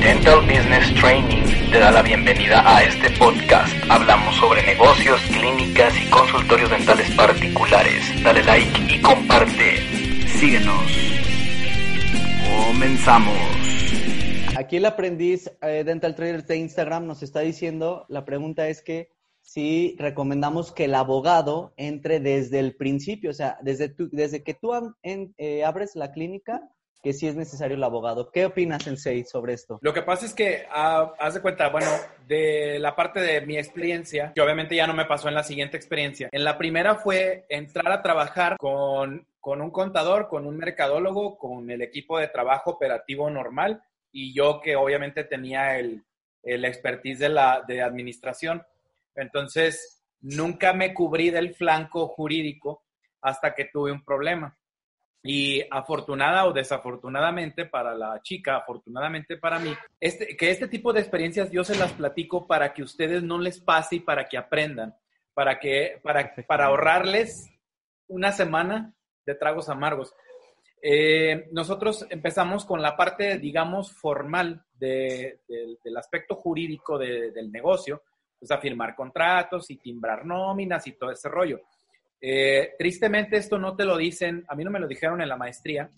Dental 0.00 0.40
Business 0.46 0.94
Training 0.94 1.44
te 1.70 1.78
da 1.78 1.90
la 1.90 2.00
bienvenida 2.00 2.62
a 2.64 2.82
este 2.82 3.10
podcast. 3.18 3.70
Hablamos 3.90 4.34
sobre 4.36 4.62
negocios, 4.62 5.20
clínicas 5.26 5.92
y 6.00 6.08
consultorios 6.08 6.70
dentales 6.70 7.14
particulares. 7.14 8.02
Dale 8.24 8.42
like 8.44 8.94
y 8.94 9.02
comparte. 9.02 9.76
Síguenos. 10.26 10.82
Comenzamos. 12.66 13.36
Aquí 14.56 14.78
el 14.78 14.86
aprendiz 14.86 15.50
eh, 15.60 15.84
Dental 15.84 16.14
Trader 16.14 16.46
de 16.46 16.56
Instagram 16.56 17.06
nos 17.06 17.22
está 17.22 17.40
diciendo, 17.40 18.06
la 18.08 18.24
pregunta 18.24 18.68
es 18.68 18.80
que 18.80 19.12
si 19.42 19.96
recomendamos 19.98 20.72
que 20.72 20.86
el 20.86 20.94
abogado 20.94 21.74
entre 21.76 22.20
desde 22.20 22.58
el 22.58 22.74
principio, 22.74 23.30
o 23.30 23.34
sea, 23.34 23.58
desde, 23.60 23.94
desde 24.12 24.42
que 24.42 24.54
tú 24.54 24.72
eh, 25.02 25.64
abres 25.64 25.94
la 25.94 26.10
clínica, 26.10 26.62
que 27.02 27.12
sí 27.12 27.26
es 27.26 27.34
necesario 27.34 27.76
el 27.76 27.84
abogado. 27.84 28.30
¿Qué 28.30 28.46
opinas, 28.46 28.82
Sensei, 28.82 29.24
sobre 29.24 29.54
esto? 29.54 29.78
Lo 29.82 29.94
que 29.94 30.02
pasa 30.02 30.26
es 30.26 30.34
que, 30.34 30.66
uh, 30.70 31.12
haz 31.18 31.34
de 31.34 31.40
cuenta, 31.40 31.68
bueno, 31.68 31.90
de 32.26 32.78
la 32.78 32.94
parte 32.94 33.20
de 33.20 33.40
mi 33.42 33.56
experiencia, 33.56 34.32
que 34.34 34.40
obviamente 34.40 34.76
ya 34.76 34.86
no 34.86 34.94
me 34.94 35.06
pasó 35.06 35.28
en 35.28 35.34
la 35.34 35.42
siguiente 35.42 35.76
experiencia. 35.76 36.28
En 36.32 36.44
la 36.44 36.58
primera 36.58 36.96
fue 36.96 37.46
entrar 37.48 37.90
a 37.90 38.02
trabajar 38.02 38.56
con, 38.58 39.26
con 39.40 39.62
un 39.62 39.70
contador, 39.70 40.28
con 40.28 40.46
un 40.46 40.56
mercadólogo, 40.56 41.38
con 41.38 41.70
el 41.70 41.82
equipo 41.82 42.18
de 42.18 42.28
trabajo 42.28 42.70
operativo 42.70 43.30
normal 43.30 43.82
y 44.12 44.34
yo 44.34 44.60
que 44.60 44.76
obviamente 44.76 45.24
tenía 45.24 45.78
el, 45.78 46.04
el 46.42 46.64
expertise 46.64 47.20
de 47.20 47.28
la 47.30 47.62
de 47.66 47.82
administración. 47.82 48.62
Entonces, 49.14 50.02
nunca 50.20 50.72
me 50.72 50.92
cubrí 50.92 51.30
del 51.30 51.54
flanco 51.54 52.08
jurídico 52.08 52.84
hasta 53.22 53.54
que 53.54 53.66
tuve 53.66 53.92
un 53.92 54.04
problema. 54.04 54.56
Y 55.22 55.62
afortunada 55.70 56.46
o 56.46 56.52
desafortunadamente 56.52 57.66
para 57.66 57.94
la 57.94 58.20
chica, 58.22 58.56
afortunadamente 58.56 59.36
para 59.36 59.58
mí, 59.58 59.74
este, 60.00 60.36
que 60.36 60.50
este 60.50 60.66
tipo 60.66 60.92
de 60.92 61.00
experiencias 61.00 61.50
yo 61.50 61.62
se 61.62 61.76
las 61.76 61.92
platico 61.92 62.46
para 62.46 62.72
que 62.72 62.82
ustedes 62.82 63.22
no 63.22 63.38
les 63.38 63.60
pase 63.60 63.96
y 63.96 64.00
para 64.00 64.26
que 64.26 64.38
aprendan, 64.38 64.94
para, 65.34 65.58
que, 65.58 66.00
para, 66.02 66.34
para 66.46 66.66
ahorrarles 66.66 67.50
una 68.08 68.32
semana 68.32 68.94
de 69.26 69.34
tragos 69.34 69.68
amargos. 69.68 70.14
Eh, 70.82 71.48
nosotros 71.52 72.06
empezamos 72.08 72.64
con 72.64 72.80
la 72.80 72.96
parte, 72.96 73.38
digamos, 73.38 73.92
formal 73.92 74.64
de, 74.72 75.40
de, 75.46 75.76
del 75.84 75.96
aspecto 75.96 76.36
jurídico 76.36 76.98
de, 76.98 77.30
del 77.32 77.52
negocio, 77.52 78.02
pues 78.38 78.50
a 78.50 78.58
firmar 78.58 78.94
contratos 78.94 79.70
y 79.70 79.76
timbrar 79.76 80.24
nóminas 80.24 80.86
y 80.86 80.92
todo 80.92 81.10
ese 81.10 81.28
rollo. 81.28 81.60
Eh, 82.20 82.74
tristemente 82.78 83.36
esto 83.36 83.58
no 83.58 83.74
te 83.74 83.84
lo 83.84 83.96
dicen, 83.96 84.44
a 84.48 84.54
mí 84.54 84.62
no 84.62 84.70
me 84.70 84.80
lo 84.80 84.86
dijeron 84.86 85.22
en 85.22 85.28
la 85.28 85.36
maestría 85.36 85.88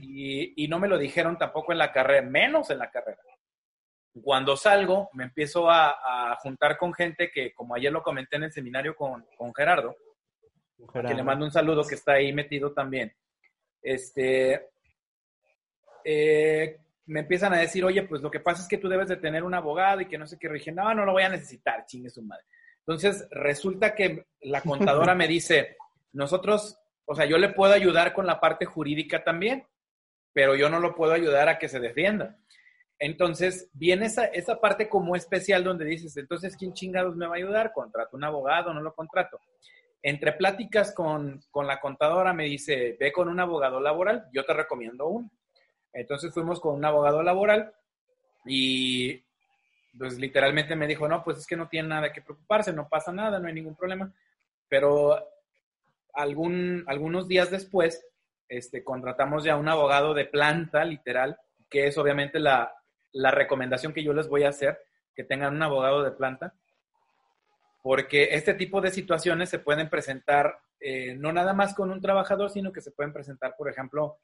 y, 0.00 0.64
y, 0.64 0.68
no 0.68 0.78
me 0.78 0.88
lo 0.88 0.98
dijeron 0.98 1.36
tampoco 1.36 1.72
en 1.72 1.78
la 1.78 1.92
carrera, 1.92 2.22
menos 2.22 2.70
en 2.70 2.78
la 2.78 2.90
carrera. 2.90 3.20
Cuando 4.22 4.56
salgo, 4.56 5.10
me 5.12 5.24
empiezo 5.24 5.70
a, 5.70 6.32
a 6.32 6.36
juntar 6.36 6.76
con 6.78 6.92
gente 6.92 7.30
que, 7.30 7.52
como 7.52 7.74
ayer 7.74 7.92
lo 7.92 8.02
comenté 8.02 8.36
en 8.36 8.44
el 8.44 8.52
seminario 8.52 8.96
con, 8.96 9.26
con 9.36 9.54
Gerardo, 9.54 9.94
Gerardo, 10.92 11.08
que 11.08 11.14
le 11.14 11.22
mando 11.22 11.44
un 11.44 11.52
saludo 11.52 11.84
que 11.86 11.94
está 11.94 12.14
ahí 12.14 12.32
metido 12.32 12.72
también. 12.72 13.14
Este, 13.80 14.68
eh, 16.04 16.78
me 17.06 17.20
empiezan 17.20 17.52
a 17.54 17.58
decir, 17.58 17.84
oye, 17.84 18.02
pues 18.02 18.22
lo 18.22 18.30
que 18.30 18.40
pasa 18.40 18.62
es 18.62 18.68
que 18.68 18.78
tú 18.78 18.88
debes 18.88 19.08
de 19.08 19.16
tener 19.16 19.44
un 19.44 19.54
abogado 19.54 20.00
y 20.00 20.06
que 20.06 20.18
no 20.18 20.26
sé 20.26 20.38
qué. 20.38 20.48
Y 20.48 20.52
dije, 20.52 20.72
no, 20.72 20.94
no 20.94 21.04
lo 21.04 21.12
voy 21.12 21.22
a 21.22 21.28
necesitar, 21.28 21.84
chingue 21.86 22.10
su 22.10 22.22
madre. 22.22 22.44
Entonces, 22.86 23.26
resulta 23.30 23.94
que 23.94 24.26
la 24.40 24.60
contadora 24.62 25.14
me 25.14 25.28
dice, 25.28 25.76
nosotros, 26.12 26.78
o 27.04 27.14
sea, 27.14 27.26
yo 27.26 27.38
le 27.38 27.50
puedo 27.50 27.72
ayudar 27.72 28.12
con 28.12 28.26
la 28.26 28.40
parte 28.40 28.64
jurídica 28.64 29.24
también, 29.24 29.66
pero 30.32 30.54
yo 30.54 30.68
no 30.68 30.80
lo 30.80 30.94
puedo 30.94 31.12
ayudar 31.12 31.48
a 31.48 31.58
que 31.58 31.68
se 31.68 31.80
defienda. 31.80 32.38
Entonces, 32.98 33.68
viene 33.72 34.06
esa, 34.06 34.26
esa 34.26 34.60
parte 34.60 34.88
como 34.88 35.16
especial 35.16 35.64
donde 35.64 35.84
dices, 35.84 36.16
entonces, 36.16 36.56
¿quién 36.56 36.72
chingados 36.72 37.16
me 37.16 37.26
va 37.26 37.34
a 37.34 37.38
ayudar? 37.38 37.72
¿Contrato 37.72 38.16
un 38.16 38.24
abogado? 38.24 38.72
¿No 38.72 38.80
lo 38.80 38.94
contrato? 38.94 39.40
Entre 40.02 40.32
pláticas 40.32 40.92
con, 40.92 41.42
con 41.50 41.66
la 41.66 41.80
contadora 41.80 42.32
me 42.32 42.44
dice, 42.44 42.96
ve 42.98 43.12
con 43.12 43.28
un 43.28 43.40
abogado 43.40 43.80
laboral, 43.80 44.26
yo 44.32 44.44
te 44.44 44.52
recomiendo 44.52 45.08
uno. 45.08 45.30
Entonces 45.92 46.32
fuimos 46.32 46.60
con 46.60 46.74
un 46.74 46.84
abogado 46.84 47.22
laboral 47.22 47.72
y 48.46 49.22
pues 49.96 50.18
literalmente 50.18 50.76
me 50.76 50.86
dijo, 50.86 51.08
no, 51.08 51.22
pues 51.22 51.38
es 51.38 51.46
que 51.46 51.56
no 51.56 51.68
tiene 51.68 51.88
nada 51.88 52.12
que 52.12 52.22
preocuparse, 52.22 52.72
no 52.72 52.88
pasa 52.88 53.12
nada, 53.12 53.38
no 53.38 53.48
hay 53.48 53.54
ningún 53.54 53.76
problema. 53.76 54.12
Pero 54.68 55.18
algún, 56.14 56.84
algunos 56.86 57.28
días 57.28 57.50
después, 57.50 58.04
este, 58.48 58.84
contratamos 58.84 59.44
ya 59.44 59.56
un 59.56 59.68
abogado 59.68 60.14
de 60.14 60.24
planta, 60.24 60.84
literal, 60.84 61.38
que 61.68 61.86
es 61.86 61.98
obviamente 61.98 62.38
la, 62.38 62.74
la 63.12 63.30
recomendación 63.30 63.92
que 63.92 64.02
yo 64.02 64.12
les 64.12 64.28
voy 64.28 64.44
a 64.44 64.50
hacer, 64.50 64.78
que 65.14 65.24
tengan 65.24 65.54
un 65.54 65.62
abogado 65.62 66.02
de 66.02 66.12
planta, 66.12 66.54
porque 67.82 68.28
este 68.32 68.54
tipo 68.54 68.80
de 68.80 68.90
situaciones 68.90 69.50
se 69.50 69.58
pueden 69.58 69.90
presentar 69.90 70.58
eh, 70.84 71.14
no 71.14 71.32
nada 71.32 71.52
más 71.52 71.74
con 71.74 71.92
un 71.92 72.00
trabajador, 72.00 72.50
sino 72.50 72.72
que 72.72 72.80
se 72.80 72.90
pueden 72.90 73.12
presentar, 73.12 73.54
por 73.56 73.70
ejemplo, 73.70 74.18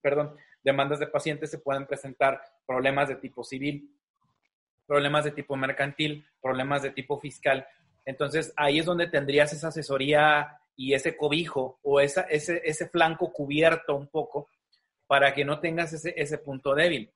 perdón, 0.00 0.36
demandas 0.62 1.00
de 1.00 1.08
pacientes, 1.08 1.50
se 1.50 1.58
pueden 1.58 1.84
presentar 1.84 2.40
problemas 2.64 3.08
de 3.08 3.16
tipo 3.16 3.42
civil, 3.42 3.90
problemas 4.88 5.24
de 5.24 5.32
tipo 5.32 5.54
mercantil, 5.54 6.26
problemas 6.40 6.82
de 6.82 6.90
tipo 6.90 7.20
fiscal. 7.20 7.68
Entonces, 8.06 8.54
ahí 8.56 8.78
es 8.78 8.86
donde 8.86 9.06
tendrías 9.06 9.52
esa 9.52 9.68
asesoría 9.68 10.58
y 10.74 10.94
ese 10.94 11.14
cobijo 11.14 11.78
o 11.82 12.00
esa, 12.00 12.22
ese, 12.22 12.62
ese 12.64 12.88
flanco 12.88 13.30
cubierto 13.30 13.94
un 13.94 14.08
poco 14.08 14.48
para 15.06 15.34
que 15.34 15.44
no 15.44 15.60
tengas 15.60 15.92
ese, 15.92 16.14
ese 16.16 16.38
punto 16.38 16.74
débil. 16.74 17.12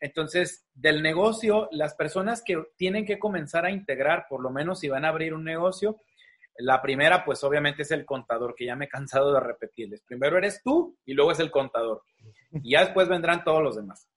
Entonces, 0.00 0.66
del 0.74 1.00
negocio, 1.00 1.68
las 1.70 1.94
personas 1.94 2.42
que 2.44 2.60
tienen 2.76 3.06
que 3.06 3.20
comenzar 3.20 3.64
a 3.64 3.70
integrar, 3.70 4.26
por 4.28 4.42
lo 4.42 4.50
menos 4.50 4.80
si 4.80 4.88
van 4.88 5.04
a 5.04 5.08
abrir 5.08 5.32
un 5.32 5.44
negocio, 5.44 6.00
la 6.58 6.82
primera, 6.82 7.24
pues 7.24 7.44
obviamente 7.44 7.82
es 7.82 7.92
el 7.92 8.04
contador, 8.04 8.56
que 8.56 8.66
ya 8.66 8.74
me 8.74 8.86
he 8.86 8.88
cansado 8.88 9.32
de 9.32 9.38
repetirles. 9.38 10.02
Primero 10.02 10.36
eres 10.38 10.60
tú 10.62 10.96
y 11.04 11.14
luego 11.14 11.30
es 11.30 11.38
el 11.38 11.52
contador. 11.52 12.02
Y 12.50 12.72
ya 12.72 12.80
después 12.80 13.08
vendrán 13.08 13.44
todos 13.44 13.62
los 13.62 13.76
demás. 13.76 14.08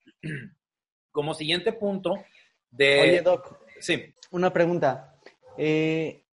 Como 1.12 1.36
siguiente 1.36 1.72
punto 1.72 2.26
de... 2.76 3.02
Oye, 3.02 3.22
Doc. 3.22 3.58
Sí. 3.80 4.14
Una 4.32 4.52
pregunta. 4.52 5.16
Eh, 5.58 6.26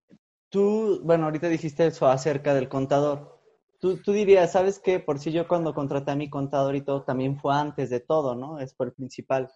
tú, 0.50 1.02
bueno, 1.04 1.26
ahorita 1.26 1.50
dijiste 1.50 1.86
eso 1.88 2.08
acerca 2.08 2.54
del 2.54 2.70
contador. 2.70 3.40
Tú, 3.80 3.98
tú, 3.98 4.12
dirías, 4.12 4.52
¿sabes 4.52 4.80
qué? 4.80 5.00
Por 5.00 5.20
si 5.20 5.32
yo 5.32 5.48
cuando 5.48 5.74
contraté 5.74 6.12
a 6.12 6.16
mi 6.16 6.30
contador 6.30 6.76
y 6.76 6.82
todo, 6.82 7.04
también 7.04 7.40
fue 7.40 7.56
antes 7.56 7.90
de 7.90 8.00
todo, 8.00 8.36
¿no? 8.36 8.60
Es 8.60 8.74
por 8.74 8.88
el 8.88 8.94
principal. 8.94 9.50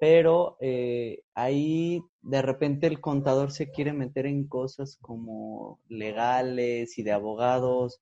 Pero 0.00 0.56
eh, 0.60 1.22
ahí 1.34 2.02
de 2.22 2.40
repente 2.42 2.86
el 2.86 3.00
contador 3.00 3.50
se 3.50 3.70
quiere 3.70 3.92
meter 3.92 4.26
en 4.26 4.46
cosas 4.46 4.96
como 5.00 5.80
legales 5.88 6.98
y 6.98 7.02
de 7.02 7.12
abogados. 7.12 8.00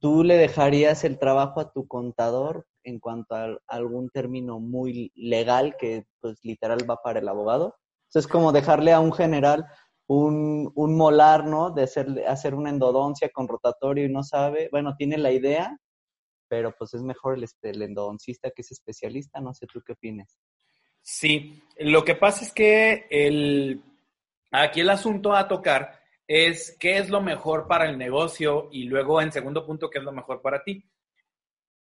¿Tú 0.00 0.24
le 0.24 0.36
dejarías 0.36 1.04
el 1.04 1.18
trabajo 1.18 1.60
a 1.60 1.72
tu 1.72 1.86
contador 1.86 2.66
en 2.84 2.98
cuanto 2.98 3.34
a 3.34 3.58
algún 3.66 4.10
término 4.10 4.60
muy 4.60 5.12
legal 5.14 5.76
que 5.78 6.06
pues 6.20 6.38
literal 6.42 6.88
va 6.88 7.02
para 7.02 7.20
el 7.20 7.28
abogado? 7.28 7.76
Entonces 8.06 8.26
es 8.26 8.32
como 8.32 8.52
dejarle 8.52 8.92
a 8.92 9.00
un 9.00 9.12
general 9.12 9.66
un, 10.06 10.72
un 10.74 10.96
molar, 10.96 11.44
¿no? 11.44 11.70
De 11.70 11.82
hacer, 11.82 12.06
hacer 12.26 12.54
una 12.54 12.70
endodoncia 12.70 13.28
con 13.28 13.46
rotatorio 13.46 14.06
y 14.06 14.12
no 14.12 14.22
sabe, 14.24 14.68
bueno, 14.72 14.96
tiene 14.96 15.18
la 15.18 15.30
idea, 15.30 15.78
pero 16.48 16.74
pues 16.76 16.94
es 16.94 17.02
mejor 17.02 17.36
el, 17.36 17.46
el 17.62 17.82
endodoncista 17.82 18.50
que 18.50 18.62
es 18.62 18.72
especialista, 18.72 19.40
no 19.40 19.52
sé 19.52 19.66
tú 19.66 19.82
qué 19.86 19.92
opinas. 19.92 20.38
Sí, 21.02 21.62
lo 21.78 22.04
que 22.04 22.14
pasa 22.14 22.44
es 22.44 22.52
que 22.52 23.06
el, 23.10 23.82
aquí 24.50 24.80
el 24.80 24.90
asunto 24.90 25.34
a 25.34 25.46
tocar 25.46 26.00
es 26.26 26.76
qué 26.78 26.98
es 26.98 27.08
lo 27.08 27.22
mejor 27.22 27.66
para 27.66 27.88
el 27.88 27.96
negocio 27.96 28.68
y 28.70 28.84
luego 28.84 29.20
en 29.20 29.32
segundo 29.32 29.64
punto 29.64 29.88
qué 29.88 29.98
es 29.98 30.04
lo 30.04 30.12
mejor 30.12 30.42
para 30.42 30.62
ti. 30.62 30.84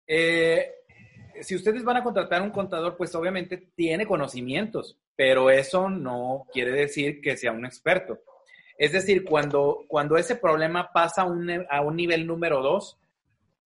Eh, 0.07 0.71
si 1.43 1.55
ustedes 1.55 1.85
van 1.85 1.97
a 1.97 2.03
contratar 2.03 2.43
un 2.43 2.51
contador, 2.51 2.97
pues 2.97 3.15
obviamente 3.15 3.57
tiene 3.75 4.07
conocimientos, 4.07 4.99
pero 5.17 5.51
eso 5.51 5.89
no 5.89 6.47
quiere 6.53 6.73
decir 6.73 7.21
que 7.21 7.37
sea 7.37 7.53
un 7.53 7.67
experto. 7.67 8.21
Es 8.77 8.93
decir, 8.93 9.25
cuando, 9.25 9.85
cuando 9.89 10.17
ese 10.17 10.37
problema 10.37 10.93
pasa 10.93 11.23
a 11.23 11.27
un, 11.27 11.97
nivel 11.97 12.27
número 12.27 12.61
dos, 12.61 12.99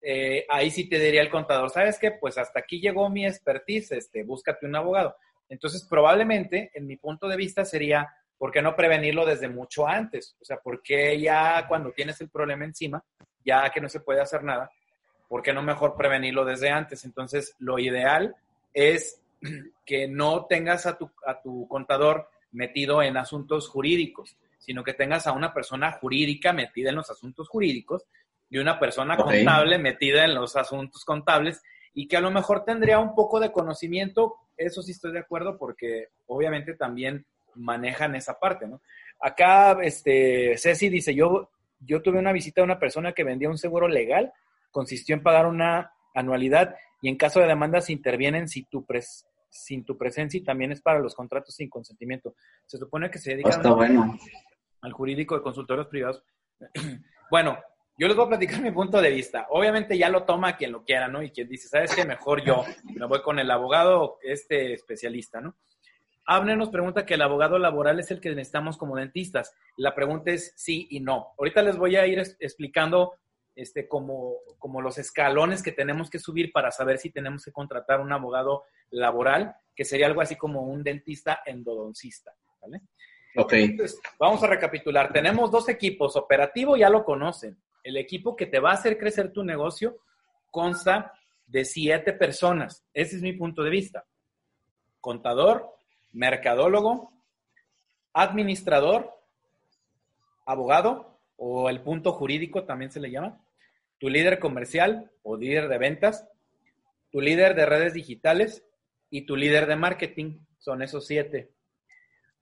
eh, 0.03 0.45
ahí 0.49 0.71
sí 0.71 0.89
te 0.89 0.99
diría 0.99 1.23
el 1.23 1.31
contador, 1.31 1.71
¿sabes 1.71 1.99
qué? 1.99 2.13
Pues 2.13 2.39
hasta 2.39 2.61
aquí 2.61 2.81
llegó 2.81 3.09
mi 3.09 3.27
expertise, 3.27 3.93
este, 3.93 4.23
búscate 4.23 4.67
un 4.67 4.77
abogado. 4.77 5.17
Entonces, 5.49 5.87
probablemente, 5.89 6.71
en 6.75 6.87
mi 6.87 6.97
punto 6.97 7.27
de 7.27 7.37
vista, 7.37 7.65
sería, 7.65 8.09
¿por 8.37 8.53
qué 8.53 8.61
no 8.61 8.77
prevenirlo 8.77 9.25
desde 9.25 9.49
mucho 9.49 9.89
antes? 9.89 10.37
O 10.41 10.45
sea, 10.45 10.59
¿por 10.59 10.83
qué 10.83 11.19
ya 11.19 11.67
cuando 11.67 11.93
tienes 11.93 12.21
el 12.21 12.29
problema 12.29 12.67
encima, 12.67 13.03
ya 13.45 13.71
que 13.71 13.81
no 13.81 13.89
se 13.89 14.01
puede 14.01 14.21
hacer 14.21 14.45
nada, 14.45 14.71
¿por 15.29 15.43
qué 15.43 15.53
no 15.53 15.63
mejor 15.63 15.97
prevenirlo 15.97 16.45
desde 16.45 16.71
antes? 16.71 17.05
Entonces, 17.05 17.55
lo 17.59 17.79
ideal 17.79 18.35
es 18.73 19.21
que 19.87 20.09
no 20.09 20.47
tengas 20.47 20.87
a 20.87 20.97
tu, 20.97 21.11
a 21.27 21.41
tu 21.41 21.69
contador 21.69 22.31
metido 22.53 23.03
en 23.03 23.17
asuntos 23.17 23.69
jurídicos, 23.69 24.37
sino 24.59 24.83
que 24.83 24.95
tengas 24.95 25.27
a 25.27 25.33
una 25.33 25.53
persona 25.53 25.93
jurídica 25.93 26.53
metida 26.53 26.91
en 26.91 26.97
los 26.97 27.11
asuntos 27.11 27.49
jurídicos 27.49 28.05
y 28.51 28.59
una 28.59 28.81
persona 28.81 29.15
okay. 29.15 29.45
contable 29.45 29.79
metida 29.79 30.25
en 30.25 30.35
los 30.35 30.57
asuntos 30.57 31.05
contables 31.05 31.63
y 31.95 32.09
que 32.09 32.17
a 32.17 32.21
lo 32.21 32.31
mejor 32.31 32.65
tendría 32.65 32.99
un 32.99 33.15
poco 33.15 33.39
de 33.41 33.53
conocimiento 33.53 34.37
eso 34.59 34.83
sí 34.83 34.91
estoy 34.91 35.13
de 35.13 35.21
acuerdo 35.21 35.57
porque 35.57 36.09
obviamente 36.27 36.75
también 36.75 37.25
manejan 37.55 38.15
esa 38.15 38.39
parte, 38.39 38.67
¿no? 38.67 38.83
Acá, 39.21 39.79
este, 39.83 40.57
Ceci 40.59 40.89
dice, 40.89 41.15
yo, 41.15 41.51
yo 41.81 42.03
tuve 42.03 42.19
una 42.19 42.33
visita 42.33 42.61
de 42.61 42.67
una 42.67 42.79
persona 42.79 43.13
que 43.13 43.25
vendía 43.25 43.49
un 43.49 43.59
seguro 43.59 43.89
legal, 43.89 44.33
consistió 44.71 45.15
en 45.15 45.23
pagar 45.23 45.47
una 45.47 45.93
anualidad 46.15 46.75
y 47.01 47.09
en 47.09 47.17
caso 47.17 47.41
de 47.41 47.47
demanda 47.47 47.81
se 47.81 47.93
intervienen 47.93 48.49
si 48.49 48.65
tu 48.65 48.85
pres 48.85 49.27
sin 49.51 49.85
tu 49.85 49.97
presencia 49.97 50.39
y 50.39 50.45
también 50.45 50.73
es 50.73 50.83
para 50.83 50.99
los 50.99 51.15
contratos 51.15 51.55
sin 51.55 51.71
consentimiento. 51.71 52.35
Se 52.67 52.77
supone 52.77 53.11
que 53.11 53.19
se 53.19 53.31
dedica 53.31 53.59
bueno. 53.71 54.19
al 54.83 54.93
jurídico 54.93 55.35
de 55.35 55.43
consultorios 55.43 55.87
privados. 55.87 56.23
bueno, 57.31 57.59
yo 57.97 58.07
les 58.07 58.17
voy 58.17 58.27
a 58.27 58.29
platicar 58.29 58.61
mi 58.63 58.71
punto 58.71 59.01
de 59.01 59.11
vista. 59.11 59.47
Obviamente 59.51 59.97
ya 59.97 60.09
lo 60.09 60.25
toma 60.25 60.57
quien 60.57 60.73
lo 60.73 60.85
quiera, 60.85 61.09
¿no? 61.09 61.23
Y 61.23 61.31
quien 61.31 61.49
dice, 61.49 61.69
¿sabes 61.69 61.95
qué? 61.95 62.05
Mejor 62.05 62.45
yo. 62.45 62.65
Me 62.85 63.07
voy 63.07 63.23
con 63.23 63.39
el 63.39 63.51
abogado, 63.51 64.19
este 64.23 64.75
especialista, 64.75 65.41
¿no? 65.41 65.57
Abner 66.31 66.59
nos 66.59 66.69
pregunta 66.69 67.07
que 67.07 67.15
el 67.15 67.23
abogado 67.23 67.59
laboral 67.59 67.99
es 68.01 68.11
el 68.11 68.21
que 68.21 68.29
necesitamos 68.29 68.77
como 68.77 68.97
dentistas. 68.97 69.55
La 69.77 69.95
pregunta 69.95 70.31
es 70.31 70.53
sí 70.57 70.87
y 70.91 71.01
no. 71.01 71.29
Ahorita 71.39 71.63
les 71.63 71.79
voy 71.79 71.97
a 71.97 72.07
ir 72.07 72.19
explicando 72.39 73.15
este, 73.59 73.89
como, 73.89 74.37
como 74.61 74.81
los 74.81 74.99
escalones 74.99 75.65
que 75.65 75.73
tenemos 75.73 76.09
que 76.11 76.21
subir 76.21 76.53
para 76.53 76.71
saber 76.71 76.99
si 76.99 77.11
tenemos 77.11 77.45
que 77.45 77.51
contratar 77.51 78.01
un 78.01 78.13
abogado 78.13 78.63
laboral, 78.91 79.57
que 79.75 79.85
sería 79.85 80.07
algo 80.07 80.21
así 80.21 80.37
como 80.37 80.63
un 80.63 80.85
dentista 80.85 81.41
endodoncista. 81.45 82.37
¿vale? 82.63 82.83
Ok. 83.37 83.53
Entonces, 83.55 84.01
vamos 84.17 84.41
a 84.45 84.47
recapitular. 84.47 85.13
Tenemos 85.13 85.51
dos 85.51 85.69
equipos. 85.69 86.15
Operativo 86.15 86.77
ya 86.77 86.89
lo 86.89 87.05
conocen. 87.05 87.59
El 87.83 87.97
equipo 87.97 88.37
que 88.37 88.47
te 88.47 88.61
va 88.61 88.71
a 88.71 88.75
hacer 88.75 88.97
crecer 88.97 89.33
tu 89.33 89.43
negocio 89.43 89.99
consta 90.53 91.13
de 91.45 91.65
siete 91.65 92.13
personas. 92.13 92.85
Ese 92.95 93.17
es 93.17 93.23
mi 93.23 93.33
punto 93.33 93.65
de 93.65 93.71
vista. 93.71 94.05
Contador, 95.01 95.75
mercadólogo, 96.13 97.13
administrador, 98.13 99.13
abogado 100.47 101.19
o 101.37 101.69
el 101.69 101.81
punto 101.81 102.13
jurídico 102.13 102.65
también 102.65 102.93
se 102.93 103.01
le 103.01 103.11
llama, 103.11 103.41
tu 103.99 104.09
líder 104.09 104.39
comercial 104.39 105.11
o 105.23 105.37
líder 105.37 105.69
de 105.69 105.79
ventas, 105.79 106.29
tu 107.11 107.21
líder 107.21 107.55
de 107.55 107.67
redes 107.67 107.95
digitales 107.95 108.65
y 109.11 109.23
tu 109.23 109.37
líder 109.37 109.67
de 109.67 109.77
marketing. 109.77 110.39
Son 110.59 110.83
esos 110.83 111.07
siete. 111.07 111.51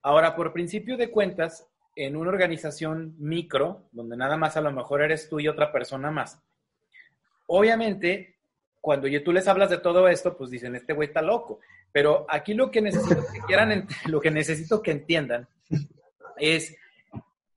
Ahora, 0.02 0.36
por 0.36 0.52
principio 0.52 0.96
de 0.96 1.10
cuentas, 1.10 1.66
en 1.94 2.16
una 2.16 2.30
organización 2.30 3.14
micro, 3.18 3.88
donde 3.92 4.16
nada 4.16 4.36
más 4.36 4.56
a 4.56 4.60
lo 4.60 4.70
mejor 4.70 5.02
eres 5.02 5.28
tú 5.28 5.40
y 5.40 5.48
otra 5.48 5.72
persona 5.72 6.10
más, 6.10 6.42
obviamente, 7.46 8.36
cuando 8.80 9.08
tú 9.24 9.32
les 9.32 9.48
hablas 9.48 9.70
de 9.70 9.78
todo 9.78 10.06
esto, 10.08 10.36
pues 10.36 10.50
dicen, 10.50 10.76
este 10.76 10.92
güey 10.92 11.08
está 11.08 11.22
loco. 11.22 11.60
Pero 11.90 12.26
aquí 12.28 12.54
lo 12.54 12.70
que 12.70 12.82
necesito 12.82 13.24
que 13.32 13.40
quieran, 13.46 13.88
lo 14.06 14.20
que 14.20 14.30
necesito 14.30 14.82
que 14.82 14.90
entiendan 14.90 15.48
es 16.36 16.76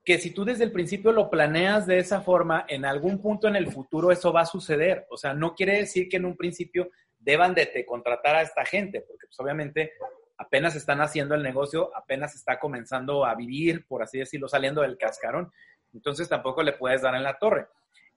que 0.03 0.17
si 0.17 0.31
tú 0.31 0.45
desde 0.45 0.63
el 0.63 0.71
principio 0.71 1.11
lo 1.11 1.29
planeas 1.29 1.85
de 1.85 1.99
esa 1.99 2.21
forma, 2.21 2.65
en 2.67 2.85
algún 2.85 3.21
punto 3.21 3.47
en 3.47 3.55
el 3.55 3.71
futuro 3.71 4.11
eso 4.11 4.33
va 4.33 4.41
a 4.41 4.45
suceder. 4.45 5.05
O 5.09 5.17
sea, 5.17 5.33
no 5.33 5.53
quiere 5.53 5.77
decir 5.77 6.09
que 6.09 6.17
en 6.17 6.25
un 6.25 6.35
principio 6.35 6.89
deban 7.19 7.53
de 7.53 7.65
te 7.65 7.85
contratar 7.85 8.35
a 8.35 8.41
esta 8.41 8.65
gente, 8.65 9.01
porque 9.01 9.27
pues 9.27 9.39
obviamente 9.39 9.93
apenas 10.37 10.75
están 10.75 11.01
haciendo 11.01 11.35
el 11.35 11.43
negocio, 11.43 11.91
apenas 11.95 12.33
está 12.33 12.59
comenzando 12.59 13.25
a 13.25 13.35
vivir, 13.35 13.85
por 13.87 14.01
así 14.01 14.19
decirlo, 14.19 14.47
saliendo 14.47 14.81
del 14.81 14.97
cascarón. 14.97 15.51
Entonces 15.93 16.29
tampoco 16.29 16.63
le 16.63 16.73
puedes 16.73 17.01
dar 17.01 17.13
en 17.15 17.23
la 17.23 17.37
torre. 17.37 17.67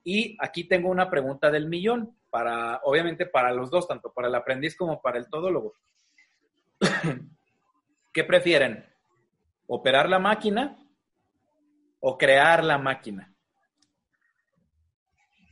Y 0.05 0.37
aquí 0.39 0.65
tengo 0.65 0.89
una 0.89 1.09
pregunta 1.09 1.51
del 1.51 1.67
millón, 1.67 2.17
para, 2.29 2.81
obviamente 2.83 3.25
para 3.25 3.51
los 3.51 3.69
dos, 3.69 3.87
tanto 3.87 4.11
para 4.11 4.27
el 4.27 4.35
aprendiz 4.35 4.75
como 4.75 5.01
para 5.01 5.19
el 5.19 5.29
todólogo. 5.29 5.75
¿Qué 8.13 8.23
prefieren? 8.23 8.85
¿Operar 9.67 10.09
la 10.09 10.19
máquina 10.19 10.82
o 12.05 12.17
crear 12.17 12.63
la 12.63 12.77
máquina? 12.77 13.33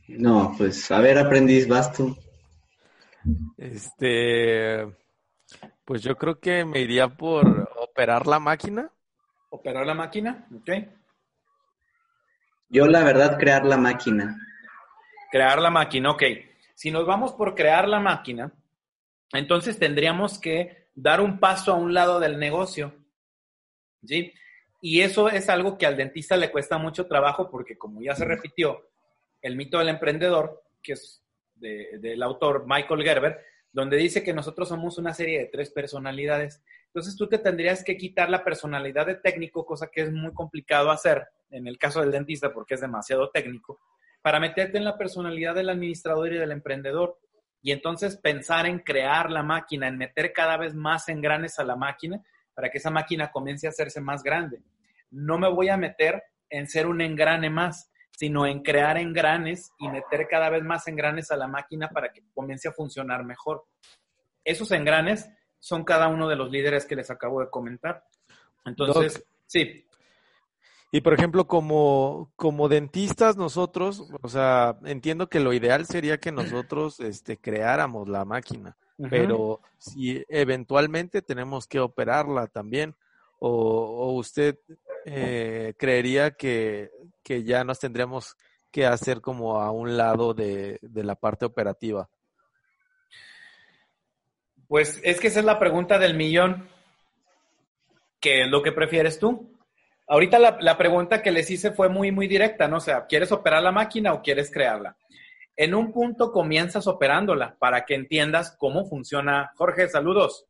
No, 0.06 0.54
pues 0.56 0.90
a 0.90 1.00
ver, 1.00 1.16
aprendiz, 1.16 1.66
vas 1.66 1.90
tú. 1.92 2.14
Este, 3.56 4.86
pues 5.86 6.02
yo 6.02 6.16
creo 6.16 6.38
que 6.38 6.66
me 6.66 6.80
iría 6.80 7.08
por 7.08 7.70
operar 7.78 8.26
la 8.26 8.38
máquina. 8.38 8.90
Operar 9.48 9.86
la 9.86 9.94
máquina, 9.94 10.46
ok. 10.54 10.70
Yo 12.68 12.86
la 12.86 13.02
verdad 13.02 13.38
crear 13.38 13.64
la 13.64 13.78
máquina. 13.78 14.36
Crear 15.30 15.58
la 15.58 15.70
máquina, 15.70 16.10
ok. 16.10 16.22
Si 16.74 16.90
nos 16.90 17.06
vamos 17.06 17.32
por 17.32 17.54
crear 17.54 17.88
la 17.88 17.98
máquina, 17.98 18.52
entonces 19.32 19.78
tendríamos 19.78 20.38
que 20.38 20.90
dar 20.94 21.22
un 21.22 21.38
paso 21.38 21.72
a 21.72 21.76
un 21.76 21.94
lado 21.94 22.20
del 22.20 22.38
negocio. 22.38 22.94
¿Sí? 24.04 24.34
Y 24.84 25.00
eso 25.02 25.28
es 25.28 25.48
algo 25.48 25.78
que 25.78 25.86
al 25.86 25.96
dentista 25.96 26.36
le 26.36 26.50
cuesta 26.50 26.76
mucho 26.76 27.06
trabajo 27.06 27.48
porque, 27.48 27.78
como 27.78 28.02
ya 28.02 28.16
se 28.16 28.24
repitió, 28.24 28.90
el 29.40 29.54
mito 29.54 29.78
del 29.78 29.90
emprendedor, 29.90 30.64
que 30.82 30.94
es 30.94 31.22
del 31.54 32.20
autor 32.20 32.64
Michael 32.66 33.04
Gerber, 33.04 33.38
donde 33.70 33.96
dice 33.96 34.24
que 34.24 34.34
nosotros 34.34 34.68
somos 34.68 34.98
una 34.98 35.14
serie 35.14 35.38
de 35.38 35.46
tres 35.46 35.70
personalidades. 35.70 36.64
Entonces 36.86 37.16
tú 37.16 37.28
te 37.28 37.38
tendrías 37.38 37.84
que 37.84 37.96
quitar 37.96 38.28
la 38.28 38.42
personalidad 38.42 39.06
de 39.06 39.14
técnico, 39.14 39.64
cosa 39.64 39.86
que 39.86 40.02
es 40.02 40.12
muy 40.12 40.34
complicado 40.34 40.90
hacer 40.90 41.28
en 41.50 41.68
el 41.68 41.78
caso 41.78 42.00
del 42.00 42.10
dentista 42.10 42.52
porque 42.52 42.74
es 42.74 42.80
demasiado 42.80 43.30
técnico, 43.30 43.78
para 44.20 44.40
meterte 44.40 44.78
en 44.78 44.84
la 44.84 44.98
personalidad 44.98 45.54
del 45.54 45.70
administrador 45.70 46.32
y 46.32 46.38
del 46.38 46.50
emprendedor 46.50 47.20
y 47.62 47.70
entonces 47.70 48.16
pensar 48.16 48.66
en 48.66 48.80
crear 48.80 49.30
la 49.30 49.44
máquina, 49.44 49.86
en 49.86 49.96
meter 49.96 50.32
cada 50.32 50.56
vez 50.56 50.74
más 50.74 51.08
engranes 51.08 51.60
a 51.60 51.64
la 51.64 51.76
máquina 51.76 52.20
para 52.54 52.70
que 52.70 52.78
esa 52.78 52.90
máquina 52.90 53.30
comience 53.30 53.66
a 53.66 53.70
hacerse 53.70 54.00
más 54.00 54.22
grande. 54.22 54.62
No 55.10 55.38
me 55.38 55.48
voy 55.48 55.68
a 55.68 55.76
meter 55.76 56.22
en 56.50 56.68
ser 56.68 56.86
un 56.86 57.00
engrane 57.00 57.50
más, 57.50 57.90
sino 58.10 58.46
en 58.46 58.62
crear 58.62 58.98
engranes 58.98 59.72
y 59.78 59.88
meter 59.88 60.28
cada 60.28 60.50
vez 60.50 60.62
más 60.62 60.86
engranes 60.86 61.30
a 61.30 61.36
la 61.36 61.48
máquina 61.48 61.88
para 61.88 62.12
que 62.12 62.22
comience 62.34 62.68
a 62.68 62.72
funcionar 62.72 63.24
mejor. 63.24 63.64
Esos 64.44 64.70
engranes 64.72 65.30
son 65.58 65.84
cada 65.84 66.08
uno 66.08 66.28
de 66.28 66.36
los 66.36 66.50
líderes 66.50 66.86
que 66.86 66.96
les 66.96 67.10
acabo 67.10 67.40
de 67.40 67.48
comentar. 67.48 68.04
Entonces, 68.64 69.24
sí. 69.46 69.86
Y 70.90 71.00
por 71.00 71.14
ejemplo, 71.14 71.46
como, 71.46 72.32
como 72.36 72.68
dentistas 72.68 73.36
nosotros, 73.36 74.10
o 74.20 74.28
sea, 74.28 74.76
entiendo 74.84 75.28
que 75.28 75.40
lo 75.40 75.54
ideal 75.54 75.86
sería 75.86 76.18
que 76.18 76.32
nosotros 76.32 77.00
este, 77.00 77.38
creáramos 77.38 78.08
la 78.08 78.26
máquina, 78.26 78.76
pero 79.08 79.60
si 79.78 80.24
eventualmente 80.28 81.22
tenemos 81.22 81.66
que 81.66 81.80
operarla 81.80 82.46
también, 82.46 82.94
o, 83.38 84.12
usted 84.12 84.58
eh, 85.04 85.74
creería 85.76 86.32
que, 86.32 86.90
que, 87.22 87.42
ya 87.42 87.64
nos 87.64 87.80
tendríamos 87.80 88.36
que 88.70 88.86
hacer 88.86 89.20
como 89.20 89.60
a 89.60 89.70
un 89.70 89.96
lado 89.96 90.32
de, 90.32 90.78
de 90.80 91.04
la 91.04 91.16
parte 91.16 91.44
operativa. 91.44 92.08
Pues 94.68 95.00
es 95.02 95.20
que 95.20 95.26
esa 95.26 95.40
es 95.40 95.44
la 95.44 95.58
pregunta 95.58 95.98
del 95.98 96.14
millón. 96.14 96.68
¿Qué 98.20 98.42
es 98.42 98.48
lo 98.48 98.62
que 98.62 98.72
prefieres 98.72 99.18
tú? 99.18 99.52
Ahorita 100.06 100.38
la, 100.38 100.78
pregunta 100.78 101.22
que 101.22 101.30
les 101.30 101.50
hice 101.50 101.72
fue 101.72 101.88
muy, 101.88 102.12
muy 102.12 102.28
directa, 102.28 102.68
¿no? 102.68 102.76
O 102.76 102.80
sea, 102.80 103.06
¿quieres 103.06 103.32
operar 103.32 103.62
la 103.62 103.72
máquina 103.72 104.12
o 104.12 104.22
quieres 104.22 104.50
crearla? 104.50 104.96
En 105.62 105.76
un 105.76 105.92
punto 105.92 106.32
comienzas 106.32 106.88
operándola 106.88 107.56
para 107.56 107.84
que 107.84 107.94
entiendas 107.94 108.56
cómo 108.58 108.84
funciona. 108.84 109.52
Jorge, 109.54 109.88
saludos. 109.88 110.44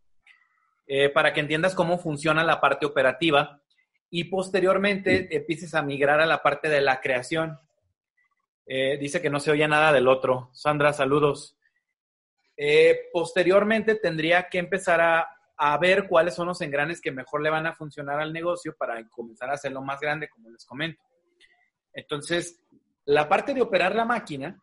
Eh, 0.87 1.11
para 1.11 1.35
que 1.35 1.41
entiendas 1.41 1.75
cómo 1.75 1.99
funciona 1.99 2.43
la 2.45 2.63
parte 2.63 2.87
operativa 2.87 3.61
y 4.09 4.25
posteriormente 4.25 5.37
empieces 5.37 5.75
a 5.75 5.83
migrar 5.83 6.23
a 6.23 6.25
la 6.25 6.43
parte 6.43 6.71
de 6.71 6.81
la 6.81 7.03
creación. 7.03 7.59
Eh, 8.65 8.97
dice 8.97 9.21
que 9.21 9.29
no 9.29 9.39
se 9.39 9.51
oye 9.51 9.69
nada 9.69 9.93
del 9.93 10.09
otro. 10.09 10.49
Sandra, 10.55 10.95
saludos. 10.95 11.59
Eh, 12.57 13.11
posteriormente 13.13 13.97
tendría 13.97 14.49
que 14.49 14.61
empezar 14.61 15.03
a 15.03 15.29
a 15.59 15.77
ver 15.77 16.09
cuáles 16.09 16.35
son 16.35 16.49
los 16.49 16.63
engranes 16.63 17.03
que 17.03 17.13
mejor 17.13 17.43
le 17.43 17.51
van 17.51 17.67
a 17.67 17.75
funcionar 17.75 18.19
al 18.19 18.33
negocio 18.33 18.75
para 18.75 19.07
comenzar 19.11 19.51
a 19.51 19.55
hacerlo 19.55 19.83
más 19.83 20.01
grande, 20.01 20.31
como 20.31 20.49
les 20.49 20.65
comento. 20.65 21.03
Entonces, 21.93 22.59
la 23.05 23.29
parte 23.29 23.53
de 23.53 23.61
operar 23.61 23.95
la 23.95 24.07
máquina 24.07 24.62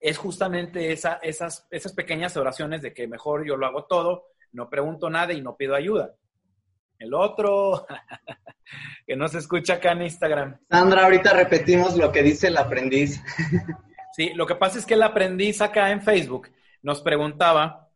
es 0.00 0.16
justamente 0.16 0.92
esa, 0.92 1.18
esas, 1.22 1.66
esas 1.70 1.92
pequeñas 1.92 2.36
oraciones 2.36 2.82
de 2.82 2.94
que 2.94 3.06
mejor 3.06 3.46
yo 3.46 3.56
lo 3.56 3.66
hago 3.66 3.84
todo, 3.84 4.24
no 4.52 4.68
pregunto 4.70 5.10
nada 5.10 5.32
y 5.32 5.42
no 5.42 5.56
pido 5.56 5.74
ayuda. 5.74 6.14
El 6.98 7.14
otro, 7.14 7.86
que 9.06 9.16
no 9.16 9.28
se 9.28 9.38
escucha 9.38 9.74
acá 9.74 9.92
en 9.92 10.02
Instagram. 10.02 10.58
Sandra, 10.70 11.04
ahorita 11.04 11.32
repetimos 11.34 11.96
lo 11.96 12.10
que 12.10 12.22
dice 12.22 12.48
el 12.48 12.56
aprendiz. 12.56 13.22
sí, 14.16 14.32
lo 14.34 14.46
que 14.46 14.54
pasa 14.54 14.78
es 14.78 14.86
que 14.86 14.94
el 14.94 15.02
aprendiz 15.02 15.60
acá 15.60 15.90
en 15.90 16.02
Facebook 16.02 16.48
nos 16.82 17.02
preguntaba 17.02 17.90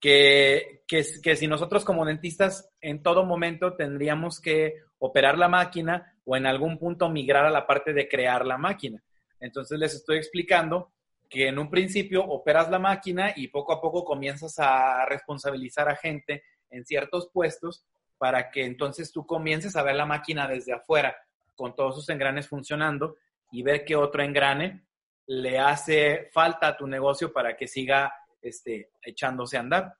que, 0.00 0.82
que, 0.88 1.04
si 1.04 1.46
nosotros 1.46 1.84
como 1.84 2.04
dentistas 2.04 2.70
en 2.80 3.02
todo 3.02 3.24
momento 3.24 3.74
tendríamos 3.76 4.40
que 4.40 4.74
operar 4.98 5.38
la 5.38 5.48
máquina 5.48 6.16
o 6.24 6.36
en 6.36 6.46
algún 6.46 6.78
punto 6.78 7.08
migrar 7.08 7.46
a 7.46 7.50
la 7.50 7.66
parte 7.66 7.92
de 7.92 8.08
crear 8.08 8.44
la 8.44 8.58
máquina. 8.58 9.02
Entonces 9.38 9.78
les 9.78 9.94
estoy 9.94 10.16
explicando 10.18 10.92
que 11.32 11.48
en 11.48 11.58
un 11.58 11.70
principio 11.70 12.22
operas 12.22 12.70
la 12.70 12.78
máquina 12.78 13.32
y 13.34 13.48
poco 13.48 13.72
a 13.72 13.80
poco 13.80 14.04
comienzas 14.04 14.58
a 14.58 15.06
responsabilizar 15.06 15.88
a 15.88 15.96
gente 15.96 16.44
en 16.68 16.84
ciertos 16.84 17.30
puestos 17.32 17.86
para 18.18 18.50
que 18.50 18.66
entonces 18.66 19.10
tú 19.10 19.24
comiences 19.24 19.74
a 19.74 19.82
ver 19.82 19.94
la 19.94 20.04
máquina 20.04 20.46
desde 20.46 20.74
afuera 20.74 21.16
con 21.56 21.74
todos 21.74 21.94
sus 21.94 22.08
engranes 22.10 22.48
funcionando 22.48 23.16
y 23.50 23.62
ver 23.62 23.86
qué 23.86 23.96
otro 23.96 24.22
engrane 24.22 24.82
le 25.26 25.58
hace 25.58 26.28
falta 26.32 26.68
a 26.68 26.76
tu 26.76 26.86
negocio 26.86 27.32
para 27.32 27.56
que 27.56 27.66
siga 27.66 28.12
este, 28.42 28.90
echándose 29.00 29.56
a 29.56 29.60
andar. 29.60 29.94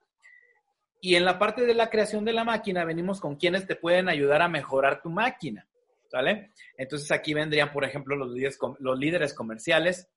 Y 1.01 1.15
en 1.15 1.25
la 1.25 1.39
parte 1.39 1.65
de 1.65 1.73
la 1.73 1.89
creación 1.89 2.27
de 2.27 2.35
la 2.35 2.45
máquina 2.45 2.85
venimos 2.85 3.21
con 3.21 3.37
quienes 3.37 3.67
te 3.67 3.75
pueden 3.75 4.11
ayudar 4.11 4.43
a 4.43 4.49
mejorar 4.49 5.01
tu 5.01 5.09
máquina. 5.09 5.67
Entonces 6.77 7.11
aquí 7.11 7.33
vendrían, 7.33 7.73
por 7.73 7.85
ejemplo, 7.85 8.17
los 8.17 8.31
líderes, 8.31 8.59
los 8.81 8.99
líderes 8.99 9.33
comerciales, 9.33 10.11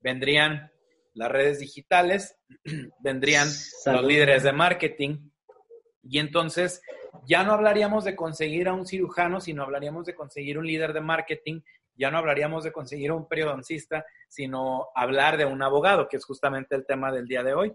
vendrían 0.00 0.70
las 1.14 1.30
redes 1.30 1.58
digitales, 1.60 2.36
vendrían 3.00 3.48
los 3.86 4.04
líderes 4.04 4.42
de 4.42 4.52
marketing, 4.52 5.30
y 6.02 6.18
entonces 6.18 6.82
ya 7.26 7.42
no 7.44 7.52
hablaríamos 7.52 8.04
de 8.04 8.16
conseguir 8.16 8.68
a 8.68 8.72
un 8.72 8.86
cirujano, 8.86 9.40
sino 9.40 9.62
hablaríamos 9.62 10.06
de 10.06 10.14
conseguir 10.14 10.58
un 10.58 10.66
líder 10.66 10.92
de 10.92 11.00
marketing, 11.00 11.60
ya 11.94 12.10
no 12.10 12.18
hablaríamos 12.18 12.64
de 12.64 12.72
conseguir 12.72 13.12
un 13.12 13.28
periodoncista, 13.28 14.06
sino 14.28 14.88
hablar 14.94 15.36
de 15.36 15.44
un 15.44 15.62
abogado, 15.62 16.08
que 16.08 16.16
es 16.16 16.24
justamente 16.24 16.74
el 16.74 16.86
tema 16.86 17.12
del 17.12 17.26
día 17.26 17.42
de 17.42 17.52
hoy. 17.52 17.74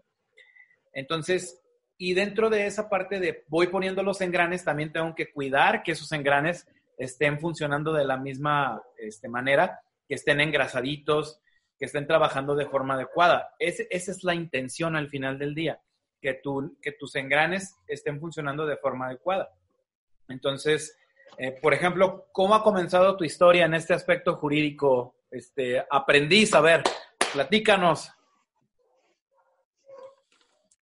Entonces, 0.93 1.61
y 1.97 2.13
dentro 2.13 2.49
de 2.49 2.65
esa 2.65 2.89
parte 2.89 3.19
de 3.19 3.43
voy 3.47 3.67
poniendo 3.67 4.01
los 4.01 4.21
engranes, 4.21 4.63
también 4.63 4.91
tengo 4.91 5.13
que 5.13 5.31
cuidar 5.31 5.83
que 5.83 5.91
esos 5.91 6.11
engranes 6.11 6.67
estén 6.97 7.39
funcionando 7.39 7.93
de 7.93 8.05
la 8.05 8.17
misma 8.17 8.81
este, 8.97 9.29
manera, 9.29 9.79
que 10.07 10.15
estén 10.15 10.41
engrasaditos, 10.41 11.41
que 11.77 11.85
estén 11.85 12.07
trabajando 12.07 12.55
de 12.55 12.67
forma 12.67 12.95
adecuada. 12.95 13.53
esa 13.59 13.83
es 13.89 14.23
la 14.23 14.35
intención 14.35 14.95
al 14.95 15.09
final 15.09 15.37
del 15.37 15.53
día, 15.53 15.81
que, 16.21 16.35
tu, 16.35 16.77
que 16.81 16.93
tus 16.93 17.15
engranes 17.15 17.77
estén 17.87 18.19
funcionando 18.19 18.65
de 18.65 18.77
forma 18.77 19.07
adecuada. 19.07 19.49
Entonces, 20.27 20.97
eh, 21.37 21.57
por 21.61 21.73
ejemplo, 21.73 22.27
¿cómo 22.31 22.55
ha 22.55 22.63
comenzado 22.63 23.17
tu 23.17 23.23
historia 23.23 23.65
en 23.65 23.73
este 23.73 23.93
aspecto 23.93 24.35
jurídico? 24.35 25.15
Este, 25.29 25.83
aprendí 25.89 26.47
a 26.53 26.61
ver, 26.61 26.83
platícanos. 27.33 28.11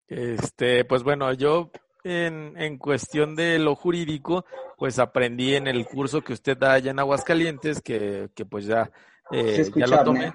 Este, 0.08 0.86
pues 0.86 1.02
bueno, 1.02 1.34
yo 1.34 1.72
en, 2.04 2.54
en, 2.58 2.78
cuestión 2.78 3.36
de 3.36 3.58
lo 3.58 3.76
jurídico, 3.76 4.46
pues 4.78 5.00
aprendí 5.00 5.56
en 5.56 5.68
el 5.68 5.86
curso 5.86 6.22
que 6.22 6.34
usted 6.34 6.58
da 6.58 6.74
allá 6.74 6.92
en 6.92 7.00
Aguascalientes, 7.00 7.82
que, 7.82 8.30
que 8.36 8.46
pues 8.46 8.66
ya, 8.66 8.92
eh, 9.32 9.72
ya 9.76 9.88
lo 9.88 10.04
tomé. 10.04 10.32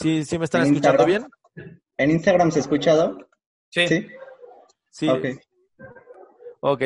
¿Sí, 0.00 0.24
sí 0.24 0.38
me 0.38 0.44
están 0.44 0.62
escuchando 0.62 1.04
bien? 1.04 1.26
¿En 1.96 2.10
Instagram 2.10 2.52
se 2.52 2.60
ha 2.60 2.62
escuchado? 2.62 3.18
Sí. 3.68 3.88
Sí. 3.88 4.06
sí. 4.90 5.08
Ok. 5.08 5.24
Ok. 6.60 6.82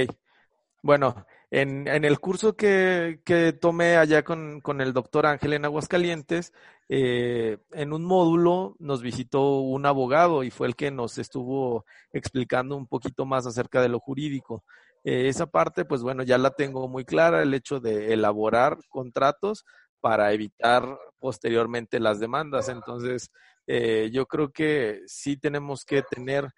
Bueno, 0.83 1.27
en, 1.51 1.87
en 1.89 2.05
el 2.07 2.19
curso 2.19 2.57
que, 2.57 3.21
que 3.25 3.53
tomé 3.53 3.97
allá 3.97 4.23
con, 4.23 4.63
con, 4.63 4.81
el 4.81 4.95
doctor 4.95 5.27
Ángel 5.27 5.53
en 5.53 5.67
Aguascalientes, 5.67 6.55
eh, 6.89 7.59
en 7.73 7.93
un 7.93 8.05
módulo 8.05 8.77
nos 8.79 9.03
visitó 9.03 9.61
un 9.61 9.85
abogado 9.85 10.43
y 10.43 10.51
fue 10.51 10.67
el 10.67 10.75
que 10.75 10.91
nos 10.91 11.19
estuvo 11.19 11.85
explicando 12.13 12.77
un 12.77 12.87
poquito 12.87 13.27
más 13.27 13.47
acerca 13.47 13.83
de 13.83 13.91
lo 13.91 14.01
jurídico. 14.01 14.65
Eh, 15.05 15.29
esa 15.29 15.47
parte, 15.47 15.85
pues 15.85 16.03
bueno, 16.03 16.23
ya 16.23 16.39
la 16.39 16.53
tengo 16.53 16.89
muy 16.89 17.05
clara, 17.05 17.43
el 17.43 17.53
hecho 17.53 17.81
de 17.81 18.15
elaborar 18.15 18.79
contratos 18.89 19.65
para 20.03 20.33
evitar 20.33 20.99
posteriormente 21.19 22.01
las 22.01 22.21
demandas. 22.21 22.69
Entonces, 22.69 23.31
eh, 23.67 24.11
yo 24.13 24.27
creo 24.27 24.51
que 24.51 25.01
sí 25.07 25.37
tenemos 25.37 25.85
que 25.85 26.03
tener, 26.03 26.49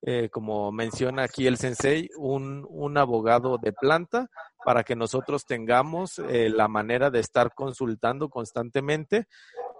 eh, 0.00 0.28
como 0.30 0.70
menciona 0.72 1.24
aquí 1.24 1.46
el 1.46 1.58
sensei, 1.58 2.08
un, 2.16 2.64
un, 2.70 2.96
abogado 2.96 3.58
de 3.58 3.72
planta 3.72 4.30
para 4.64 4.84
que 4.84 4.94
nosotros 4.94 5.44
tengamos 5.44 6.20
eh, 6.20 6.48
la 6.48 6.68
manera 6.68 7.10
de 7.10 7.18
estar 7.18 7.52
consultando 7.54 8.28
constantemente 8.30 9.26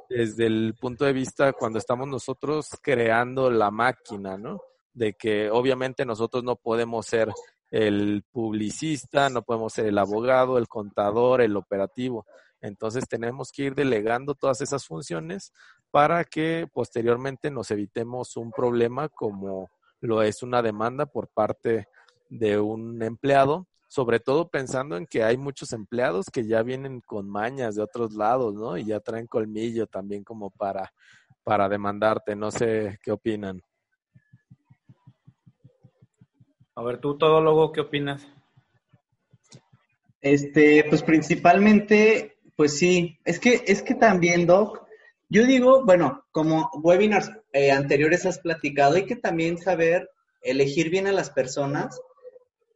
desde 0.09 0.47
el 0.47 0.75
punto 0.79 1.05
de 1.05 1.13
vista 1.13 1.53
cuando 1.53 1.79
estamos 1.79 2.09
nosotros 2.09 2.69
creando 2.83 3.51
la 3.51 3.71
máquina, 3.71 4.37
¿no? 4.37 4.61
De 4.93 5.15
que 5.15 5.49
obviamente 5.51 6.05
nosotros 6.05 6.43
no 6.43 6.57
podemos 6.57 7.07
ser 7.07 7.33
el 7.71 8.23
publicista, 8.31 9.31
no 9.31 9.43
podemos 9.43 9.73
ser 9.73 9.87
el 9.87 9.97
abogado, 9.97 10.59
el 10.59 10.69
contador, 10.69 11.41
el 11.41 11.57
operativo. 11.57 12.27
Entonces 12.63 13.09
tenemos 13.09 13.51
que 13.51 13.65
ir 13.65 13.75
delegando 13.75 14.35
todas 14.35 14.61
esas 14.61 14.87
funciones 14.87 15.53
para 15.91 16.25
que 16.25 16.67
posteriormente 16.73 17.51
nos 17.51 17.71
evitemos 17.71 18.37
un 18.37 18.53
problema 18.53 19.09
como 19.09 19.69
lo 20.01 20.23
es 20.23 20.43
una 20.43 20.63
demanda 20.63 21.07
por 21.07 21.29
parte 21.29 21.89
de 22.31 22.59
un 22.59 23.03
empleado, 23.03 23.67
sobre 23.89 24.21
todo 24.21 24.49
pensando 24.49 24.97
en 24.97 25.07
que 25.07 25.23
hay 25.23 25.37
muchos 25.37 25.73
empleados 25.73 26.27
que 26.33 26.47
ya 26.47 26.63
vienen 26.63 27.01
con 27.01 27.29
mañas 27.29 27.75
de 27.75 27.83
otros 27.83 28.15
lados, 28.15 28.55
¿no? 28.55 28.77
Y 28.77 28.87
ya 28.87 29.01
traen 29.01 29.27
colmillo 29.27 29.87
también 29.87 30.25
como 30.25 30.51
para, 30.51 30.93
para 31.45 31.69
demandarte. 31.69 32.35
No 32.35 32.51
sé 32.51 32.99
qué 33.03 33.13
opinan. 33.13 33.61
A 36.75 36.83
ver, 36.83 37.01
tú, 37.01 37.19
todólogo, 37.19 37.71
¿qué 37.73 37.83
opinas? 37.83 38.27
Este, 40.23 40.85
pues 40.89 41.03
principalmente 41.03 42.32
pues 42.57 42.79
sí, 42.79 43.19
es 43.25 43.39
que, 43.39 43.63
es 43.67 43.83
que 43.83 43.95
también, 43.95 44.47
Doc, 44.47 44.87
yo 45.29 45.47
digo, 45.47 45.85
bueno, 45.85 46.25
como 46.31 46.71
webinars 46.75 47.31
eh, 47.53 47.71
anteriores 47.71 48.27
has 48.27 48.39
platicado, 48.39 48.97
hay 48.97 49.07
que 49.07 49.17
también 49.17 49.59
saber 49.59 50.11
elegir 50.43 50.91
bien 50.91 51.07
a 51.07 51.13
las 51.13 51.31
personas, 51.31 51.99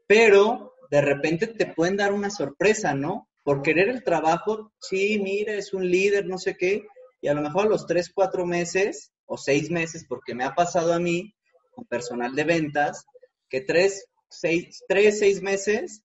pero 0.07 0.75
de 0.91 1.01
repente 1.01 1.47
te 1.47 1.67
pueden 1.67 1.97
dar 1.97 2.13
una 2.13 2.31
sorpresa, 2.31 2.95
¿no? 2.95 3.29
Por 3.45 3.63
querer 3.63 3.89
el 3.89 4.03
trabajo, 4.03 4.73
sí, 4.81 5.21
mira, 5.23 5.55
es 5.55 5.75
un 5.75 5.91
líder, 5.91 6.27
no 6.27 6.39
sé 6.39 6.57
qué, 6.57 6.87
y 7.21 7.29
a 7.29 7.35
lo 7.35 7.43
mejor 7.43 7.67
a 7.67 7.71
los 7.71 7.87
tres, 7.87 8.11
cuatro 8.15 8.47
meses 8.47 9.13
o 9.27 9.37
seis 9.37 9.71
meses, 9.71 10.07
porque 10.09 10.35
me 10.35 10.45
ha 10.45 10.55
pasado 10.55 10.93
a 10.93 10.99
mí 10.99 11.35
con 11.73 11.85
personal 11.85 12.35
de 12.35 12.45
ventas, 12.45 13.05
que 13.49 13.61
tres, 13.61 14.07
seis, 14.31 14.83
tres, 14.89 15.19
seis 15.19 15.43
meses 15.43 16.03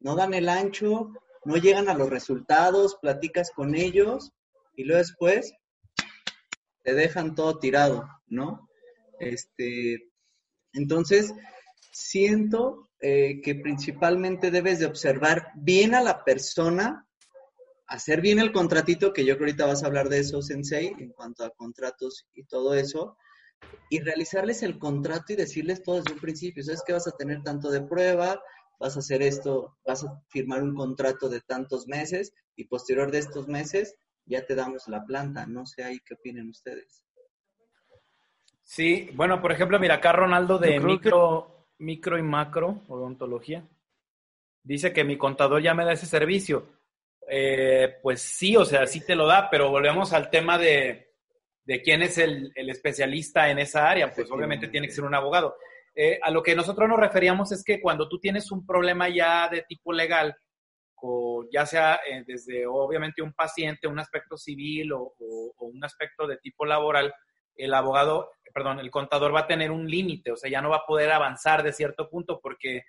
no 0.00 0.16
dan 0.16 0.34
el 0.34 0.48
ancho, 0.48 1.12
no 1.44 1.56
llegan 1.56 1.88
a 1.88 1.94
los 1.94 2.10
resultados, 2.10 2.96
platicas 3.00 3.50
con 3.50 3.74
ellos 3.74 4.32
y 4.76 4.84
luego 4.84 4.98
después 4.98 5.52
te 6.82 6.94
dejan 6.94 7.34
todo 7.34 7.58
tirado, 7.58 8.08
¿no? 8.26 8.68
Este, 9.18 10.10
entonces, 10.72 11.32
siento 11.92 12.90
eh, 13.00 13.40
que 13.42 13.54
principalmente 13.54 14.50
debes 14.50 14.78
de 14.78 14.86
observar 14.86 15.52
bien 15.56 15.94
a 15.94 16.02
la 16.02 16.24
persona, 16.24 17.06
hacer 17.86 18.20
bien 18.20 18.38
el 18.38 18.52
contratito, 18.52 19.12
que 19.12 19.24
yo 19.24 19.36
creo 19.36 19.48
ahorita 19.48 19.66
vas 19.66 19.82
a 19.82 19.86
hablar 19.86 20.08
de 20.08 20.20
eso, 20.20 20.42
Sensei, 20.42 20.94
en 20.98 21.12
cuanto 21.12 21.44
a 21.44 21.50
contratos 21.50 22.26
y 22.32 22.44
todo 22.44 22.74
eso, 22.74 23.16
y 23.90 24.00
realizarles 24.00 24.62
el 24.62 24.78
contrato 24.78 25.32
y 25.32 25.36
decirles 25.36 25.82
todo 25.82 25.96
desde 25.96 26.14
un 26.14 26.20
principio, 26.20 26.64
sabes 26.64 26.82
que 26.84 26.94
vas 26.94 27.06
a 27.06 27.16
tener 27.16 27.42
tanto 27.42 27.70
de 27.70 27.82
prueba, 27.82 28.40
vas 28.82 28.96
a 28.96 28.98
hacer 28.98 29.22
esto, 29.22 29.78
vas 29.86 30.02
a 30.04 30.20
firmar 30.28 30.60
un 30.60 30.74
contrato 30.74 31.28
de 31.28 31.40
tantos 31.40 31.86
meses 31.86 32.34
y 32.56 32.64
posterior 32.64 33.12
de 33.12 33.18
estos 33.18 33.46
meses 33.46 33.96
ya 34.26 34.44
te 34.44 34.56
damos 34.56 34.88
la 34.88 35.04
planta. 35.06 35.46
No 35.46 35.66
sé 35.66 35.84
ahí 35.84 36.00
qué 36.04 36.14
opinen 36.14 36.48
ustedes. 36.48 37.04
Sí, 38.64 39.08
bueno, 39.14 39.40
por 39.40 39.52
ejemplo, 39.52 39.78
mira 39.78 39.96
acá 39.96 40.12
Ronaldo 40.12 40.58
de 40.58 40.80
micro, 40.80 41.68
micro 41.78 42.18
y 42.18 42.22
macro 42.22 42.82
odontología. 42.88 43.64
Dice 44.64 44.92
que 44.92 45.04
mi 45.04 45.16
contador 45.16 45.62
ya 45.62 45.74
me 45.74 45.84
da 45.84 45.92
ese 45.92 46.06
servicio. 46.06 46.66
Eh, 47.28 47.98
pues 48.02 48.20
sí, 48.20 48.56
o 48.56 48.64
sea, 48.64 48.86
sí 48.86 49.06
te 49.06 49.14
lo 49.14 49.28
da, 49.28 49.48
pero 49.48 49.70
volvemos 49.70 50.12
al 50.12 50.28
tema 50.28 50.58
de, 50.58 51.12
de 51.64 51.82
quién 51.82 52.02
es 52.02 52.18
el, 52.18 52.50
el, 52.56 52.68
especialista 52.68 53.48
en 53.48 53.60
esa 53.60 53.88
área. 53.88 54.12
Pues 54.12 54.28
obviamente 54.30 54.66
tiene 54.66 54.88
que 54.88 54.94
ser 54.94 55.04
un 55.04 55.14
abogado. 55.14 55.56
Eh, 55.94 56.18
a 56.22 56.30
lo 56.30 56.42
que 56.42 56.54
nosotros 56.54 56.88
nos 56.88 56.98
referíamos 56.98 57.52
es 57.52 57.62
que 57.62 57.80
cuando 57.80 58.08
tú 58.08 58.18
tienes 58.18 58.50
un 58.50 58.66
problema 58.66 59.08
ya 59.08 59.48
de 59.48 59.62
tipo 59.62 59.92
legal, 59.92 60.34
o 61.02 61.44
ya 61.52 61.66
sea 61.66 62.00
eh, 62.08 62.22
desde 62.26 62.66
obviamente 62.66 63.22
un 63.22 63.32
paciente, 63.32 63.88
un 63.88 63.98
aspecto 63.98 64.36
civil 64.36 64.92
o, 64.92 65.14
un 65.58 65.84
aspecto 65.84 66.26
de 66.26 66.38
tipo 66.38 66.64
laboral, 66.64 67.12
el 67.56 67.74
abogado, 67.74 68.30
perdón, 68.54 68.78
el 68.78 68.90
contador 68.90 69.34
va 69.34 69.40
a 69.40 69.46
tener 69.46 69.70
un 69.70 69.88
límite, 69.88 70.32
o 70.32 70.36
sea, 70.36 70.50
ya 70.50 70.62
no 70.62 70.70
va 70.70 70.76
a 70.76 70.86
poder 70.86 71.10
avanzar 71.10 71.62
de 71.62 71.72
cierto 71.72 72.08
punto 72.08 72.40
porque, 72.40 72.84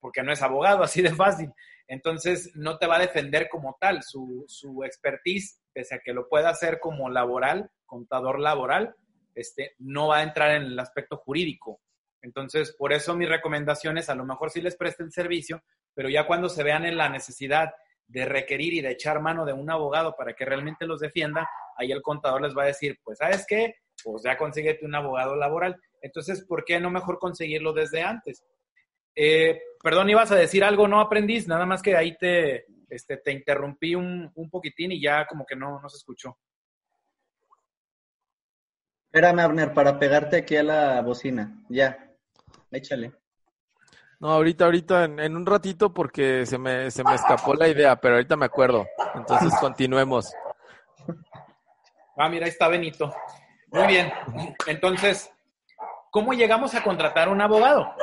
porque 0.00 0.22
no 0.22 0.32
es 0.32 0.42
abogado, 0.42 0.82
así 0.84 1.00
de 1.00 1.14
fácil. 1.14 1.52
Entonces, 1.86 2.52
no 2.54 2.76
te 2.76 2.86
va 2.86 2.96
a 2.96 3.00
defender 3.00 3.48
como 3.48 3.78
tal. 3.80 4.02
Su, 4.02 4.44
su 4.46 4.84
expertise, 4.84 5.62
pese 5.72 5.94
a 5.94 6.00
que 6.00 6.12
lo 6.12 6.28
pueda 6.28 6.50
hacer 6.50 6.80
como 6.80 7.08
laboral, 7.08 7.70
contador 7.86 8.38
laboral, 8.40 8.94
este, 9.34 9.74
no 9.78 10.08
va 10.08 10.18
a 10.18 10.22
entrar 10.22 10.50
en 10.56 10.64
el 10.64 10.78
aspecto 10.78 11.16
jurídico. 11.16 11.80
Entonces, 12.22 12.74
por 12.76 12.92
eso 12.92 13.14
mi 13.14 13.26
recomendación 13.26 13.98
es 13.98 14.08
a 14.08 14.14
lo 14.14 14.24
mejor 14.24 14.50
sí 14.50 14.60
les 14.60 14.76
preste 14.76 15.02
el 15.02 15.12
servicio, 15.12 15.62
pero 15.94 16.08
ya 16.08 16.26
cuando 16.26 16.48
se 16.48 16.64
vean 16.64 16.84
en 16.84 16.96
la 16.96 17.08
necesidad 17.08 17.72
de 18.06 18.24
requerir 18.24 18.74
y 18.74 18.80
de 18.80 18.92
echar 18.92 19.20
mano 19.20 19.44
de 19.44 19.52
un 19.52 19.70
abogado 19.70 20.14
para 20.16 20.32
que 20.34 20.44
realmente 20.44 20.86
los 20.86 21.00
defienda, 21.00 21.48
ahí 21.76 21.92
el 21.92 22.02
contador 22.02 22.42
les 22.42 22.56
va 22.56 22.64
a 22.64 22.66
decir, 22.66 22.98
pues, 23.04 23.18
¿sabes 23.18 23.44
qué? 23.46 23.74
Pues 24.02 24.22
ya 24.24 24.36
consíguete 24.36 24.86
un 24.86 24.94
abogado 24.94 25.36
laboral. 25.36 25.80
Entonces, 26.00 26.44
¿por 26.44 26.64
qué 26.64 26.80
no 26.80 26.90
mejor 26.90 27.18
conseguirlo 27.18 27.72
desde 27.72 28.02
antes? 28.02 28.42
Eh, 29.14 29.60
perdón, 29.82 30.08
ibas 30.10 30.30
a 30.32 30.36
decir 30.36 30.64
algo, 30.64 30.88
no 30.88 31.00
aprendiz, 31.00 31.46
nada 31.46 31.66
más 31.66 31.82
que 31.82 31.96
ahí 31.96 32.16
te, 32.16 32.66
este, 32.88 33.18
te 33.18 33.32
interrumpí 33.32 33.94
un, 33.94 34.30
un 34.34 34.50
poquitín 34.50 34.92
y 34.92 35.00
ya 35.00 35.26
como 35.26 35.44
que 35.44 35.56
no, 35.56 35.80
no 35.80 35.88
se 35.88 35.98
escuchó. 35.98 36.38
Espérame, 39.06 39.40
Abner, 39.40 39.72
para 39.72 39.98
pegarte 39.98 40.36
aquí 40.36 40.56
a 40.56 40.62
la 40.62 41.02
bocina. 41.02 41.64
Ya, 41.68 42.07
échale. 42.70 43.12
No, 44.20 44.30
ahorita, 44.30 44.64
ahorita, 44.64 45.04
en, 45.04 45.20
en 45.20 45.36
un 45.36 45.46
ratito 45.46 45.94
porque 45.94 46.44
se 46.44 46.58
me, 46.58 46.90
se 46.90 47.04
me 47.04 47.14
escapó 47.14 47.54
la 47.54 47.68
idea, 47.68 47.96
pero 47.96 48.14
ahorita 48.14 48.36
me 48.36 48.46
acuerdo. 48.46 48.86
Entonces 49.14 49.52
continuemos. 49.60 50.32
Ah, 52.16 52.28
mira, 52.28 52.46
ahí 52.46 52.50
está 52.50 52.66
Benito. 52.66 53.14
Muy 53.68 53.86
bien. 53.86 54.12
Entonces, 54.66 55.30
¿cómo 56.10 56.32
llegamos 56.32 56.74
a 56.74 56.82
contratar 56.82 57.28
un 57.28 57.40
abogado? 57.40 57.94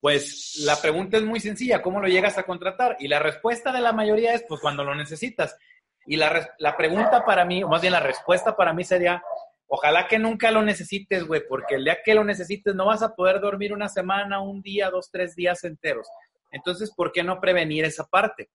Pues 0.00 0.60
la 0.64 0.76
pregunta 0.76 1.16
es 1.16 1.24
muy 1.24 1.40
sencilla, 1.40 1.82
¿cómo 1.82 2.00
lo 2.00 2.06
llegas 2.06 2.38
a 2.38 2.44
contratar? 2.44 2.96
Y 3.00 3.08
la 3.08 3.18
respuesta 3.18 3.72
de 3.72 3.80
la 3.80 3.92
mayoría 3.92 4.34
es, 4.34 4.44
pues 4.48 4.60
cuando 4.60 4.84
lo 4.84 4.94
necesitas. 4.94 5.58
Y 6.06 6.16
la, 6.16 6.54
la 6.58 6.76
pregunta 6.76 7.24
para 7.24 7.44
mí, 7.44 7.64
o 7.64 7.68
más 7.68 7.80
bien 7.80 7.92
la 7.92 8.00
respuesta 8.00 8.54
para 8.54 8.72
mí 8.72 8.84
sería, 8.84 9.20
ojalá 9.68 10.08
que 10.08 10.18
nunca 10.18 10.50
lo 10.50 10.62
necesites, 10.62 11.26
güey, 11.26 11.42
porque 11.46 11.76
el 11.76 11.84
día 11.84 11.98
que 12.04 12.14
lo 12.14 12.24
necesites 12.24 12.74
no 12.74 12.86
vas 12.86 13.02
a 13.02 13.14
poder 13.14 13.40
dormir 13.40 13.72
una 13.72 13.88
semana, 13.88 14.40
un 14.40 14.62
día, 14.62 14.90
dos, 14.90 15.10
tres 15.10 15.36
días 15.36 15.62
enteros. 15.64 16.08
Entonces, 16.50 16.92
¿por 16.94 17.12
qué 17.12 17.22
no 17.22 17.40
prevenir 17.40 17.84
esa 17.84 18.04
parte? 18.06 18.50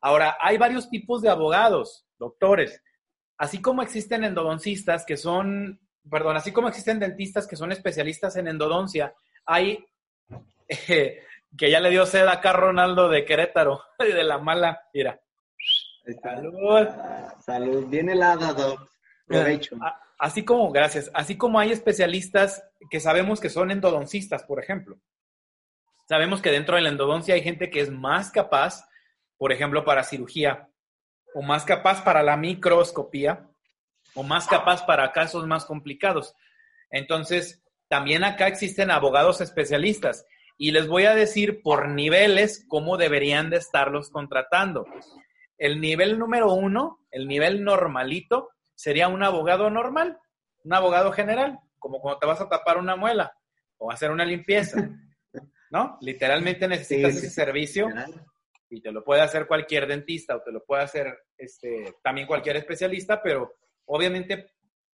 Ahora, 0.00 0.36
hay 0.40 0.58
varios 0.58 0.88
tipos 0.90 1.22
de 1.22 1.28
abogados, 1.28 2.06
doctores. 2.18 2.82
Así 3.36 3.60
como 3.60 3.82
existen 3.82 4.24
endodoncistas 4.24 5.04
que 5.04 5.16
son, 5.16 5.80
perdón, 6.10 6.36
así 6.36 6.52
como 6.52 6.68
existen 6.68 6.98
dentistas 6.98 7.46
que 7.46 7.56
son 7.56 7.70
especialistas 7.70 8.36
en 8.36 8.48
endodoncia, 8.48 9.14
hay 9.44 9.84
eh, 10.68 11.22
que 11.58 11.70
ya 11.70 11.80
le 11.80 11.90
dio 11.90 12.06
sed 12.06 12.26
acá 12.26 12.50
a 12.50 12.54
Ronaldo 12.54 13.08
de 13.08 13.24
Querétaro, 13.24 13.82
de 13.98 14.24
la 14.24 14.38
mala, 14.38 14.80
mira. 14.94 15.20
Salud. 16.22 16.88
Salud. 17.44 17.86
Bien 17.86 18.08
helada, 18.08 18.52
Doc. 18.52 18.91
Provecho. 19.40 19.76
Así 20.18 20.44
como, 20.44 20.70
gracias, 20.70 21.10
así 21.14 21.36
como 21.36 21.58
hay 21.58 21.72
especialistas 21.72 22.62
que 22.90 23.00
sabemos 23.00 23.40
que 23.40 23.50
son 23.50 23.70
endodoncistas, 23.70 24.44
por 24.44 24.62
ejemplo. 24.62 24.98
Sabemos 26.08 26.40
que 26.40 26.50
dentro 26.50 26.76
de 26.76 26.82
la 26.82 26.90
endodoncia 26.90 27.34
hay 27.34 27.42
gente 27.42 27.70
que 27.70 27.80
es 27.80 27.90
más 27.90 28.30
capaz, 28.30 28.88
por 29.36 29.52
ejemplo, 29.52 29.84
para 29.84 30.04
cirugía, 30.04 30.68
o 31.34 31.42
más 31.42 31.64
capaz 31.64 32.04
para 32.04 32.22
la 32.22 32.36
microscopía, 32.36 33.48
o 34.14 34.22
más 34.22 34.46
capaz 34.46 34.84
para 34.86 35.10
casos 35.12 35.46
más 35.46 35.64
complicados. 35.64 36.34
Entonces, 36.90 37.62
también 37.88 38.24
acá 38.24 38.46
existen 38.46 38.90
abogados 38.90 39.40
especialistas 39.40 40.24
y 40.56 40.70
les 40.70 40.86
voy 40.86 41.04
a 41.04 41.14
decir 41.14 41.62
por 41.62 41.88
niveles 41.88 42.64
cómo 42.68 42.96
deberían 42.96 43.50
de 43.50 43.56
estarlos 43.56 44.10
contratando. 44.10 44.86
El 45.58 45.80
nivel 45.80 46.18
número 46.18 46.52
uno, 46.52 47.00
el 47.10 47.26
nivel 47.26 47.64
normalito, 47.64 48.50
sería 48.74 49.08
un 49.08 49.22
abogado 49.22 49.70
normal, 49.70 50.18
un 50.64 50.74
abogado 50.74 51.12
general, 51.12 51.58
como 51.78 52.00
cuando 52.00 52.18
te 52.18 52.26
vas 52.26 52.40
a 52.40 52.48
tapar 52.48 52.78
una 52.78 52.96
muela 52.96 53.36
o 53.78 53.90
hacer 53.90 54.10
una 54.10 54.24
limpieza, 54.24 54.88
¿no? 55.70 55.98
Literalmente 56.00 56.68
necesitas 56.68 57.12
Sí, 57.12 57.18
ese 57.18 57.28
sí. 57.28 57.34
servicio 57.34 57.88
y 58.70 58.80
te 58.80 58.92
lo 58.92 59.04
puede 59.04 59.20
hacer 59.22 59.46
cualquier 59.46 59.86
dentista 59.86 60.36
o 60.36 60.42
te 60.42 60.52
lo 60.52 60.64
puede 60.64 60.82
hacer 60.82 61.14
este, 61.36 61.96
también 62.02 62.26
cualquier 62.26 62.56
especialista, 62.56 63.22
pero 63.22 63.54
obviamente 63.86 64.52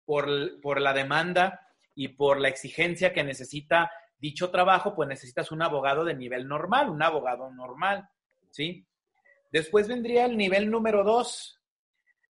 por, 0.05 0.27
por 0.62 0.79
la 0.79 0.94
demanda 0.94 1.60
y 1.94 2.10
por 2.10 2.39
la 2.39 2.50
exigencia 2.50 3.12
que 3.12 3.24
necesita 3.24 3.91
dicho 4.17 4.50
trabajo, 4.50 4.96
pues 4.96 5.10
necesitas 5.10 5.51
un 5.51 5.62
abogado 5.62 6.05
de 6.05 6.15
nivel 6.15 6.48
normal, 6.48 6.89
un 6.89 7.01
abogado 7.03 7.51
normal, 7.51 8.08
¿sí? 8.51 8.88
Después 9.52 9.88
vendría 9.88 10.26
el 10.26 10.38
nivel 10.38 10.69
número 10.69 11.04
dos. 11.04 11.55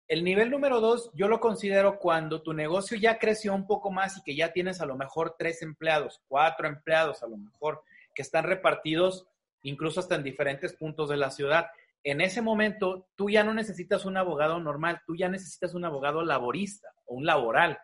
El 0.07 0.23
nivel 0.23 0.51
número 0.51 0.81
dos 0.81 1.11
yo 1.14 1.29
lo 1.29 1.40
considero 1.40 1.99
cuando 1.99 2.43
tu 2.43 2.53
negocio 2.53 2.97
ya 2.97 3.19
creció 3.19 3.55
un 3.55 3.67
poco 3.67 3.90
más 3.90 4.19
y 4.19 4.23
que 4.23 4.37
ya 4.37 4.53
tienes 4.53 4.83
a 4.83 4.87
lo 4.87 4.97
mejor 4.97 5.37
tres 5.38 5.62
empleados, 5.62 6.21
cuatro 6.29 6.69
empleados 6.69 7.23
a 7.23 7.27
lo 7.27 7.38
mejor, 7.38 7.83
que 8.14 8.23
están 8.23 8.45
repartidos 8.45 9.27
incluso 9.62 10.01
hasta 10.01 10.14
en 10.14 10.23
diferentes 10.23 10.75
puntos 10.75 11.09
de 11.09 11.17
la 11.17 11.31
ciudad. 11.31 11.69
En 12.03 12.21
ese 12.21 12.43
momento, 12.43 13.09
tú 13.17 13.31
ya 13.31 13.45
no 13.45 13.55
necesitas 13.55 14.05
un 14.05 14.19
abogado 14.19 14.61
normal, 14.61 15.01
tú 15.07 15.17
ya 15.17 15.31
necesitas 15.31 15.75
un 15.75 15.87
abogado 15.87 16.23
laborista 16.23 16.88
o 17.07 17.14
un 17.14 17.25
laboral 17.25 17.79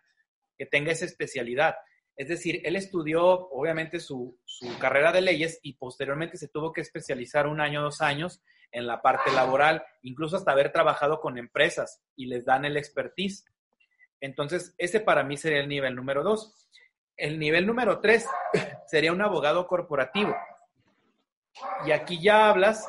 que 0.59 0.67
tenga 0.67 0.93
esa 0.93 1.07
especialidad. 1.07 1.77
Es 2.17 2.29
decir, 2.29 2.61
él 2.65 2.77
estudió 2.77 3.49
obviamente 3.49 3.99
su, 3.99 4.39
su 4.45 4.79
carrera 4.79 5.11
de 5.11 5.23
leyes 5.23 5.59
y 5.63 5.73
posteriormente 5.73 6.37
se 6.37 6.49
tuvo 6.49 6.71
que 6.75 6.83
especializar 6.83 7.47
un 7.47 7.63
año, 7.63 7.81
dos 7.81 8.03
años 8.03 8.43
en 8.73 8.87
la 8.87 9.03
parte 9.03 9.33
laboral, 9.33 9.85
incluso 10.03 10.37
hasta 10.37 10.53
haber 10.53 10.73
trabajado 10.73 11.21
con 11.21 11.39
empresas 11.39 12.03
y 12.17 12.27
les 12.27 12.45
dan 12.45 12.65
el 12.65 12.77
expertise. 12.77 13.45
Entonces, 14.21 14.75
ese 14.79 15.01
para 15.01 15.25
mí 15.25 15.37
sería 15.37 15.61
el 15.61 15.69
nivel 15.69 15.95
número 15.95 16.23
dos. 16.23 16.69
El 17.17 17.39
nivel 17.39 17.67
número 17.67 18.01
tres 18.01 18.27
sería 18.87 19.13
un 19.13 19.23
abogado 19.23 19.67
corporativo. 19.67 20.35
Y 21.85 21.93
aquí 21.93 22.21
ya 22.21 22.49
hablas 22.49 22.87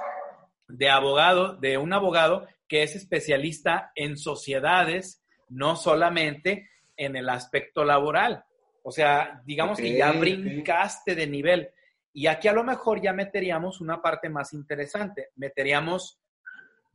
de 0.67 0.89
abogado, 0.89 1.55
de 1.55 1.77
un 1.77 1.93
abogado 1.93 2.47
que 2.67 2.83
es 2.83 2.95
especialista 2.95 3.91
en 3.95 4.17
sociedades, 4.17 5.23
no 5.49 5.75
solamente 5.75 6.69
en 6.95 7.15
el 7.15 7.27
aspecto 7.29 7.83
laboral. 7.83 8.45
O 8.83 8.91
sea, 8.91 9.41
digamos 9.45 9.77
que 9.77 9.97
ya 9.97 10.11
brincaste 10.13 11.15
de 11.15 11.27
nivel. 11.27 11.69
Y 12.13 12.27
aquí 12.27 12.47
a 12.47 12.53
lo 12.53 12.63
mejor 12.63 13.01
ya 13.01 13.13
meteríamos 13.13 13.81
una 13.81 14.01
parte 14.01 14.29
más 14.29 14.53
interesante. 14.53 15.29
Meteríamos 15.35 16.21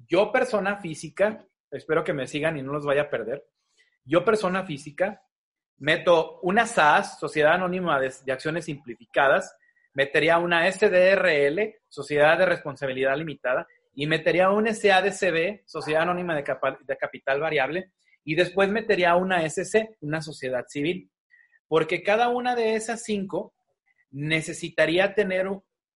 yo 0.08 0.30
persona 0.30 0.76
física, 0.76 1.44
espero 1.70 2.04
que 2.04 2.12
me 2.12 2.26
sigan 2.26 2.56
y 2.56 2.62
no 2.62 2.72
los 2.72 2.84
vaya 2.84 3.02
a 3.02 3.10
perder. 3.10 3.44
Yo 4.04 4.24
persona 4.24 4.64
física, 4.64 5.22
meto 5.78 6.38
una 6.42 6.66
SAS, 6.66 7.18
Sociedad 7.18 7.54
Anónima 7.54 7.98
de, 7.98 8.12
Acciones 8.32 8.66
Simplificadas, 8.66 9.56
metería 9.94 10.38
una 10.38 10.70
SDRL, 10.70 11.74
Sociedad 11.88 12.38
de 12.38 12.46
Responsabilidad 12.46 13.16
Limitada, 13.16 13.66
y 13.94 14.06
metería 14.06 14.50
un 14.50 14.72
SADCB, 14.72 15.62
Sociedad 15.64 16.02
Anónima 16.02 16.34
de, 16.34 16.44
de 16.82 16.96
Capital 16.96 17.40
Variable, 17.40 17.92
y 18.22 18.34
después 18.34 18.68
metería 18.68 19.16
una 19.16 19.44
SC, 19.44 19.96
una 20.00 20.20
sociedad 20.20 20.66
civil. 20.68 21.10
Porque 21.66 22.02
cada 22.02 22.28
una 22.28 22.54
de 22.54 22.74
esas 22.74 23.02
cinco 23.02 23.55
necesitaría 24.10 25.14
tener, 25.14 25.48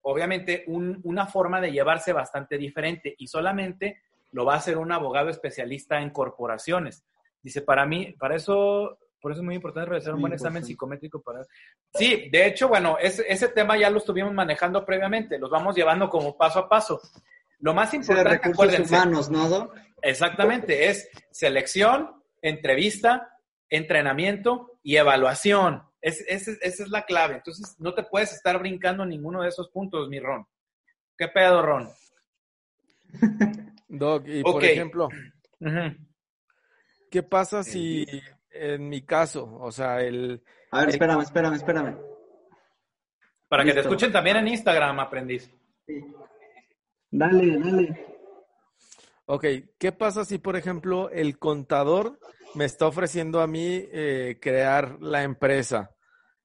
obviamente, 0.03 0.64
un- 0.66 1.01
una 1.05 1.27
forma 1.27 1.61
de 1.61 1.73
llevarse 1.73 2.12
bastante 2.12 2.59
diferente 2.59 3.14
y 3.19 3.27
solamente 3.29 4.03
lo 4.33 4.45
va 4.45 4.55
a 4.55 4.59
hacer 4.59 4.77
un 4.79 4.92
abogado 4.92 5.31
especialista 5.31 6.01
en 6.01 6.11
corporaciones. 6.11 7.05
Dice, 7.42 7.62
para 7.62 7.87
mí, 7.87 8.14
para 8.19 8.37
eso, 8.37 8.99
por 9.21 9.33
eso 9.33 9.40
es 9.40 9.45
muy 9.45 9.55
importante 9.55 9.88
realizar 9.88 10.14
un 10.14 10.21
buen 10.21 10.33
examen 10.33 10.57
importante. 10.59 10.73
psicométrico 10.73 11.23
para... 11.23 11.45
Sí, 11.95 12.29
de 12.31 12.47
hecho, 12.47 12.69
bueno, 12.69 12.99
ese, 13.01 13.25
ese 13.29 13.49
tema 13.49 13.79
ya 13.79 13.88
lo 13.88 13.99
estuvimos 13.99 14.35
manejando 14.35 14.85
previamente, 14.85 15.38
los 15.38 15.49
vamos 15.51 15.75
llevando 15.77 16.09
como 16.11 16.37
paso 16.37 16.59
a 16.59 16.69
paso. 16.69 17.01
Lo 17.61 17.73
más 17.73 17.92
de 17.92 17.99
importante, 17.99 18.31
recursos 18.31 18.53
acuérdense, 18.55 18.95
humanos, 18.95 19.31
¿no, 19.31 19.49
Doc? 19.49 19.75
Exactamente, 20.03 20.88
es 20.88 21.09
selección, 21.31 22.23
entrevista, 22.42 23.31
entrenamiento 23.71 24.79
y 24.83 24.97
evaluación. 24.97 25.83
Es, 26.00 26.20
es- 26.28 26.48
esa 26.48 26.82
es 26.85 26.88
la 26.90 27.04
clave. 27.04 27.37
Entonces, 27.37 27.74
no 27.78 27.94
te 27.94 28.02
puedes 28.04 28.32
estar 28.32 28.59
brincando 28.59 29.04
ninguno 29.04 29.42
de 29.42 29.48
esos 29.48 29.70
puntos, 29.70 30.09
mi 30.09 30.20
Ron. 30.20 30.46
¿Qué 31.16 31.28
pedo, 31.28 31.62
Ron? 31.62 31.88
Doc, 33.88 34.26
y 34.26 34.42
por 34.42 34.62
ejemplo. 34.64 35.09
¿qué 37.11 37.22
pasa 37.22 37.62
si 37.62 38.04
en 38.50 38.88
mi 38.88 39.02
caso, 39.02 39.54
o 39.61 39.70
sea, 39.72 40.00
el... 40.02 40.42
A 40.70 40.80
ver, 40.80 40.88
El- 40.88 40.94
espérame, 40.94 41.20
espérame, 41.22 41.54
espérame. 41.54 41.98
Para 43.48 43.64
que 43.64 43.72
te 43.72 43.80
escuchen 43.80 44.12
también 44.12 44.37
en 44.38 44.48
Instagram, 44.48 44.98
aprendiz. 45.00 45.48
Sí. 45.87 46.04
Dale, 47.11 47.59
dale. 47.59 48.15
Ok, 49.28 49.44
¿qué 49.78 49.90
pasa 49.90 50.24
si, 50.24 50.38
por 50.38 50.54
ejemplo, 50.54 51.10
el 51.10 51.36
contador 51.36 52.20
me 52.54 52.64
está 52.64 52.86
ofreciendo 52.86 53.40
a 53.40 53.48
mí 53.48 53.82
eh, 53.90 54.38
crear 54.40 55.02
la 55.02 55.24
empresa? 55.24 55.90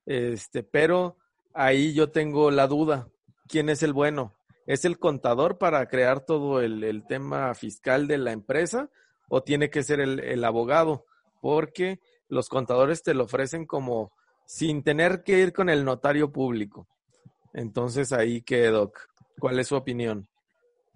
Este, 0.07 0.63
pero 0.63 1.15
ahí 1.53 1.93
yo 1.93 2.09
tengo 2.09 2.49
la 2.49 2.65
duda. 2.65 3.07
¿Quién 3.47 3.69
es 3.69 3.83
el 3.83 3.93
bueno? 3.93 4.33
¿Es 4.65 4.83
el 4.83 4.97
contador 4.97 5.59
para 5.59 5.85
crear 5.87 6.21
todo 6.21 6.59
el, 6.59 7.03
tema 7.07 7.53
fiscal 7.53 8.07
de 8.07 8.17
la 8.17 8.31
empresa 8.31 8.89
o 9.29 9.43
tiene 9.43 9.69
que 9.69 9.83
ser 9.83 9.99
el, 9.99 10.19
el 10.19 10.43
abogado? 10.43 11.05
Porque 11.39 11.99
los 12.29 12.49
contadores 12.49 13.03
te 13.03 13.13
lo 13.13 13.25
ofrecen 13.25 13.67
como 13.67 14.11
sin 14.47 14.81
tener 14.81 15.21
que 15.21 15.37
ir 15.37 15.53
con 15.53 15.69
el 15.69 15.85
notario 15.85 16.31
público. 16.31 16.87
Entonces 17.53 18.11
ahí 18.11 18.41
que, 18.41 18.65
Doc, 18.67 19.07
¿cuál 19.39 19.59
es 19.59 19.67
su 19.67 19.75
opinión? 19.75 20.30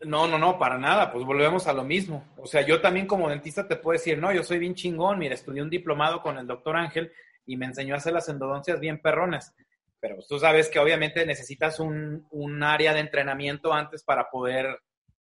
No, 0.01 0.27
no, 0.27 0.37
no, 0.37 0.59
para 0.59 0.77
nada, 0.77 1.11
pues 1.11 1.25
volvemos 1.25 1.67
a 1.67 1.73
lo 1.73 1.83
mismo. 1.83 2.27
O 2.37 2.45
sea, 2.45 2.61
yo 2.61 2.81
también 2.81 3.07
como 3.07 3.29
dentista 3.29 3.67
te 3.67 3.77
puedo 3.77 3.97
decir, 3.97 4.17
no, 4.17 4.33
yo 4.33 4.43
soy 4.43 4.59
bien 4.59 4.75
chingón, 4.75 5.17
mira, 5.17 5.33
estudié 5.33 5.61
un 5.61 5.69
diplomado 5.69 6.21
con 6.21 6.37
el 6.37 6.45
doctor 6.45 6.75
Ángel 6.75 7.11
y 7.45 7.57
me 7.57 7.65
enseñó 7.65 7.95
a 7.95 7.97
hacer 7.97 8.13
las 8.13 8.27
endodoncias 8.27 8.79
bien 8.79 9.01
perrones. 9.01 9.53
Pero 9.99 10.15
pues, 10.15 10.27
tú 10.27 10.37
sabes 10.37 10.69
que 10.69 10.79
obviamente 10.79 11.25
necesitas 11.25 11.79
un, 11.79 12.27
un 12.31 12.63
área 12.63 12.93
de 12.93 12.99
entrenamiento 12.99 13.73
antes 13.73 14.03
para 14.03 14.29
poder 14.29 14.79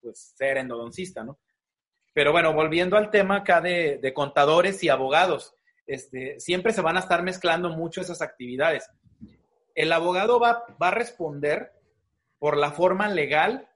pues, 0.01 0.33
ser 0.35 0.57
endodoncista, 0.57 1.23
¿no? 1.23 1.39
Pero 2.13 2.31
bueno, 2.31 2.53
volviendo 2.53 2.97
al 2.97 3.09
tema 3.09 3.37
acá 3.37 3.61
de, 3.61 3.99
de 4.01 4.13
contadores 4.13 4.83
y 4.83 4.89
abogados, 4.89 5.53
este, 5.85 6.39
siempre 6.39 6.73
se 6.73 6.81
van 6.81 6.97
a 6.97 6.99
estar 6.99 7.23
mezclando 7.23 7.69
mucho 7.69 8.01
esas 8.01 8.21
actividades. 8.21 8.89
El 9.75 9.93
abogado 9.93 10.39
va, 10.39 10.63
va 10.81 10.89
a 10.89 10.91
responder 10.91 11.71
por 12.39 12.57
la 12.57 12.71
forma 12.71 13.07
legal 13.07 13.69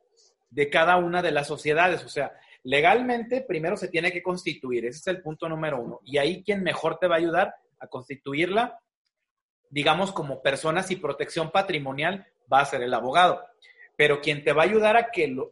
de 0.51 0.69
cada 0.69 0.97
una 0.97 1.23
de 1.23 1.31
las 1.31 1.47
sociedades. 1.47 2.03
O 2.03 2.09
sea, 2.09 2.33
legalmente 2.63 3.41
primero 3.41 3.75
se 3.75 3.87
tiene 3.87 4.11
que 4.11 4.21
constituir, 4.21 4.85
ese 4.85 4.99
es 4.99 5.07
el 5.07 5.21
punto 5.21 5.49
número 5.49 5.81
uno. 5.81 5.99
Y 6.03 6.19
ahí 6.19 6.43
quien 6.43 6.61
mejor 6.61 6.99
te 6.99 7.07
va 7.07 7.15
a 7.15 7.19
ayudar 7.19 7.55
a 7.79 7.87
constituirla, 7.87 8.79
digamos, 9.69 10.11
como 10.11 10.43
personas 10.43 10.91
y 10.91 10.97
protección 10.97 11.49
patrimonial, 11.49 12.27
va 12.51 12.59
a 12.59 12.65
ser 12.65 12.83
el 12.83 12.93
abogado. 12.93 13.43
Pero 13.95 14.21
quien 14.21 14.43
te 14.43 14.53
va 14.53 14.63
a 14.63 14.65
ayudar 14.65 14.97
a 14.97 15.09
que, 15.09 15.27
lo, 15.27 15.49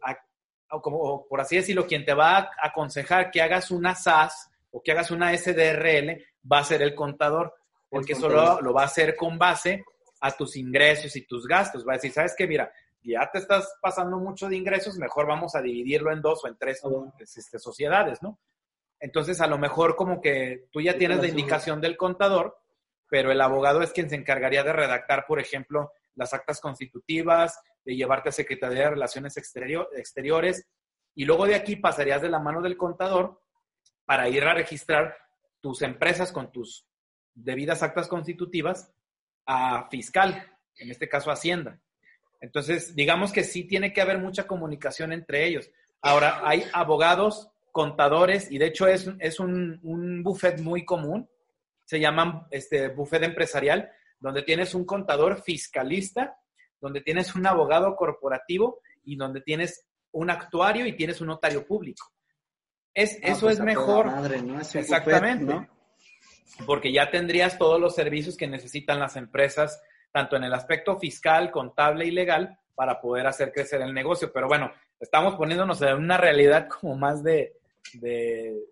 como 0.82 1.26
por 1.26 1.40
así 1.40 1.56
decirlo, 1.56 1.86
quien 1.86 2.04
te 2.04 2.14
va 2.14 2.36
a 2.38 2.50
aconsejar 2.62 3.30
que 3.30 3.42
hagas 3.42 3.70
una 3.70 3.94
SAS 3.94 4.50
o 4.70 4.82
que 4.82 4.92
hagas 4.92 5.10
una 5.10 5.36
SDRL, 5.36 6.22
va 6.50 6.58
a 6.58 6.64
ser 6.64 6.82
el 6.82 6.94
contador, 6.94 7.54
porque 7.88 8.12
eso 8.12 8.28
lo, 8.28 8.72
va 8.72 8.82
a 8.82 8.86
hacer 8.86 9.16
con 9.16 9.38
base 9.38 9.84
a 10.20 10.30
tus 10.32 10.56
ingresos 10.56 11.16
y 11.16 11.22
tus 11.22 11.46
gastos. 11.46 11.86
Va 11.86 11.94
a 11.94 11.96
decir, 11.96 12.12
¿sabes 12.12 12.34
qué? 12.36 12.46
Mira, 12.46 12.72
ya 13.02 13.30
te 13.30 13.38
estás 13.38 13.76
pasando 13.80 14.18
mucho 14.18 14.48
de 14.48 14.56
ingresos, 14.56 14.96
mejor 14.96 15.26
vamos 15.26 15.54
a 15.54 15.62
dividirlo 15.62 16.12
en 16.12 16.20
dos 16.20 16.44
o 16.44 16.48
en 16.48 16.56
tres 16.56 16.82
este, 17.36 17.58
sociedades, 17.58 18.22
¿no? 18.22 18.38
Entonces, 18.98 19.40
a 19.40 19.46
lo 19.46 19.58
mejor 19.58 19.96
como 19.96 20.20
que 20.20 20.68
tú 20.70 20.80
ya 20.80 20.98
tienes 20.98 21.20
la 21.20 21.28
indicación 21.28 21.80
del 21.80 21.96
contador, 21.96 22.58
pero 23.08 23.32
el 23.32 23.40
abogado 23.40 23.80
es 23.80 23.92
quien 23.92 24.10
se 24.10 24.16
encargaría 24.16 24.62
de 24.62 24.74
redactar, 24.74 25.24
por 25.26 25.40
ejemplo, 25.40 25.92
las 26.14 26.34
actas 26.34 26.60
constitutivas, 26.60 27.58
de 27.84 27.96
llevarte 27.96 28.28
a 28.28 28.32
Secretaría 28.32 28.84
de 28.84 28.90
Relaciones 28.90 29.36
Exteriores, 29.38 30.68
y 31.14 31.24
luego 31.24 31.46
de 31.46 31.54
aquí 31.54 31.76
pasarías 31.76 32.20
de 32.20 32.28
la 32.28 32.38
mano 32.38 32.60
del 32.60 32.76
contador 32.76 33.40
para 34.04 34.28
ir 34.28 34.44
a 34.44 34.54
registrar 34.54 35.16
tus 35.60 35.82
empresas 35.82 36.30
con 36.30 36.52
tus 36.52 36.86
debidas 37.34 37.82
actas 37.82 38.08
constitutivas 38.08 38.92
a 39.46 39.88
fiscal, 39.88 40.46
en 40.76 40.90
este 40.90 41.08
caso 41.08 41.30
Hacienda. 41.30 41.80
Entonces, 42.40 42.94
digamos 42.94 43.32
que 43.32 43.44
sí 43.44 43.64
tiene 43.64 43.92
que 43.92 44.00
haber 44.00 44.18
mucha 44.18 44.46
comunicación 44.46 45.12
entre 45.12 45.46
ellos. 45.46 45.70
Ahora, 46.00 46.40
hay 46.44 46.64
abogados, 46.72 47.50
contadores, 47.72 48.50
y 48.50 48.58
de 48.58 48.66
hecho 48.66 48.86
es, 48.86 49.10
es 49.18 49.38
un, 49.38 49.78
un 49.82 50.22
buffet 50.22 50.60
muy 50.60 50.84
común, 50.84 51.28
se 51.84 52.00
llama 52.00 52.46
este, 52.50 52.88
buffet 52.88 53.22
empresarial, 53.24 53.90
donde 54.18 54.42
tienes 54.42 54.74
un 54.74 54.84
contador 54.84 55.42
fiscalista, 55.42 56.38
donde 56.80 57.00
tienes 57.00 57.34
un 57.34 57.46
abogado 57.46 57.94
corporativo 57.96 58.80
y 59.04 59.16
donde 59.16 59.40
tienes 59.40 59.86
un 60.12 60.30
actuario 60.30 60.86
y 60.86 60.96
tienes 60.96 61.20
un 61.20 61.28
notario 61.28 61.66
público. 61.66 62.12
Es, 62.94 63.18
ah, 63.22 63.28
eso 63.28 63.46
pues 63.46 63.58
es 63.58 63.64
mejor. 63.64 64.10
Exactamente. 64.74 65.68
Porque 66.66 66.92
ya 66.92 67.10
tendrías 67.10 67.58
todos 67.58 67.80
los 67.80 67.94
servicios 67.94 68.36
que 68.36 68.46
necesitan 68.46 68.98
las 68.98 69.16
empresas 69.16 69.80
tanto 70.12 70.36
en 70.36 70.44
el 70.44 70.54
aspecto 70.54 70.98
fiscal, 70.98 71.50
contable 71.50 72.06
y 72.06 72.10
legal, 72.10 72.58
para 72.74 73.00
poder 73.00 73.26
hacer 73.26 73.52
crecer 73.52 73.82
el 73.82 73.92
negocio. 73.92 74.32
Pero 74.32 74.48
bueno, 74.48 74.72
estamos 74.98 75.34
poniéndonos 75.34 75.80
en 75.82 75.96
una 75.96 76.16
realidad 76.16 76.68
como 76.68 76.96
más 76.96 77.22
de, 77.22 77.54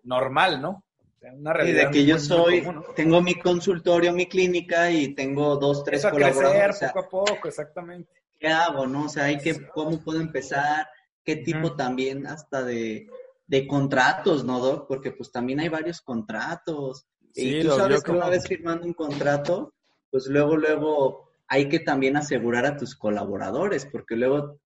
normal, 0.03 0.61
¿no? 0.61 0.83
Una 1.21 1.53
realidad 1.53 1.87
de 1.87 1.91
que 1.91 2.05
yo 2.05 2.17
soy, 2.17 2.65
tengo 2.95 3.21
mi 3.21 3.35
consultorio, 3.35 4.13
mi 4.13 4.25
clínica 4.27 4.89
y 4.89 5.13
tengo 5.13 5.57
dos, 5.57 5.83
tres 5.83 5.99
Eso 5.99 6.11
colaboradores. 6.11 6.77
crecer 6.77 6.91
poco 6.93 6.99
a 6.99 7.09
poco, 7.09 7.47
exactamente. 7.47 8.09
¿Qué 8.39 8.47
hago, 8.47 8.87
no? 8.87 9.05
O 9.05 9.09
sea, 9.09 9.25
hay 9.25 9.37
que, 9.37 9.67
¿cómo 9.67 10.01
puedo 10.01 10.21
empezar? 10.21 10.87
¿Qué 11.25 11.35
tipo 11.35 11.75
también 11.75 12.25
hasta 12.25 12.63
de, 12.63 13.07
de 13.45 13.67
contratos, 13.67 14.45
no, 14.45 14.59
Doc? 14.59 14.87
Porque 14.87 15.11
pues 15.11 15.31
también 15.31 15.59
hay 15.59 15.67
varios 15.67 16.01
contratos. 16.01 17.05
y 17.35 17.61
tú 17.61 17.71
sabes 17.71 18.01
que 18.01 18.11
una 18.11 18.29
vez 18.29 18.47
firmando 18.47 18.85
un 18.85 18.93
contrato, 18.93 19.73
pues 20.09 20.27
luego, 20.27 20.55
luego 20.55 21.28
hay 21.49 21.67
que 21.67 21.79
también 21.79 22.15
asegurar 22.15 22.65
a 22.67 22.77
tus 22.77 22.95
colaboradores, 22.95 23.87
porque 23.87 24.15
luego 24.15 24.59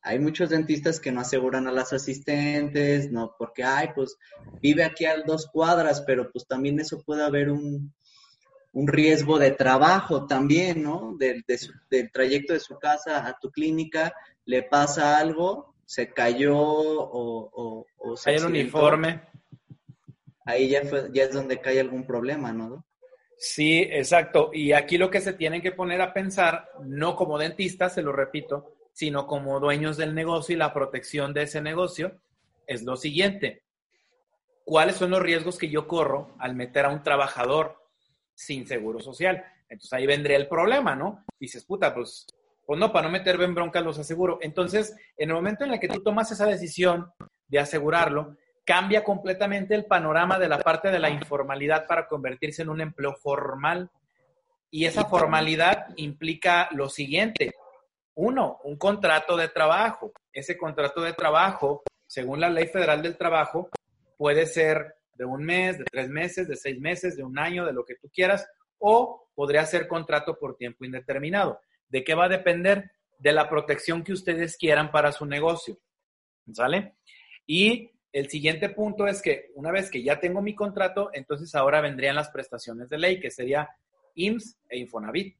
hay 0.00 0.20
muchos 0.20 0.50
dentistas 0.50 1.00
que 1.00 1.10
no 1.10 1.20
aseguran 1.20 1.66
a 1.66 1.72
las 1.72 1.92
asistentes, 1.92 3.10
no, 3.10 3.34
porque, 3.36 3.64
ay, 3.64 3.88
pues 3.96 4.16
vive 4.62 4.84
aquí 4.84 5.06
a 5.06 5.22
dos 5.22 5.48
cuadras, 5.52 6.02
pero 6.06 6.30
pues 6.30 6.46
también 6.46 6.78
eso 6.78 7.02
puede 7.02 7.24
haber 7.24 7.50
un, 7.50 7.92
riesgo 8.72 9.38
de 9.38 9.52
trabajo 9.52 10.26
también, 10.26 10.82
¿no? 10.82 11.16
Del, 11.18 11.44
del 11.90 12.10
trayecto 12.12 12.52
de 12.52 12.60
su 12.60 12.78
casa 12.78 13.26
a 13.26 13.38
tu 13.38 13.50
clínica, 13.50 14.12
le 14.44 14.62
pasa 14.62 15.18
algo, 15.18 15.74
se 15.86 16.12
cayó 16.12 16.58
o, 16.58 17.84
o, 17.96 18.16
se 18.16 18.30
Hay 18.30 18.36
el 18.36 18.46
uniforme. 18.46 19.22
Ahí 20.44 20.68
ya, 20.68 20.82
fue, 20.84 21.08
ya 21.12 21.24
es 21.24 21.32
donde 21.32 21.60
cae 21.60 21.80
algún 21.80 22.06
problema, 22.06 22.52
¿no? 22.52 22.84
Sí, 23.36 23.80
exacto. 23.90 24.50
Y 24.52 24.72
aquí 24.72 24.98
lo 24.98 25.10
que 25.10 25.20
se 25.20 25.32
tienen 25.32 25.62
que 25.62 25.72
poner 25.72 26.00
a 26.00 26.12
pensar, 26.12 26.68
no 26.82 27.16
como 27.16 27.38
dentistas, 27.38 27.94
se 27.94 28.02
lo 28.02 28.12
repito, 28.12 28.74
sino 28.92 29.26
como 29.26 29.60
dueños 29.60 29.96
del 29.96 30.14
negocio 30.14 30.54
y 30.54 30.58
la 30.58 30.72
protección 30.72 31.34
de 31.34 31.42
ese 31.42 31.60
negocio, 31.60 32.20
es 32.66 32.82
lo 32.82 32.96
siguiente. 32.96 33.62
¿Cuáles 34.64 34.96
son 34.96 35.10
los 35.10 35.20
riesgos 35.20 35.58
que 35.58 35.68
yo 35.68 35.86
corro 35.86 36.34
al 36.38 36.54
meter 36.54 36.86
a 36.86 36.90
un 36.90 37.02
trabajador 37.02 37.76
sin 38.34 38.66
seguro 38.66 39.00
social? 39.00 39.44
Entonces 39.68 39.92
ahí 39.92 40.06
vendría 40.06 40.36
el 40.36 40.48
problema, 40.48 40.94
¿no? 40.94 41.24
Dices, 41.38 41.64
puta, 41.64 41.94
pues, 41.94 42.26
pues 42.64 42.78
no, 42.78 42.92
para 42.92 43.08
no 43.08 43.12
meterme 43.12 43.44
en 43.44 43.54
bronca 43.54 43.80
los 43.80 43.98
aseguro. 43.98 44.38
Entonces, 44.40 44.96
en 45.16 45.28
el 45.30 45.34
momento 45.34 45.64
en 45.64 45.72
el 45.72 45.80
que 45.80 45.88
tú 45.88 46.02
tomas 46.02 46.30
esa 46.30 46.46
decisión 46.46 47.12
de 47.48 47.58
asegurarlo, 47.58 48.36
cambia 48.64 49.04
completamente 49.04 49.74
el 49.74 49.84
panorama 49.84 50.38
de 50.38 50.48
la 50.48 50.58
parte 50.58 50.90
de 50.90 50.98
la 50.98 51.10
informalidad 51.10 51.86
para 51.86 52.08
convertirse 52.08 52.62
en 52.62 52.70
un 52.70 52.80
empleo 52.80 53.14
formal. 53.14 53.90
Y 54.70 54.86
esa 54.86 55.04
formalidad 55.04 55.88
implica 55.96 56.68
lo 56.72 56.88
siguiente. 56.88 57.52
Uno, 58.14 58.58
un 58.64 58.76
contrato 58.76 59.36
de 59.36 59.48
trabajo. 59.48 60.12
Ese 60.32 60.56
contrato 60.56 61.02
de 61.02 61.12
trabajo, 61.12 61.82
según 62.06 62.40
la 62.40 62.50
ley 62.50 62.66
federal 62.66 63.02
del 63.02 63.16
trabajo, 63.16 63.68
puede 64.16 64.46
ser 64.46 64.96
de 65.14 65.24
un 65.24 65.44
mes, 65.44 65.78
de 65.78 65.84
tres 65.84 66.08
meses, 66.08 66.48
de 66.48 66.56
seis 66.56 66.80
meses, 66.80 67.16
de 67.16 67.22
un 67.22 67.38
año, 67.38 67.64
de 67.64 67.72
lo 67.72 67.84
que 67.84 67.94
tú 67.96 68.10
quieras, 68.12 68.48
o 68.78 69.28
podría 69.34 69.64
ser 69.66 69.86
contrato 69.86 70.38
por 70.38 70.56
tiempo 70.56 70.84
indeterminado. 70.84 71.60
¿De 71.88 72.02
qué 72.02 72.14
va 72.14 72.24
a 72.24 72.28
depender? 72.28 72.90
De 73.18 73.32
la 73.32 73.48
protección 73.48 74.02
que 74.02 74.12
ustedes 74.12 74.56
quieran 74.56 74.90
para 74.90 75.12
su 75.12 75.24
negocio. 75.26 75.78
¿Sale? 76.52 76.96
Y 77.46 77.93
el 78.14 78.30
siguiente 78.30 78.68
punto 78.68 79.08
es 79.08 79.20
que 79.20 79.50
una 79.56 79.72
vez 79.72 79.90
que 79.90 80.04
ya 80.04 80.20
tengo 80.20 80.40
mi 80.40 80.54
contrato, 80.54 81.10
entonces 81.12 81.52
ahora 81.56 81.80
vendrían 81.80 82.14
las 82.14 82.30
prestaciones 82.30 82.88
de 82.88 82.96
ley, 82.96 83.18
que 83.18 83.28
sería 83.28 83.68
IMSS 84.14 84.56
e 84.68 84.78
Infonavit. 84.78 85.36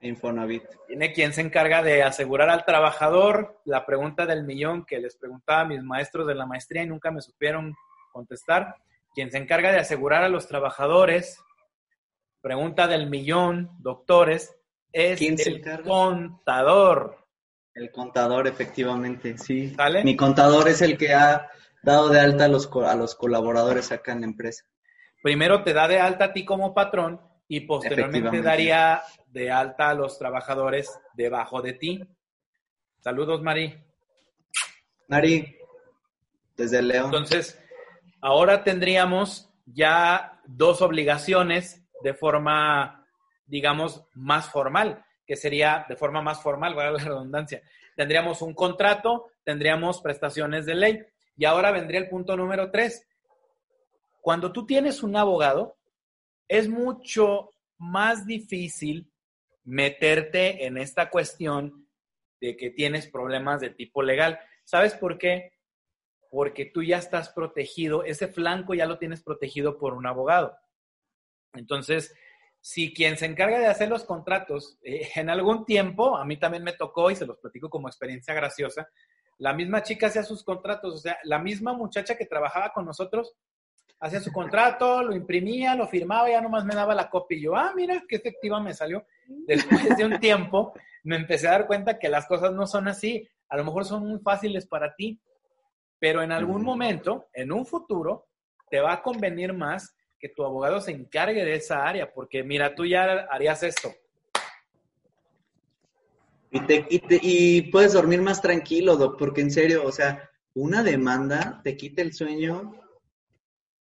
Infonavit. 0.00 0.62
Tiene 0.86 1.12
quien 1.12 1.32
se 1.32 1.40
encarga 1.40 1.82
de 1.82 2.04
asegurar 2.04 2.48
al 2.48 2.64
trabajador 2.64 3.60
la 3.64 3.84
pregunta 3.84 4.24
del 4.24 4.44
millón 4.44 4.84
que 4.86 5.00
les 5.00 5.16
preguntaba 5.16 5.62
a 5.62 5.64
mis 5.64 5.82
maestros 5.82 6.28
de 6.28 6.36
la 6.36 6.46
maestría 6.46 6.84
y 6.84 6.86
nunca 6.86 7.10
me 7.10 7.22
supieron 7.22 7.74
contestar. 8.12 8.76
Quien 9.12 9.32
se 9.32 9.38
encarga 9.38 9.72
de 9.72 9.80
asegurar 9.80 10.22
a 10.22 10.28
los 10.28 10.46
trabajadores, 10.46 11.40
pregunta 12.40 12.86
del 12.86 13.10
millón, 13.10 13.68
doctores, 13.80 14.54
es 14.92 15.20
el 15.20 15.60
contador. 15.82 17.18
El 17.74 17.90
contador, 17.90 18.46
efectivamente, 18.46 19.36
sí. 19.38 19.74
Mi 20.04 20.14
contador 20.14 20.68
es 20.68 20.82
el 20.82 20.96
que 20.96 21.14
ha 21.14 21.50
dado 21.82 22.08
de 22.08 22.20
alta 22.20 22.44
a 22.44 22.48
los, 22.48 22.70
a 22.86 22.94
los 22.94 23.14
colaboradores 23.14 23.92
acá 23.92 24.12
en 24.12 24.20
la 24.20 24.26
empresa. 24.26 24.64
Primero 25.22 25.62
te 25.62 25.72
da 25.72 25.88
de 25.88 26.00
alta 26.00 26.26
a 26.26 26.32
ti 26.32 26.44
como 26.44 26.74
patrón 26.74 27.20
y 27.48 27.60
posteriormente 27.60 28.42
daría 28.42 29.02
de 29.26 29.50
alta 29.50 29.90
a 29.90 29.94
los 29.94 30.18
trabajadores 30.18 30.98
debajo 31.14 31.62
de 31.62 31.74
ti. 31.74 32.02
Saludos, 33.00 33.42
Mari. 33.42 33.78
Mari, 35.08 35.56
desde 36.56 36.82
León. 36.82 37.06
Entonces, 37.06 37.60
ahora 38.20 38.64
tendríamos 38.64 39.50
ya 39.66 40.40
dos 40.46 40.82
obligaciones 40.82 41.84
de 42.02 42.14
forma, 42.14 43.06
digamos, 43.46 44.04
más 44.14 44.48
formal, 44.48 45.04
que 45.26 45.36
sería 45.36 45.84
de 45.88 45.96
forma 45.96 46.22
más 46.22 46.42
formal, 46.42 46.74
valga 46.74 46.92
la 46.92 47.04
redundancia. 47.04 47.62
Tendríamos 47.96 48.42
un 48.42 48.54
contrato, 48.54 49.30
tendríamos 49.44 50.00
prestaciones 50.00 50.66
de 50.66 50.74
ley. 50.74 51.06
Y 51.36 51.44
ahora 51.44 51.70
vendría 51.70 52.00
el 52.00 52.08
punto 52.08 52.36
número 52.36 52.70
tres. 52.70 53.06
Cuando 54.20 54.52
tú 54.52 54.66
tienes 54.66 55.02
un 55.02 55.16
abogado, 55.16 55.76
es 56.48 56.68
mucho 56.68 57.50
más 57.78 58.26
difícil 58.26 59.10
meterte 59.64 60.66
en 60.66 60.76
esta 60.76 61.10
cuestión 61.10 61.88
de 62.40 62.56
que 62.56 62.70
tienes 62.70 63.08
problemas 63.08 63.60
de 63.60 63.70
tipo 63.70 64.02
legal. 64.02 64.38
¿Sabes 64.64 64.94
por 64.94 65.18
qué? 65.18 65.52
Porque 66.30 66.66
tú 66.66 66.82
ya 66.82 66.98
estás 66.98 67.30
protegido, 67.30 68.04
ese 68.04 68.28
flanco 68.28 68.74
ya 68.74 68.86
lo 68.86 68.98
tienes 68.98 69.22
protegido 69.22 69.78
por 69.78 69.94
un 69.94 70.06
abogado. 70.06 70.56
Entonces, 71.54 72.14
si 72.60 72.94
quien 72.94 73.16
se 73.16 73.26
encarga 73.26 73.58
de 73.58 73.66
hacer 73.66 73.88
los 73.88 74.04
contratos, 74.04 74.78
eh, 74.82 75.08
en 75.16 75.30
algún 75.30 75.64
tiempo, 75.64 76.16
a 76.16 76.24
mí 76.24 76.36
también 76.36 76.62
me 76.62 76.72
tocó 76.72 77.10
y 77.10 77.16
se 77.16 77.26
los 77.26 77.38
platico 77.38 77.68
como 77.68 77.88
experiencia 77.88 78.34
graciosa, 78.34 78.88
la 79.42 79.52
misma 79.52 79.82
chica 79.82 80.06
hacía 80.06 80.22
sus 80.22 80.44
contratos, 80.44 80.94
o 80.94 80.98
sea, 80.98 81.18
la 81.24 81.40
misma 81.40 81.72
muchacha 81.72 82.16
que 82.16 82.26
trabajaba 82.26 82.72
con 82.72 82.86
nosotros 82.86 83.34
hacía 83.98 84.20
su 84.20 84.30
contrato, 84.32 85.02
lo 85.02 85.16
imprimía, 85.16 85.74
lo 85.74 85.88
firmaba, 85.88 86.30
ya 86.30 86.40
nomás 86.40 86.64
me 86.64 86.76
daba 86.76 86.94
la 86.94 87.10
copia 87.10 87.36
y 87.36 87.42
yo, 87.42 87.56
ah, 87.56 87.72
mira, 87.74 88.04
qué 88.08 88.16
efectiva 88.16 88.60
me 88.60 88.72
salió. 88.72 89.04
Después 89.26 89.96
de 89.96 90.04
un 90.04 90.20
tiempo 90.20 90.72
me 91.02 91.16
empecé 91.16 91.48
a 91.48 91.52
dar 91.52 91.66
cuenta 91.66 91.98
que 91.98 92.08
las 92.08 92.26
cosas 92.26 92.52
no 92.52 92.68
son 92.68 92.86
así, 92.86 93.28
a 93.48 93.56
lo 93.56 93.64
mejor 93.64 93.84
son 93.84 94.06
muy 94.06 94.20
fáciles 94.20 94.64
para 94.64 94.94
ti, 94.94 95.20
pero 95.98 96.22
en 96.22 96.30
algún 96.30 96.62
momento, 96.62 97.26
en 97.32 97.50
un 97.50 97.66
futuro, 97.66 98.28
te 98.70 98.80
va 98.80 98.92
a 98.92 99.02
convenir 99.02 99.52
más 99.52 99.96
que 100.20 100.28
tu 100.28 100.44
abogado 100.44 100.80
se 100.80 100.92
encargue 100.92 101.44
de 101.44 101.56
esa 101.56 101.84
área, 101.84 102.12
porque 102.12 102.44
mira, 102.44 102.76
tú 102.76 102.86
ya 102.86 103.26
harías 103.28 103.64
esto. 103.64 103.92
Y, 106.54 106.60
te, 106.66 106.86
y, 107.22 107.62
puedes 107.70 107.94
dormir 107.94 108.20
más 108.20 108.42
tranquilo, 108.42 108.96
Doc, 108.96 109.18
porque 109.18 109.40
en 109.40 109.50
serio, 109.50 109.84
o 109.86 109.90
sea, 109.90 110.30
una 110.52 110.82
demanda 110.82 111.62
te 111.64 111.78
quita 111.78 112.02
el 112.02 112.12
sueño, 112.12 112.74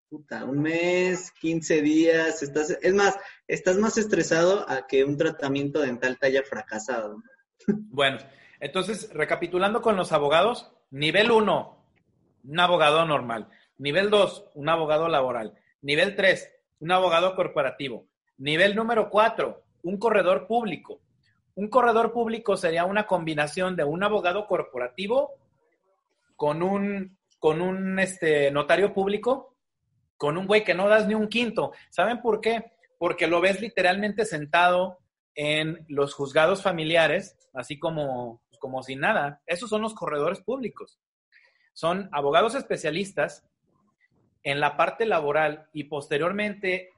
puta, 0.10 0.46
un 0.46 0.62
mes, 0.62 1.32
15 1.34 1.82
días, 1.82 2.42
estás, 2.42 2.78
es 2.82 2.94
más, 2.94 3.18
estás 3.46 3.78
más 3.78 3.98
estresado 3.98 4.66
a 4.70 4.88
que 4.88 5.04
un 5.04 5.18
tratamiento 5.18 5.82
dental 5.82 6.18
te 6.18 6.28
haya 6.28 6.44
fracasado. 6.44 7.22
Bueno, 7.68 8.18
entonces, 8.62 9.10
recapitulando 9.14 9.82
con 9.82 9.98
los 9.98 10.14
abogados, 10.14 10.72
nivel 10.92 11.30
1, 11.30 11.86
un 12.46 12.60
abogado 12.60 13.06
normal. 13.06 13.50
Nivel 13.78 14.10
2, 14.10 14.52
un 14.54 14.70
abogado 14.70 15.10
laboral. 15.10 15.56
Nivel 15.82 16.16
3, 16.16 16.50
un 16.80 16.92
abogado 16.92 17.36
corporativo. 17.36 18.08
Nivel 18.38 18.76
número 18.76 19.10
4, 19.10 19.64
un 19.84 19.98
corredor 19.98 20.48
público. 20.48 21.02
Un 21.56 21.70
corredor 21.70 22.14
público 22.14 22.56
sería 22.58 22.86
una 22.86 23.06
combinación 23.06 23.76
de 23.76 23.84
un 23.84 24.04
abogado 24.04 24.48
corporativo 24.48 25.34
con 26.36 26.64
un, 26.64 27.18
con 27.40 27.62
un 27.62 28.00
este, 28.00 28.52
notario 28.52 28.94
público, 28.94 29.56
con 30.18 30.38
un 30.38 30.48
güey 30.48 30.64
que 30.64 30.74
no 30.74 30.88
das 30.88 31.08
ni 31.08 31.14
un 31.14 31.28
quinto. 31.28 31.72
¿Saben 31.90 32.22
por 32.22 32.42
qué? 32.42 32.72
Porque 32.98 33.28
lo 33.28 33.42
ves 33.42 33.62
literalmente 33.62 34.26
sentado 34.26 35.00
en 35.36 35.86
los 35.88 36.14
juzgados 36.14 36.62
familiares, 36.62 37.38
así 37.54 37.80
como, 37.80 38.42
como 38.60 38.84
sin 38.84 39.00
nada. 39.00 39.42
Esos 39.46 39.70
son 39.70 39.82
los 39.82 39.94
corredores 39.94 40.42
públicos. 40.42 41.00
Son 41.74 42.10
abogados 42.12 42.56
especialistas 42.56 43.44
en 44.44 44.60
la 44.60 44.78
parte 44.78 45.06
laboral 45.06 45.68
y 45.74 45.86
posteriormente 45.86 46.90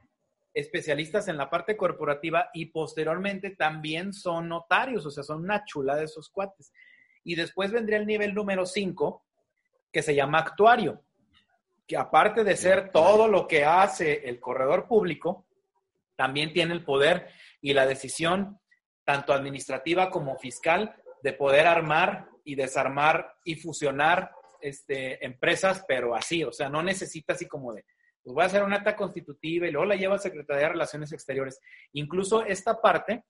especialistas 0.54 1.26
en 1.26 1.36
la 1.36 1.50
parte 1.50 1.76
corporativa 1.76 2.48
y 2.54 2.66
posteriormente 2.66 3.50
también 3.50 4.12
son 4.12 4.48
notarios, 4.48 5.04
o 5.04 5.10
sea, 5.10 5.24
son 5.24 5.42
una 5.42 5.64
chula 5.64 5.96
de 5.96 6.04
esos 6.04 6.30
cuates. 6.30 6.72
Y 7.24 7.34
después 7.34 7.72
vendría 7.72 7.98
el 7.98 8.06
nivel 8.06 8.34
número 8.34 8.64
5, 8.64 9.24
que 9.92 10.02
se 10.02 10.14
llama 10.14 10.38
actuario, 10.38 11.02
que 11.86 11.96
aparte 11.96 12.44
de 12.44 12.56
ser 12.56 12.92
todo 12.92 13.26
lo 13.26 13.48
que 13.48 13.64
hace 13.64 14.28
el 14.28 14.38
corredor 14.38 14.86
público, 14.86 15.46
también 16.16 16.52
tiene 16.52 16.72
el 16.72 16.84
poder 16.84 17.28
y 17.60 17.74
la 17.74 17.86
decisión, 17.86 18.60
tanto 19.04 19.32
administrativa 19.32 20.08
como 20.10 20.38
fiscal, 20.38 20.94
de 21.22 21.32
poder 21.32 21.66
armar 21.66 22.28
y 22.44 22.54
desarmar 22.54 23.34
y 23.44 23.56
fusionar 23.56 24.30
este, 24.60 25.24
empresas, 25.24 25.84
pero 25.88 26.14
así, 26.14 26.44
o 26.44 26.52
sea, 26.52 26.68
no 26.68 26.82
necesita 26.82 27.32
así 27.32 27.46
como 27.46 27.72
de, 27.72 27.84
pues 28.24 28.34
voy 28.34 28.42
a 28.42 28.46
hacer 28.46 28.62
una 28.62 28.76
acta 28.76 28.96
constitutiva 28.96 29.66
y 29.66 29.70
luego 29.70 29.84
la 29.84 29.96
lleva 29.96 30.14
a 30.14 30.18
Secretaría 30.18 30.62
de 30.62 30.72
Relaciones 30.72 31.12
Exteriores. 31.12 31.60
Incluso 31.92 32.44
esta 32.44 32.80
parte 32.80 33.24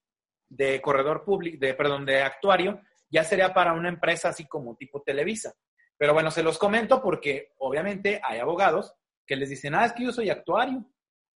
de 0.49 0.81
corredor 0.81 1.25
público, 1.25 1.59
de, 1.59 1.75
perdón, 1.75 2.07
de 2.07 2.23
actuario, 2.23 2.81
ya 3.11 3.25
sería 3.25 3.53
para 3.53 3.73
una 3.73 3.89
empresa 3.89 4.29
así 4.29 4.47
como 4.47 4.77
tipo 4.77 5.03
Televisa. 5.03 5.53
Pero 5.97 6.15
bueno, 6.15 6.31
se 6.31 6.45
los 6.45 6.59
comento 6.59 7.03
porque 7.03 7.53
obviamente 7.59 8.21
hay 8.23 8.39
abogados 8.39 8.95
que 9.27 9.37
les 9.37 9.49
dicen, 9.49 9.75
ah, 9.75 9.85
es 9.85 9.93
que 9.93 10.05
yo 10.05 10.13
soy 10.13 10.31
actuario 10.31 10.85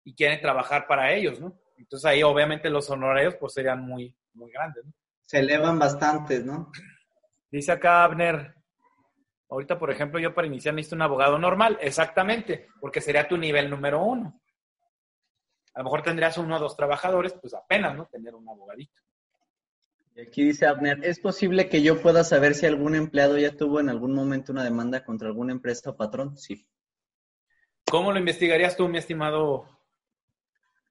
y 0.03 0.13
quieren 0.15 0.41
trabajar 0.41 0.85
para 0.85 1.13
ellos, 1.13 1.39
¿no? 1.39 1.57
Entonces 1.77 2.05
ahí 2.05 2.23
obviamente 2.23 2.69
los 2.69 2.89
honorarios 2.89 3.35
pues 3.35 3.53
serían 3.53 3.81
muy, 3.81 4.15
muy 4.33 4.51
grandes, 4.51 4.85
¿no? 4.85 4.93
Se 5.21 5.39
elevan 5.39 5.79
bastantes, 5.79 6.45
¿no? 6.45 6.71
Dice 7.49 7.71
acá 7.71 8.03
Abner, 8.03 8.54
Ahorita, 9.49 9.77
por 9.77 9.91
ejemplo, 9.91 10.19
yo 10.19 10.34
para 10.34 10.47
iniciar 10.47 10.73
necesito 10.73 10.95
un 10.95 11.03
abogado 11.03 11.38
normal, 11.38 11.77
exactamente, 11.81 12.67
porque 12.79 13.01
sería 13.01 13.27
tu 13.27 13.38
nivel 13.38 13.69
número 13.69 14.03
uno. 14.03 14.41
A 15.73 15.79
lo 15.79 15.86
mejor 15.86 16.01
tendrías 16.01 16.38
uno 16.38 16.55
o 16.55 16.60
dos 16.60 16.75
trabajadores, 16.75 17.34
pues 17.34 17.53
apenas, 17.53 17.95
¿no? 17.95 18.05
Tener 18.08 18.34
un 18.34 18.47
abogadito. 18.47 19.01
Y 20.15 20.21
aquí 20.21 20.45
dice 20.45 20.65
Abner, 20.65 21.03
¿es 21.03 21.19
posible 21.19 21.67
que 21.67 21.81
yo 21.81 22.01
pueda 22.01 22.23
saber 22.23 22.55
si 22.55 22.65
algún 22.65 22.95
empleado 22.95 23.38
ya 23.38 23.55
tuvo 23.55 23.81
en 23.81 23.89
algún 23.89 24.15
momento 24.15 24.53
una 24.53 24.63
demanda 24.63 25.03
contra 25.03 25.27
alguna 25.27 25.51
empresa 25.51 25.89
o 25.89 25.97
patrón? 25.97 26.38
Sí. 26.38 26.65
¿Cómo 27.84 28.13
lo 28.13 28.19
investigarías 28.19 28.77
tú, 28.77 28.88
mi 28.88 28.97
estimado 28.97 29.74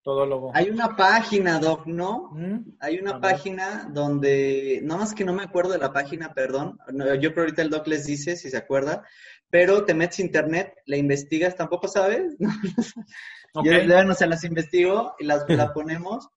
todólogo. 0.04 0.52
Hay 0.54 0.68
una 0.68 0.94
página, 0.94 1.58
Doc, 1.58 1.86
¿no? 1.86 2.30
Hay 2.78 2.98
una 2.98 3.20
página 3.20 3.88
donde, 3.90 4.80
nada 4.84 5.00
más 5.00 5.14
que 5.14 5.24
no 5.24 5.32
me 5.32 5.42
acuerdo 5.42 5.72
de 5.72 5.78
la 5.78 5.92
página, 5.92 6.32
perdón. 6.32 6.78
Yo 7.20 7.32
creo 7.32 7.44
ahorita 7.44 7.62
el 7.62 7.70
Doc 7.70 7.88
les 7.88 8.04
dice, 8.04 8.36
si 8.36 8.50
se 8.50 8.56
acuerda, 8.56 9.02
pero 9.50 9.84
te 9.84 9.94
metes 9.94 10.18
a 10.18 10.22
internet, 10.22 10.74
la 10.86 10.96
investigas, 10.96 11.56
tampoco 11.56 11.88
sabes. 11.88 12.36
Okay. 13.56 13.86
Yo, 13.86 14.02
no 14.02 14.14
se 14.14 14.26
las 14.26 14.42
investigo 14.42 15.14
y 15.16 15.26
las 15.26 15.44
la 15.48 15.72
ponemos. 15.72 16.28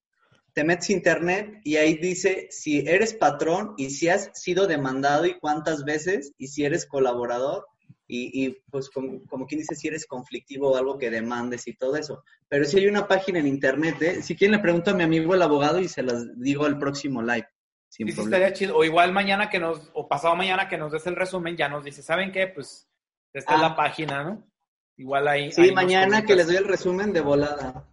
Te 0.53 0.63
metes 0.63 0.91
a 0.91 0.93
internet 0.93 1.61
y 1.63 1.77
ahí 1.77 1.97
dice 1.97 2.47
si 2.51 2.87
eres 2.87 3.15
patrón 3.15 3.73
y 3.75 3.89
si 3.89 4.07
has 4.07 4.29
sido 4.35 4.67
demandado 4.67 5.25
y 5.25 5.39
cuántas 5.39 5.83
veces 5.83 6.33
y 6.37 6.49
si 6.49 6.63
eres 6.63 6.85
colaborador 6.85 7.65
y, 8.09 8.49
pues 8.71 8.89
como, 8.89 9.45
quien 9.47 9.59
dice, 9.59 9.75
si 9.75 9.89
eres 9.89 10.05
conflictivo 10.05 10.71
o 10.71 10.77
algo 10.77 10.97
que 10.97 11.09
demandes 11.09 11.67
y 11.67 11.73
todo 11.75 11.97
eso. 11.97 12.23
Pero 12.47 12.63
si 12.63 12.79
hay 12.79 12.87
una 12.87 13.07
página 13.07 13.39
en 13.39 13.47
internet, 13.47 14.01
¿eh? 14.01 14.21
si 14.21 14.35
quieren 14.35 14.55
le 14.55 14.61
pregunto 14.61 14.91
a 14.91 14.93
mi 14.93 15.03
amigo 15.03 15.35
el 15.35 15.41
abogado 15.41 15.79
y 15.79 15.89
se 15.89 16.03
las 16.03 16.39
digo 16.39 16.65
al 16.65 16.79
próximo 16.79 17.21
live. 17.21 17.47
sí, 17.89 18.05
estaría 18.07 18.53
chido. 18.53 18.77
O 18.77 18.85
igual 18.85 19.11
mañana 19.11 19.49
que 19.49 19.59
nos, 19.59 19.91
o 19.93 20.07
pasado 20.07 20.35
mañana 20.35 20.69
que 20.69 20.77
nos 20.77 20.93
des 20.93 21.05
el 21.05 21.17
resumen, 21.17 21.57
ya 21.57 21.67
nos 21.67 21.83
dice, 21.83 22.01
¿saben 22.01 22.31
qué? 22.31 22.47
Pues 22.47 22.87
esta 23.33 23.55
es 23.55 23.61
la 23.61 23.67
ah. 23.67 23.75
página, 23.75 24.23
¿no? 24.23 24.47
Igual 24.95 25.27
ahí. 25.27 25.51
Sí, 25.51 25.71
mañana 25.73 26.23
que 26.23 26.35
les 26.35 26.47
doy 26.47 26.55
el 26.55 26.67
resumen 26.67 27.11
de 27.11 27.21
volada. 27.21 27.87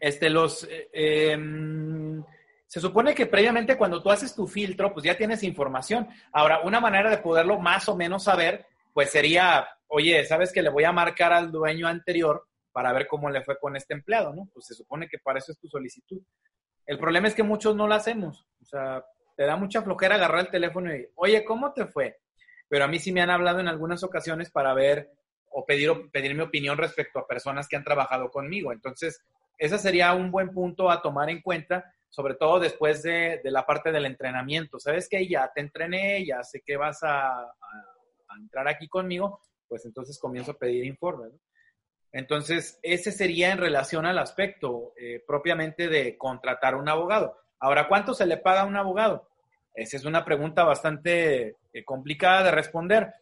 Este, 0.00 0.30
los... 0.30 0.64
Eh, 0.64 1.32
em, 1.32 2.24
se 2.66 2.80
supone 2.80 3.14
que 3.14 3.26
previamente 3.26 3.76
cuando 3.76 4.02
tú 4.02 4.10
haces 4.10 4.34
tu 4.34 4.46
filtro, 4.46 4.94
pues 4.94 5.04
ya 5.04 5.14
tienes 5.14 5.42
información. 5.42 6.08
Ahora, 6.32 6.60
una 6.64 6.80
manera 6.80 7.10
de 7.10 7.18
poderlo 7.18 7.58
más 7.58 7.86
o 7.90 7.94
menos 7.94 8.24
saber 8.24 8.66
pues 8.92 9.10
sería, 9.10 9.66
oye, 9.88 10.24
¿sabes 10.24 10.52
que 10.52 10.62
le 10.62 10.70
voy 10.70 10.84
a 10.84 10.92
marcar 10.92 11.32
al 11.32 11.50
dueño 11.50 11.86
anterior 11.86 12.46
para 12.72 12.92
ver 12.92 13.06
cómo 13.06 13.30
le 13.30 13.42
fue 13.42 13.58
con 13.58 13.76
este 13.76 13.94
empleado, 13.94 14.32
¿no? 14.32 14.48
Pues 14.52 14.66
se 14.66 14.74
supone 14.74 15.08
que 15.08 15.18
para 15.18 15.38
eso 15.38 15.52
es 15.52 15.58
tu 15.58 15.68
solicitud. 15.68 16.20
El 16.86 16.98
problema 16.98 17.28
es 17.28 17.34
que 17.34 17.42
muchos 17.42 17.76
no 17.76 17.86
lo 17.86 17.94
hacemos. 17.94 18.46
O 18.60 18.64
sea, 18.64 19.04
te 19.36 19.44
da 19.44 19.56
mucha 19.56 19.82
flojera 19.82 20.16
agarrar 20.16 20.40
el 20.40 20.50
teléfono 20.50 20.94
y, 20.94 21.06
oye, 21.14 21.44
¿cómo 21.44 21.72
te 21.72 21.86
fue? 21.86 22.18
Pero 22.68 22.84
a 22.84 22.88
mí 22.88 22.98
sí 22.98 23.12
me 23.12 23.20
han 23.20 23.30
hablado 23.30 23.60
en 23.60 23.68
algunas 23.68 24.02
ocasiones 24.02 24.50
para 24.50 24.74
ver 24.74 25.10
o 25.50 25.64
pedir, 25.66 25.90
pedir 26.10 26.34
mi 26.34 26.42
opinión 26.42 26.78
respecto 26.78 27.18
a 27.18 27.26
personas 27.26 27.68
que 27.68 27.76
han 27.76 27.84
trabajado 27.84 28.30
conmigo. 28.30 28.72
Entonces, 28.72 29.22
ese 29.58 29.78
sería 29.78 30.14
un 30.14 30.30
buen 30.30 30.52
punto 30.52 30.90
a 30.90 31.02
tomar 31.02 31.28
en 31.28 31.42
cuenta, 31.42 31.92
sobre 32.08 32.34
todo 32.34 32.58
después 32.58 33.02
de, 33.02 33.40
la 33.44 33.66
parte 33.66 33.92
del 33.92 34.06
entrenamiento. 34.06 34.78
¿Sabes 34.78 35.08
que 35.08 35.28
Ya 35.28 35.50
te 35.54 35.60
entrené, 35.60 36.24
ya 36.24 36.42
sé 36.42 36.62
que 36.64 36.76
vas 36.76 37.02
a 37.02 37.52
entrar 38.38 38.68
aquí 38.68 38.88
conmigo, 38.88 39.40
pues 39.68 39.84
entonces 39.84 40.18
comienzo 40.18 40.52
a 40.52 40.58
pedir 40.58 40.84
informes. 40.84 41.32
Entonces, 42.12 42.78
ese 42.82 43.10
sería 43.10 43.52
en 43.52 43.58
relación 43.58 44.04
al 44.04 44.18
aspecto 44.18 44.92
eh, 44.96 45.22
propiamente 45.26 45.88
de 45.88 46.18
contratar 46.18 46.74
un 46.74 46.88
abogado. 46.88 47.38
Ahora, 47.58 47.88
¿cuánto 47.88 48.12
se 48.12 48.26
le 48.26 48.36
paga 48.36 48.62
a 48.62 48.66
un 48.66 48.76
abogado? 48.76 49.28
Esa 49.74 49.96
es 49.96 50.04
una 50.04 50.24
pregunta 50.24 50.64
bastante 50.64 51.56
eh, 51.72 51.84
complicada 51.84 52.42
de 52.42 52.50
responder, 52.50 53.14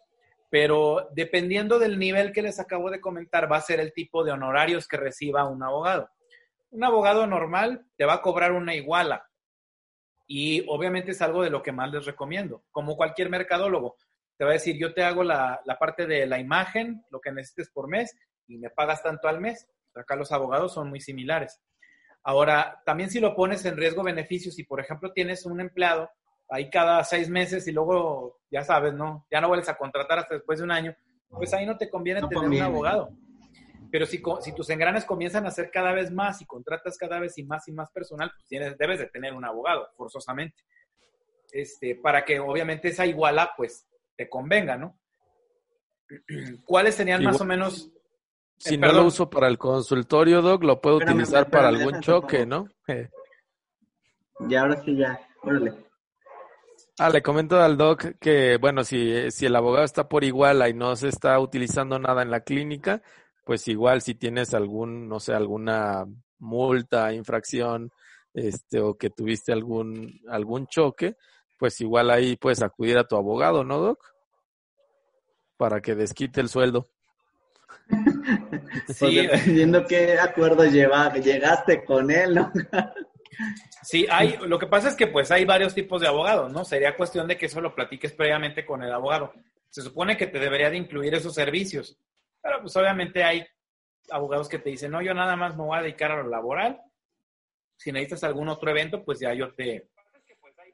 pero 0.51 1.09
dependiendo 1.13 1.79
del 1.79 1.99
nivel 1.99 2.33
que 2.33 2.43
les 2.43 2.59
acabo 2.59 2.91
de 2.91 3.01
comentar, 3.01 3.51
va 3.51 3.59
a 3.59 3.63
ser 3.63 3.79
el 3.79 3.93
tipo 3.93 4.25
de 4.25 4.33
honorarios 4.33 4.89
que 4.89 4.97
reciba 4.97 5.49
un 5.49 5.63
abogado. 5.63 6.11
Un 6.71 6.83
abogado 6.83 7.27
normal 7.29 7.87
te 7.97 8.05
va 8.05 8.15
a 8.15 8.23
cobrar 8.23 8.53
una 8.53 8.75
iguala 8.75 9.31
y 10.27 10.65
obviamente 10.69 11.13
es 11.13 11.23
algo 11.23 11.43
de 11.43 11.51
lo 11.51 11.63
que 11.63 11.73
más 11.73 11.91
les 11.93 12.07
recomiendo, 12.07 12.65
como 12.71 12.97
cualquier 12.97 13.31
mercadólogo 13.31 13.97
te 14.41 14.45
va 14.47 14.53
a 14.53 14.55
decir, 14.55 14.79
yo 14.79 14.95
te 14.95 15.03
hago 15.03 15.23
la, 15.23 15.61
parte 15.79 16.07
de 16.07 16.25
la 16.25 16.39
imagen, 16.39 17.05
lo 17.11 17.21
que 17.21 17.31
necesites 17.31 17.69
por 17.69 17.89
mes, 17.89 18.17
y 18.49 18.57
me 18.57 18.71
pagas 18.71 19.03
tanto 19.03 19.29
al 19.29 19.39
mes. 19.39 19.69
Acá 19.95 20.17
los 20.17 20.33
abogados 20.33 20.73
son 20.73 20.89
muy 20.89 20.99
similares. 20.99 21.61
Ahora, 22.23 22.81
también 22.87 23.11
si 23.11 23.21
lo 23.21 23.37
pones 23.37 23.67
en 23.67 23.77
riesgo-beneficio, 23.77 24.51
si 24.51 24.65
por 24.65 24.81
ejemplo 24.81 25.13
tienes 25.13 25.45
un 25.45 25.61
empleado 25.61 26.09
ahí 26.49 26.71
cada 26.71 27.05
seis 27.05 27.29
meses 27.29 27.69
y 27.69 27.73
luego, 27.73 28.41
ya 28.51 28.65
sabes, 28.65 28.95
¿no? 28.95 29.27
Ya 29.31 29.43
no 29.43 29.49
vuelves 29.49 29.69
a 29.69 29.77
contratar 29.77 30.21
hasta 30.21 30.37
después 30.37 30.59
de 30.59 30.65
un 30.65 30.71
año, 30.71 30.97
pues 31.29 31.53
ahí 31.53 31.67
no 31.67 31.77
te 31.77 31.91
conviene 31.91 32.23
tener 32.27 32.49
un 32.49 32.63
abogado. 32.63 33.11
Pero 33.93 34.07
si, 34.07 34.23
si 34.41 34.55
tus 34.55 34.71
engranes 34.71 35.05
comienzan 35.05 35.45
a 35.45 35.51
ser 35.51 35.71
cada 35.71 35.93
vez 35.93 36.11
más 36.11 36.41
y 36.41 36.47
contratas 36.47 36.97
cada 36.97 37.21
vez 37.21 37.37
y 37.37 37.43
más 37.43 37.69
y 37.69 37.73
más 37.73 37.91
personal, 37.91 38.31
pues 38.35 38.47
tienes, 38.47 38.79
debes 38.79 39.01
de 39.01 39.07
tener 39.09 39.35
un 39.35 39.45
abogado, 39.45 39.91
forzosamente. 39.99 40.65
Este, 41.53 41.95
para 41.95 42.25
que 42.25 42.41
obviamente 42.41 42.89
esa 42.89 43.05
iguala, 43.05 43.53
pues, 43.55 43.87
te 44.21 44.29
convenga, 44.29 44.77
¿no? 44.77 44.99
¿Cuáles 46.67 46.95
serían 46.95 47.25
más 47.25 47.41
o 47.41 47.45
menos 47.47 47.91
si 48.59 48.77
no 48.77 48.93
lo 48.93 49.07
uso 49.07 49.31
para 49.31 49.49
el 49.49 49.57
consultorio, 49.57 50.43
Doc, 50.43 50.63
lo 50.63 50.83
puedo 50.83 50.97
utilizar 50.97 51.49
para 51.49 51.69
algún 51.69 52.01
choque, 52.01 52.45
¿no? 52.45 52.69
Y 54.49 54.55
ahora 54.55 54.83
sí 54.83 54.97
ya, 54.97 55.21
órale. 55.43 55.75
Ah, 56.99 57.11
le 57.11 57.23
comento 57.23 57.61
al 57.61 57.77
Doc 57.77 58.19
que, 58.19 58.57
bueno, 58.57 58.85
si, 58.85 59.31
si 59.31 59.45
el 59.45 59.55
abogado 59.55 59.85
está 59.85 60.09
por 60.09 60.25
igual 60.25 60.67
y 60.67 60.73
no 60.73 60.97
se 60.97 61.09
está 61.09 61.39
utilizando 61.39 61.99
nada 61.99 62.23
en 62.23 62.31
la 62.31 62.41
clínica, 62.41 63.03
pues 63.45 63.69
igual 63.69 64.01
si 64.01 64.15
tienes 64.15 64.55
algún, 64.55 65.09
no 65.09 65.21
sé, 65.21 65.35
alguna 65.35 66.07
multa, 66.39 67.13
infracción, 67.13 67.91
este, 68.33 68.81
o 68.81 68.97
que 68.97 69.11
tuviste 69.11 69.53
algún, 69.53 70.21
algún 70.29 70.67
choque, 70.69 71.17
pues 71.61 71.79
igual 71.83 72.11
ahí 72.11 72.37
puedes 72.37 72.63
acudir 72.63 72.97
a 72.97 73.05
tu 73.05 73.17
abogado, 73.17 73.65
¿no, 73.65 73.79
Doc? 73.79 74.03
Para 75.59 75.83
que 75.83 75.95
desquite 75.95 76.41
el 76.41 76.49
sueldo. 76.49 76.89
Sí. 78.89 79.29
Viendo 79.47 79.85
qué 79.85 80.19
acuerdo 80.19 80.65
lleva, 80.65 81.13
llegaste 81.15 81.85
con 81.85 82.11
él, 82.11 82.35
¿no? 82.35 82.53
Sí, 83.83 84.07
hay, 84.11 84.37
lo 84.47 84.59
que 84.59 84.67
pasa 84.67 84.89
es 84.89 84.95
que 84.95 85.07
pues 85.07 85.31
hay 85.31 85.45
varios 85.45 85.75
tipos 85.75 86.01
de 86.01 86.09
abogados, 86.09 86.53
¿no? 86.53 86.65
Sería 86.65 86.97
cuestión 86.97 87.27
de 87.27 87.39
que 87.39 87.47
eso 87.47 87.61
lo 87.61 87.75
platiques 87.75 88.13
previamente 88.13 88.67
con 88.67 88.83
el 88.83 88.93
abogado. 88.93 89.33
Se 89.71 89.83
supone 89.83 90.17
que 90.17 90.27
te 90.27 90.39
debería 90.39 90.69
de 90.69 90.77
incluir 90.77 91.15
esos 91.15 91.35
servicios, 91.35 91.99
pero 92.43 92.61
pues 92.61 92.77
obviamente 92.77 93.25
hay 93.25 93.47
abogados 94.11 94.49
que 94.49 94.59
te 94.59 94.71
dicen, 94.71 94.91
no, 94.91 95.01
yo 95.01 95.15
nada 95.15 95.37
más 95.37 95.57
me 95.57 95.65
voy 95.65 95.79
a 95.79 95.83
dedicar 95.83 96.13
a 96.13 96.23
lo 96.23 96.29
laboral. 96.29 96.81
Si 97.77 97.91
necesitas 97.93 98.25
algún 98.25 98.49
otro 98.49 98.71
evento, 98.71 99.03
pues 99.05 99.21
ya 99.21 99.33
yo 99.33 99.55
te, 99.55 99.90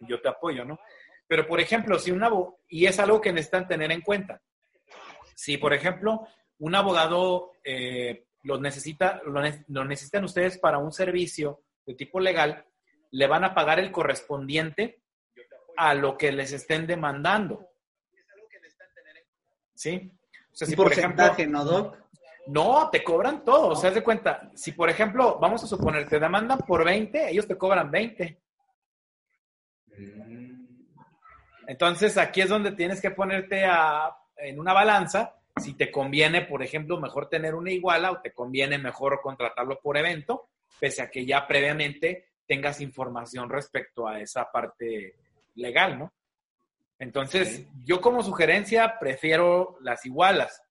yo 0.01 0.21
te 0.21 0.29
apoyo, 0.29 0.65
¿no? 0.65 0.79
Pero 1.27 1.47
por 1.47 1.61
ejemplo, 1.61 1.99
si 1.99 2.11
un 2.11 2.23
abogado, 2.23 2.59
y 2.69 2.87
es 2.87 2.99
algo 2.99 3.21
que 3.21 3.33
necesitan 3.33 3.67
tener 3.67 3.91
en 3.91 4.01
cuenta, 4.01 4.41
si 5.35 5.59
por 5.59 5.75
ejemplo 5.75 6.27
un 6.59 6.75
abogado 6.75 7.53
eh, 7.65 8.27
lo, 8.43 8.61
necesita, 8.61 9.21
lo, 9.25 9.85
necesitan 9.85 10.25
ustedes 10.25 10.59
para 10.59 10.79
un 10.79 10.93
servicio 10.93 11.63
de 11.85 11.95
tipo 11.95 12.21
legal, 12.21 12.65
le 13.11 13.27
van 13.27 13.45
a 13.45 13.55
pagar 13.55 13.79
el 13.79 13.93
correspondiente 13.93 15.03
a 15.77 15.95
lo 15.95 16.17
que 16.17 16.33
les 16.33 16.53
estén 16.53 16.87
demandando. 16.87 17.69
¿Sí? 19.75 20.11
O 20.53 20.57
sea, 20.57 20.67
si 20.67 20.75
por 20.75 20.91
ejemplo, 20.91 21.25
¿no, 21.49 21.65
Doc? 21.65 21.99
No, 22.47 22.89
te 22.91 23.03
cobran 23.03 23.45
todo. 23.45 23.69
O 23.69 23.77
sea, 23.77 23.91
haz 23.91 23.97
de 23.97 24.05
cuenta, 24.05 24.51
si 24.55 24.73
por 24.73 24.89
ejemplo, 24.89 25.39
vamos 25.39 25.63
a 25.65 25.67
suponer, 25.67 26.09
te 26.09 26.19
demandan 26.19 26.59
por 26.59 26.85
20, 26.85 27.31
ellos 27.31 27.47
te 27.47 27.59
cobran 27.59 27.91
20. 27.91 28.41
Entonces, 31.67 32.17
aquí 32.17 32.41
es 32.41 32.49
donde 32.49 32.73
tienes 32.73 33.01
que 33.01 33.11
ponerte 33.11 33.65
a, 33.65 34.15
en 34.37 34.61
una 34.61 34.73
balanza 34.73 35.35
si 35.57 35.75
te 35.75 35.91
conviene, 35.91 36.43
por 36.43 36.63
ejemplo, 36.63 37.01
mejor 37.01 37.29
tener 37.29 37.55
una 37.55 37.73
iguala 37.73 38.13
o 38.13 38.21
te 38.21 38.33
conviene 38.33 38.79
mejor 38.79 39.21
contratarlo 39.23 39.81
por 39.81 39.97
evento, 39.97 40.51
pese 40.79 41.03
a 41.03 41.11
que 41.11 41.25
ya 41.25 41.47
previamente 41.47 42.29
tengas 42.47 42.81
información 42.81 43.49
respecto 43.49 44.07
a 44.07 44.21
esa 44.21 44.51
parte 44.51 45.17
legal, 45.55 45.99
¿no? 45.99 46.13
Entonces, 46.99 47.67
yo 47.85 48.01
como 48.01 48.23
sugerencia 48.23 48.99
prefiero 48.99 49.79
las 49.81 50.05
igualas, 50.07 50.63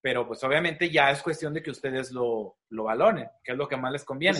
pero 0.00 0.26
pues 0.26 0.42
obviamente 0.44 0.90
ya 0.90 1.10
es 1.10 1.22
cuestión 1.22 1.54
de 1.54 1.62
que 1.62 1.70
ustedes 1.70 2.10
lo, 2.10 2.56
lo 2.70 2.84
valoren, 2.84 3.28
que 3.42 3.52
es 3.52 3.58
lo 3.58 3.68
que 3.68 3.76
más 3.76 3.92
les 3.92 4.04
conviene. 4.04 4.38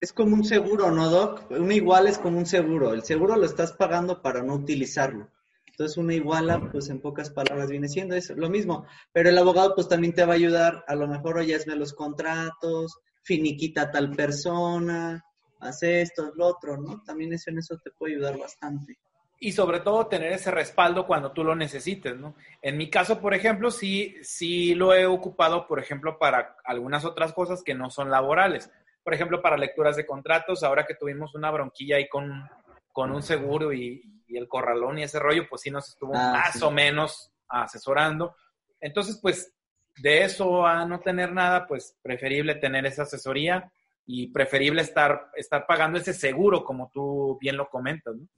Es 0.00 0.12
como 0.12 0.34
un 0.34 0.44
seguro, 0.44 0.90
¿no, 0.90 1.10
Doc? 1.10 1.50
Un 1.50 1.72
igual 1.72 2.06
es 2.06 2.18
como 2.18 2.38
un 2.38 2.46
seguro. 2.46 2.94
El 2.94 3.02
seguro 3.02 3.36
lo 3.36 3.44
estás 3.44 3.72
pagando 3.72 4.22
para 4.22 4.42
no 4.42 4.54
utilizarlo. 4.54 5.30
Entonces 5.66 5.96
una 5.96 6.14
iguala, 6.14 6.70
pues 6.72 6.88
en 6.88 7.00
pocas 7.00 7.30
palabras 7.30 7.68
viene 7.68 7.88
siendo 7.88 8.14
eso, 8.16 8.34
lo 8.34 8.48
mismo. 8.48 8.86
Pero 9.12 9.28
el 9.28 9.38
abogado 9.38 9.74
pues 9.74 9.88
también 9.88 10.12
te 10.12 10.24
va 10.24 10.32
a 10.32 10.36
ayudar, 10.36 10.84
a 10.88 10.94
lo 10.94 11.06
mejor 11.06 11.38
oye, 11.38 11.54
hazme 11.54 11.76
los 11.76 11.92
contratos, 11.92 12.98
finiquita 13.22 13.90
tal 13.90 14.10
persona, 14.10 15.24
hace 15.60 16.02
esto, 16.02 16.32
lo 16.34 16.46
otro, 16.46 16.76
¿no? 16.76 17.02
También 17.04 17.32
eso 17.32 17.50
en 17.50 17.58
eso 17.58 17.76
te 17.78 17.90
puede 17.92 18.14
ayudar 18.14 18.38
bastante. 18.38 18.98
Y 19.40 19.52
sobre 19.52 19.78
todo 19.80 20.08
tener 20.08 20.32
ese 20.32 20.50
respaldo 20.50 21.06
cuando 21.06 21.30
tú 21.30 21.44
lo 21.44 21.54
necesites, 21.54 22.16
¿no? 22.16 22.34
En 22.60 22.76
mi 22.76 22.90
caso, 22.90 23.20
por 23.20 23.34
ejemplo, 23.34 23.70
sí, 23.70 24.16
sí 24.20 24.74
lo 24.74 24.94
he 24.94 25.06
ocupado, 25.06 25.68
por 25.68 25.78
ejemplo, 25.78 26.18
para 26.18 26.56
algunas 26.64 27.04
otras 27.04 27.32
cosas 27.32 27.62
que 27.62 27.74
no 27.74 27.88
son 27.88 28.10
laborales. 28.10 28.68
Por 29.08 29.14
ejemplo, 29.14 29.40
para 29.40 29.56
lecturas 29.56 29.96
de 29.96 30.04
contratos, 30.04 30.62
ahora 30.62 30.84
que 30.84 30.94
tuvimos 30.94 31.34
una 31.34 31.50
bronquilla 31.50 31.96
ahí 31.96 32.10
con, 32.10 32.46
con 32.92 33.10
un 33.10 33.22
seguro 33.22 33.72
y, 33.72 34.02
el 34.28 34.46
corralón 34.46 34.98
y 34.98 35.02
ese 35.02 35.18
rollo, 35.18 35.48
pues 35.48 35.62
sí 35.62 35.70
nos 35.70 35.88
estuvo 35.88 36.14
ah, 36.14 36.32
más 36.34 36.62
o 36.62 36.70
menos 36.70 37.32
asesorando. 37.48 38.36
Entonces, 38.78 39.18
pues 39.22 39.50
de 39.96 40.24
eso 40.24 40.66
a 40.66 40.84
no 40.84 41.00
tener 41.00 41.32
nada, 41.32 41.66
pues 41.66 41.96
preferible 42.02 42.56
tener 42.56 42.84
esa 42.84 43.04
asesoría 43.04 43.72
y 44.04 44.26
preferible 44.26 44.82
estar, 44.82 45.30
estar 45.36 45.66
pagando 45.66 45.96
ese 45.96 46.12
seguro, 46.12 46.62
como 46.62 46.90
tú 46.92 47.38
bien 47.40 47.56
lo 47.56 47.70
comentas, 47.70 48.14
¿no? 48.14 48.28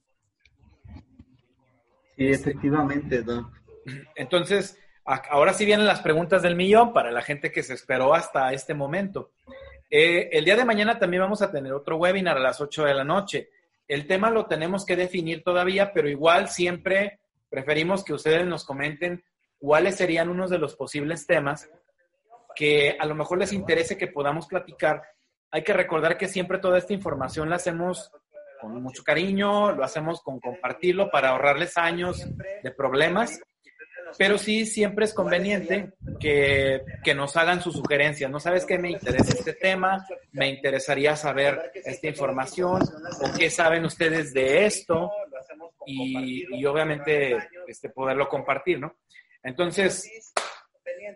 Sí, 2.15 2.27
efectivamente. 2.29 3.25
Entonces, 4.15 4.79
ahora 5.03 5.51
sí 5.51 5.65
vienen 5.65 5.85
las 5.85 5.99
preguntas 5.99 6.41
del 6.41 6.55
millón 6.55 6.93
para 6.93 7.11
la 7.11 7.23
gente 7.23 7.51
que 7.51 7.61
se 7.61 7.73
esperó 7.73 8.13
hasta 8.13 8.53
este 8.53 8.73
momento. 8.73 9.31
Eh, 9.93 10.29
el 10.31 10.45
día 10.45 10.55
de 10.55 10.63
mañana 10.63 10.97
también 10.97 11.21
vamos 11.21 11.41
a 11.41 11.51
tener 11.51 11.73
otro 11.73 11.97
webinar 11.97 12.37
a 12.37 12.39
las 12.39 12.61
8 12.61 12.85
de 12.85 12.93
la 12.93 13.03
noche. 13.03 13.49
El 13.89 14.07
tema 14.07 14.29
lo 14.29 14.45
tenemos 14.45 14.85
que 14.85 14.95
definir 14.95 15.43
todavía, 15.43 15.91
pero 15.91 16.07
igual 16.07 16.47
siempre 16.47 17.19
preferimos 17.49 18.05
que 18.05 18.13
ustedes 18.13 18.47
nos 18.47 18.63
comenten 18.63 19.21
cuáles 19.59 19.97
serían 19.97 20.29
unos 20.29 20.49
de 20.49 20.59
los 20.59 20.77
posibles 20.77 21.27
temas 21.27 21.69
que 22.55 22.95
a 22.97 23.05
lo 23.05 23.15
mejor 23.15 23.37
les 23.39 23.51
interese 23.51 23.97
que 23.97 24.07
podamos 24.07 24.47
platicar. 24.47 25.03
Hay 25.51 25.63
que 25.63 25.73
recordar 25.73 26.17
que 26.17 26.29
siempre 26.29 26.59
toda 26.59 26.77
esta 26.77 26.93
información 26.93 27.49
la 27.49 27.57
hacemos 27.57 28.11
con 28.61 28.81
mucho 28.81 29.03
cariño, 29.03 29.73
lo 29.73 29.83
hacemos 29.83 30.21
con 30.21 30.39
compartirlo 30.39 31.11
para 31.11 31.31
ahorrarles 31.31 31.77
años 31.77 32.25
de 32.63 32.71
problemas 32.71 33.41
pero 34.17 34.37
sí 34.37 34.65
siempre 34.65 35.05
es 35.05 35.13
conveniente 35.13 35.93
que, 36.19 36.83
nos 37.15 37.35
hagan 37.35 37.61
sus 37.61 37.75
sugerencias. 37.75 38.31
¿No 38.31 38.39
sabes 38.39 38.65
qué 38.65 38.77
me 38.77 38.91
interesa 38.91 39.33
este 39.33 39.53
tema? 39.53 40.05
Me 40.31 40.49
interesaría 40.49 41.15
saber 41.15 41.71
esta 41.75 42.07
información 42.07 42.81
o 42.81 43.37
qué 43.37 43.49
saben 43.49 43.85
ustedes 43.85 44.33
de 44.33 44.65
esto 44.65 45.11
y, 45.85 46.65
obviamente 46.65 47.37
este, 47.67 47.89
poderlo 47.89 48.29
compartir, 48.29 48.79
¿no? 48.79 48.97
Entonces, 49.43 50.33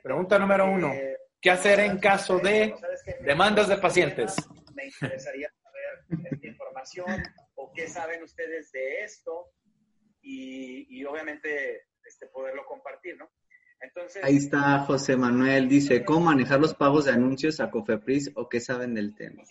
pregunta 0.04 0.40
número 0.40 0.66
uno, 0.66 0.92
¿qué 1.40 1.52
hacer 1.52 1.80
en 1.80 1.98
caso 2.00 2.40
de 2.40 2.76
demandas 3.22 3.68
de 3.68 3.78
pacientes? 3.78 4.36
Me 4.74 4.86
interesaría 4.86 5.50
saber 5.64 6.26
esta 6.32 6.48
información 6.48 7.24
o 7.56 7.72
qué 7.74 7.88
saben 7.88 8.24
ustedes 8.24 8.72
de 8.72 9.04
esto 9.04 9.52
y 10.22 11.06
obviamente 11.06 11.84
este, 12.06 12.28
poderlo 12.28 12.66
compartir, 12.66 13.18
¿no? 13.18 13.30
Entonces, 13.82 14.24
Ahí 14.24 14.38
está 14.38 14.80
José 14.80 15.16
Manuel, 15.16 15.68
dice, 15.68 16.04
¿cómo 16.04 16.22
manejar 16.22 16.60
los 16.60 16.74
pagos 16.74 17.06
de 17.06 17.12
anuncios 17.12 17.60
a 17.60 17.70
Cofepris 17.70 18.32
o 18.36 18.50
qué 18.50 18.60
saben 18.60 18.94
del 18.94 19.16
tema? 19.16 19.44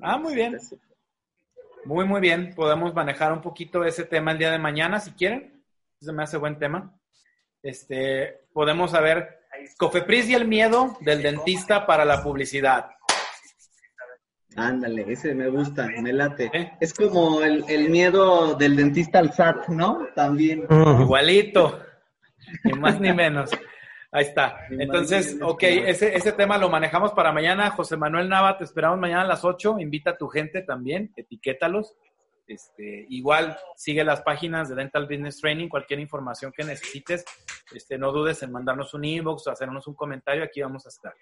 Ah, 0.00 0.18
muy 0.18 0.34
bien. 0.34 0.58
Muy, 1.84 2.04
muy 2.04 2.20
bien. 2.20 2.54
Podemos 2.54 2.94
manejar 2.94 3.32
un 3.32 3.40
poquito 3.40 3.84
ese 3.84 4.04
tema 4.04 4.32
el 4.32 4.38
día 4.38 4.50
de 4.50 4.58
mañana, 4.58 5.00
si 5.00 5.12
quieren. 5.12 5.62
Se 6.00 6.12
me 6.12 6.22
hace 6.22 6.36
buen 6.36 6.58
tema. 6.58 6.94
Este, 7.62 8.40
podemos 8.52 8.90
saber 8.90 9.40
Cofepris 9.78 10.28
y 10.28 10.34
el 10.34 10.46
miedo 10.46 10.96
del 11.00 11.22
dentista 11.22 11.86
para 11.86 12.04
la 12.04 12.22
publicidad. 12.22 12.90
Ándale, 14.56 15.04
ese 15.12 15.34
me 15.34 15.48
gusta, 15.48 15.86
me 16.02 16.12
late. 16.12 16.50
Es 16.80 16.92
como 16.92 17.40
el, 17.42 17.64
el, 17.68 17.88
miedo 17.88 18.56
del 18.56 18.74
dentista 18.74 19.20
al 19.20 19.32
SAT, 19.32 19.68
¿no? 19.68 20.08
También. 20.14 20.66
Igualito 21.00 21.78
ni 22.64 22.72
más 22.74 23.00
ni 23.00 23.12
menos. 23.12 23.50
Ahí 24.12 24.24
está. 24.24 24.66
Entonces, 24.70 25.38
ok, 25.40 25.62
ese, 25.62 26.16
ese 26.16 26.32
tema 26.32 26.58
lo 26.58 26.68
manejamos 26.68 27.12
para 27.12 27.32
mañana. 27.32 27.70
José 27.70 27.96
Manuel 27.96 28.28
Nava, 28.28 28.58
te 28.58 28.64
esperamos 28.64 28.98
mañana 28.98 29.22
a 29.22 29.26
las 29.26 29.44
8. 29.44 29.76
Invita 29.78 30.10
a 30.10 30.16
tu 30.16 30.26
gente 30.26 30.62
también, 30.62 31.12
etiquétalos. 31.16 31.96
Este, 32.50 33.06
igual 33.10 33.56
sigue 33.76 34.02
las 34.02 34.22
páginas 34.22 34.68
de 34.68 34.74
Dental 34.74 35.06
Business 35.06 35.40
Training, 35.40 35.68
cualquier 35.68 36.00
información 36.00 36.50
que 36.50 36.64
necesites, 36.64 37.24
este, 37.72 37.96
no 37.96 38.10
dudes 38.10 38.42
en 38.42 38.50
mandarnos 38.50 38.92
un 38.92 39.04
inbox 39.04 39.46
o 39.46 39.52
hacernos 39.52 39.86
un 39.86 39.94
comentario, 39.94 40.42
aquí 40.42 40.60
vamos 40.60 40.84
a 40.84 40.88
estar. 40.88 41.14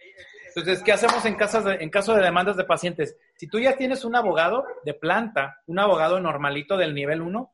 Entonces, 0.46 0.82
¿qué 0.82 0.90
hacemos 0.90 1.22
en, 1.26 1.36
en 1.82 1.90
caso 1.90 2.14
de 2.14 2.22
demandas 2.22 2.56
de 2.56 2.64
pacientes? 2.64 3.14
Si 3.36 3.46
tú 3.46 3.58
ya 3.58 3.76
tienes 3.76 4.06
un 4.06 4.16
abogado 4.16 4.64
de 4.86 4.94
planta, 4.94 5.60
un 5.66 5.78
abogado 5.78 6.18
normalito 6.18 6.78
del 6.78 6.94
nivel 6.94 7.20
1, 7.20 7.52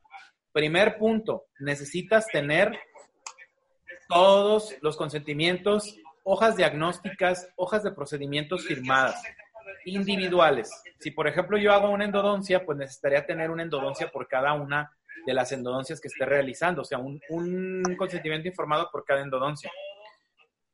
primer 0.53 0.97
punto, 0.97 1.47
necesitas 1.59 2.29
tener 2.29 2.79
todos 4.09 4.75
los 4.83 4.97
consentimientos, 4.97 5.97
hojas 6.25 6.57
diagnósticas, 6.57 7.49
hojas 7.57 7.83
de 7.83 7.93
procedimientos 7.93 8.65
firmadas, 8.65 9.23
individuales. 9.85 10.71
Si, 10.99 11.11
por 11.11 11.29
ejemplo, 11.29 11.59
yo 11.59 11.73
hago 11.73 11.91
una 11.91 12.05
endodoncia, 12.05 12.65
pues 12.65 12.79
necesitaría 12.79 13.27
tener 13.27 13.51
una 13.51 13.63
endodoncia 13.63 14.09
por 14.11 14.27
cada 14.29 14.55
una 14.55 14.91
de 15.27 15.35
las 15.35 15.53
endodoncias 15.53 16.01
que 16.01 16.09
esté 16.09 16.25
realizando, 16.25 16.83
o 16.83 16.85
sea, 16.85 16.99
un, 16.99 17.21
un 17.31 17.83
consentimiento 17.97 18.49
informado 18.49 18.89
por 18.91 19.05
cada 19.05 19.23
endodoncia. 19.23 19.71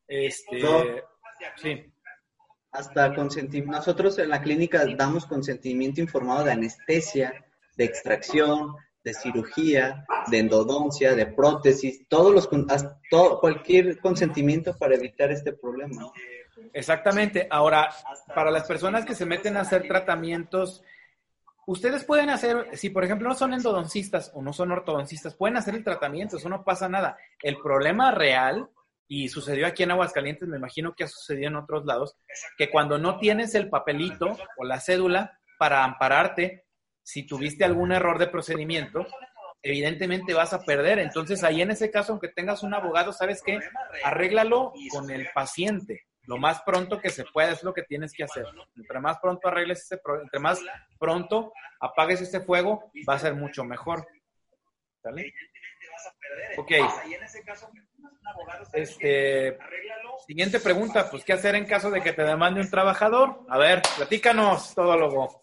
Este, 0.09 0.61
sí. 1.57 1.93
Hasta 2.73 3.15
consentimiento. 3.15 3.77
Nosotros 3.77 4.19
en 4.19 4.29
la 4.29 4.43
clínica 4.43 4.85
damos 4.97 5.27
consentimiento 5.27 6.01
informado 6.01 6.45
de 6.45 6.53
anestesia, 6.53 7.45
de 7.77 7.85
extracción, 7.85 8.75
de 9.03 9.15
cirugía, 9.15 10.05
de 10.27 10.39
endodoncia, 10.39 11.15
de 11.15 11.27
prótesis, 11.27 12.07
todos 12.09 12.35
los 12.35 12.49
cualquier 13.41 13.99
consentimiento 14.01 14.77
para 14.77 14.95
evitar 14.95 15.31
este 15.31 15.53
problema. 15.53 16.13
Exactamente. 16.73 17.47
Ahora, 17.51 17.91
para 18.35 18.51
las 18.51 18.65
personas 18.65 19.05
que 19.05 19.15
se 19.15 19.27
meten 19.27 19.57
a 19.57 19.63
hacer 19.63 19.89
tratamientos, 19.89 20.83
ustedes 21.67 22.05
pueden 22.05 22.31
hacer, 22.31 22.69
si 22.77 22.91
por 22.91 23.05
ejemplo 23.05 23.29
no 23.29 23.35
son 23.35 23.55
endodoncistas 23.55 24.31
o 24.35 24.43
no 24.43 24.53
son 24.53 24.73
ortodoncistas, 24.73 25.35
pueden 25.35 25.57
hacer 25.57 25.75
el 25.75 25.85
tratamiento, 25.85 26.37
eso 26.37 26.49
no 26.49 26.65
pasa 26.65 26.89
nada. 26.89 27.17
El 27.43 27.57
problema 27.59 28.11
real, 28.11 28.69
y 29.09 29.29
sucedió 29.29 29.67
aquí 29.67 29.83
en 29.83 29.93
Aguascalientes, 29.93 30.49
me 30.49 30.59
imagino 30.59 30.95
que 30.95 31.05
ha 31.05 31.09
sucedido 31.09 31.49
en 31.49 31.57
otros 31.57 31.85
lados, 31.85 32.17
que 32.57 32.71
cuando 32.71 32.99
no 32.99 33.19
tienes 33.19 33.55
el 33.55 33.69
papelito 33.69 34.37
o 34.57 34.65
la 34.65 34.81
cédula 34.81 35.39
para 35.59 35.85
ampararte, 35.85 36.65
si 37.03 37.27
tuviste 37.27 37.65
algún 37.65 37.93
error 37.93 38.19
de 38.19 38.29
procedimiento, 38.29 39.07
evidentemente 39.63 40.35
vas 40.35 40.53
a 40.53 40.63
perder. 40.63 40.99
Entonces, 40.99 41.43
ahí 41.45 41.63
en 41.63 41.71
ese 41.71 41.91
caso, 41.91 42.13
aunque 42.13 42.29
tengas 42.29 42.63
un 42.63 42.75
abogado, 42.75 43.13
¿sabes 43.13 43.43
qué? 43.45 43.61
Arréglalo 44.05 44.73
con 44.91 45.11
el 45.11 45.29
paciente. 45.35 46.07
Lo 46.25 46.37
más 46.37 46.63
pronto 46.63 47.01
que 47.01 47.11
se 47.11 47.25
pueda 47.25 47.51
es 47.51 47.63
lo 47.63 47.75
que 47.75 47.83
tienes 47.83 48.13
que 48.13 48.25
hacer. 48.25 48.45
Entre 48.77 49.01
más 49.01 49.19
pronto 49.19 49.49
arregles 49.49 49.83
ese 49.83 50.01
entre 50.23 50.39
más 50.39 50.61
pronto 50.99 51.53
apagues 51.81 52.21
este 52.21 52.41
fuego, 52.41 52.93
va 53.09 53.15
a 53.15 53.19
ser 53.19 53.35
mucho 53.35 53.65
mejor. 53.65 54.07
¿Sale? 55.03 55.33
Ok. 56.59 56.73
Este, 58.73 59.59
siguiente 60.27 60.61
pregunta, 60.61 61.11
pues, 61.11 61.25
¿qué 61.25 61.33
hacer 61.33 61.55
en 61.55 61.65
caso 61.65 61.91
de 61.91 62.03
que 62.03 62.13
te 62.13 62.23
demande 62.23 62.61
un 62.61 62.71
trabajador? 62.71 63.41
A 63.49 63.59
ver, 63.59 63.83
platícanos, 63.97 64.75
todo 64.75 64.97
luego. 64.97 65.41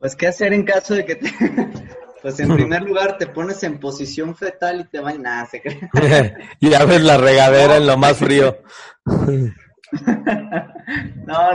Pues, 0.00 0.14
¿qué 0.16 0.26
hacer 0.26 0.52
en 0.52 0.64
caso 0.64 0.94
de 0.94 1.04
que 1.04 1.16
te... 1.16 1.30
Pues 2.22 2.40
en 2.40 2.52
primer 2.52 2.82
lugar 2.82 3.18
te 3.18 3.28
pones 3.28 3.62
en 3.62 3.78
posición 3.78 4.34
fetal 4.34 4.80
y 4.80 4.84
te 4.88 4.98
va 4.98 5.12
nada, 5.12 5.46
se 5.46 5.62
cree. 5.62 5.88
y 6.60 6.74
abres 6.74 7.02
la 7.02 7.18
regadera 7.18 7.76
en 7.76 7.86
lo 7.86 7.96
más 7.96 8.16
frío. 8.16 8.58
no, 9.04 9.54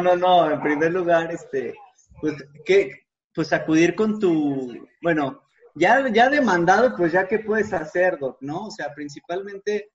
no, 0.02 0.16
no. 0.16 0.50
En 0.50 0.62
primer 0.62 0.94
lugar, 0.94 1.30
este, 1.30 1.74
pues, 2.22 2.36
¿qué? 2.64 3.06
Pues 3.34 3.52
acudir 3.52 3.96
con 3.96 4.18
tu, 4.18 4.88
bueno, 5.02 5.44
ya, 5.76 6.08
ya 6.08 6.30
demandado, 6.30 6.96
pues 6.96 7.12
ya 7.12 7.28
qué 7.28 7.40
puedes 7.40 7.74
hacer, 7.74 8.18
Doc, 8.18 8.38
¿no? 8.40 8.68
O 8.68 8.72
sea, 8.72 8.94
principalmente, 8.94 9.92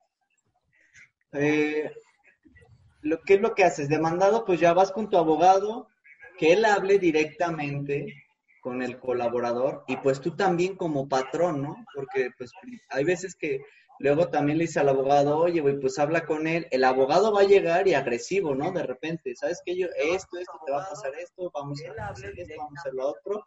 eh, 1.32 1.90
lo, 3.00 3.22
¿qué 3.22 3.34
es 3.34 3.40
lo 3.40 3.54
que 3.54 3.64
haces? 3.64 3.88
Demandado, 3.88 4.44
pues 4.44 4.60
ya 4.60 4.74
vas 4.74 4.92
con 4.92 5.08
tu 5.08 5.16
abogado, 5.16 5.88
que 6.38 6.52
él 6.52 6.66
hable 6.66 6.98
directamente 6.98 8.25
con 8.66 8.82
el 8.82 8.98
colaborador 8.98 9.84
y 9.86 9.96
pues 9.98 10.20
tú 10.20 10.34
también 10.34 10.74
como 10.74 11.08
patrón, 11.08 11.62
¿no? 11.62 11.76
Porque 11.94 12.30
pues 12.36 12.50
hay 12.88 13.04
veces 13.04 13.36
que 13.36 13.60
luego 14.00 14.26
también 14.26 14.58
le 14.58 14.64
dice 14.64 14.80
al 14.80 14.88
abogado, 14.88 15.38
oye, 15.38 15.60
güey, 15.60 15.78
pues 15.78 16.00
habla 16.00 16.26
con 16.26 16.48
él, 16.48 16.66
el 16.72 16.82
abogado 16.82 17.32
va 17.32 17.42
a 17.42 17.46
llegar 17.46 17.86
y 17.86 17.94
agresivo, 17.94 18.56
¿no? 18.56 18.72
De 18.72 18.82
repente, 18.82 19.36
¿sabes 19.36 19.62
qué? 19.64 19.76
Yo, 19.76 19.86
esto, 19.96 20.36
esto, 20.38 20.60
te 20.66 20.72
va 20.72 20.82
a 20.82 20.88
pasar 20.88 21.12
esto, 21.14 21.48
vamos 21.54 21.80
a 21.80 22.08
hacer 22.08 22.34
esto, 22.36 22.54
vamos 22.58 22.72
a 22.76 22.80
hacer 22.80 22.94
lo 22.94 23.06
otro 23.06 23.44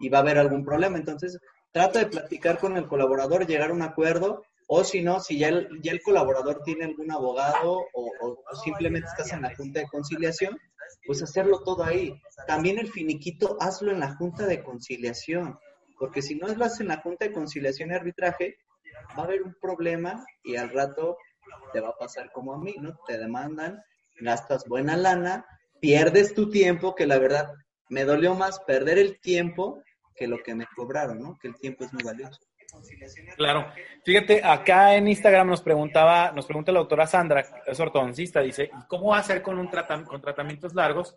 y 0.00 0.08
va 0.08 0.18
a 0.18 0.22
haber 0.22 0.38
algún 0.38 0.64
problema. 0.64 0.98
Entonces, 0.98 1.38
trata 1.70 2.00
de 2.00 2.06
platicar 2.06 2.58
con 2.58 2.76
el 2.76 2.88
colaborador, 2.88 3.46
llegar 3.46 3.70
a 3.70 3.72
un 3.72 3.82
acuerdo 3.82 4.42
o 4.66 4.82
si 4.82 5.00
no, 5.00 5.20
si 5.20 5.38
ya 5.38 5.46
el, 5.46 5.68
ya 5.80 5.92
el 5.92 6.02
colaborador 6.02 6.64
tiene 6.64 6.86
algún 6.86 7.12
abogado 7.12 7.84
o, 7.94 8.12
o 8.20 8.56
simplemente 8.64 9.06
estás 9.06 9.32
en 9.32 9.42
la 9.42 9.54
junta 9.54 9.78
de 9.78 9.86
conciliación, 9.86 10.58
pues 11.06 11.22
hacerlo 11.22 11.62
todo 11.62 11.84
ahí. 11.84 12.20
También 12.46 12.78
el 12.78 12.88
finiquito, 12.88 13.56
hazlo 13.60 13.92
en 13.92 14.00
la 14.00 14.14
junta 14.16 14.46
de 14.46 14.62
conciliación, 14.62 15.58
porque 15.98 16.22
si 16.22 16.34
no 16.34 16.48
lo 16.48 16.64
haces 16.64 16.80
en 16.80 16.88
la 16.88 17.00
junta 17.00 17.26
de 17.26 17.32
conciliación 17.32 17.90
y 17.90 17.94
arbitraje, 17.94 18.56
va 19.16 19.22
a 19.22 19.26
haber 19.26 19.42
un 19.42 19.54
problema 19.60 20.24
y 20.42 20.56
al 20.56 20.70
rato 20.70 21.16
te 21.72 21.80
va 21.80 21.90
a 21.90 21.96
pasar 21.98 22.30
como 22.32 22.54
a 22.54 22.58
mí, 22.58 22.74
¿no? 22.80 22.98
Te 23.06 23.18
demandan, 23.18 23.82
gastas 24.20 24.64
buena 24.66 24.96
lana, 24.96 25.46
pierdes 25.80 26.34
tu 26.34 26.50
tiempo, 26.50 26.94
que 26.94 27.06
la 27.06 27.18
verdad 27.18 27.52
me 27.88 28.04
dolió 28.04 28.34
más 28.34 28.60
perder 28.60 28.98
el 28.98 29.20
tiempo 29.20 29.82
que 30.14 30.26
lo 30.26 30.42
que 30.42 30.54
me 30.54 30.66
cobraron, 30.74 31.20
¿no? 31.20 31.38
Que 31.40 31.48
el 31.48 31.54
tiempo 31.56 31.84
es 31.84 31.92
muy 31.92 32.02
valioso. 32.02 32.40
Claro. 33.36 33.66
Fíjate, 34.04 34.42
acá 34.42 34.94
en 34.96 35.08
Instagram 35.08 35.48
nos 35.48 35.62
preguntaba, 35.62 36.32
nos 36.32 36.46
pregunta 36.46 36.72
la 36.72 36.80
doctora 36.80 37.06
Sandra, 37.06 37.44
es 37.66 37.80
ortodoncista, 37.80 38.40
dice, 38.40 38.70
¿cómo 38.88 39.14
hacer 39.14 39.42
con 39.42 39.58
un 39.58 39.68
con 40.04 40.20
tratamientos 40.20 40.74
largos 40.74 41.16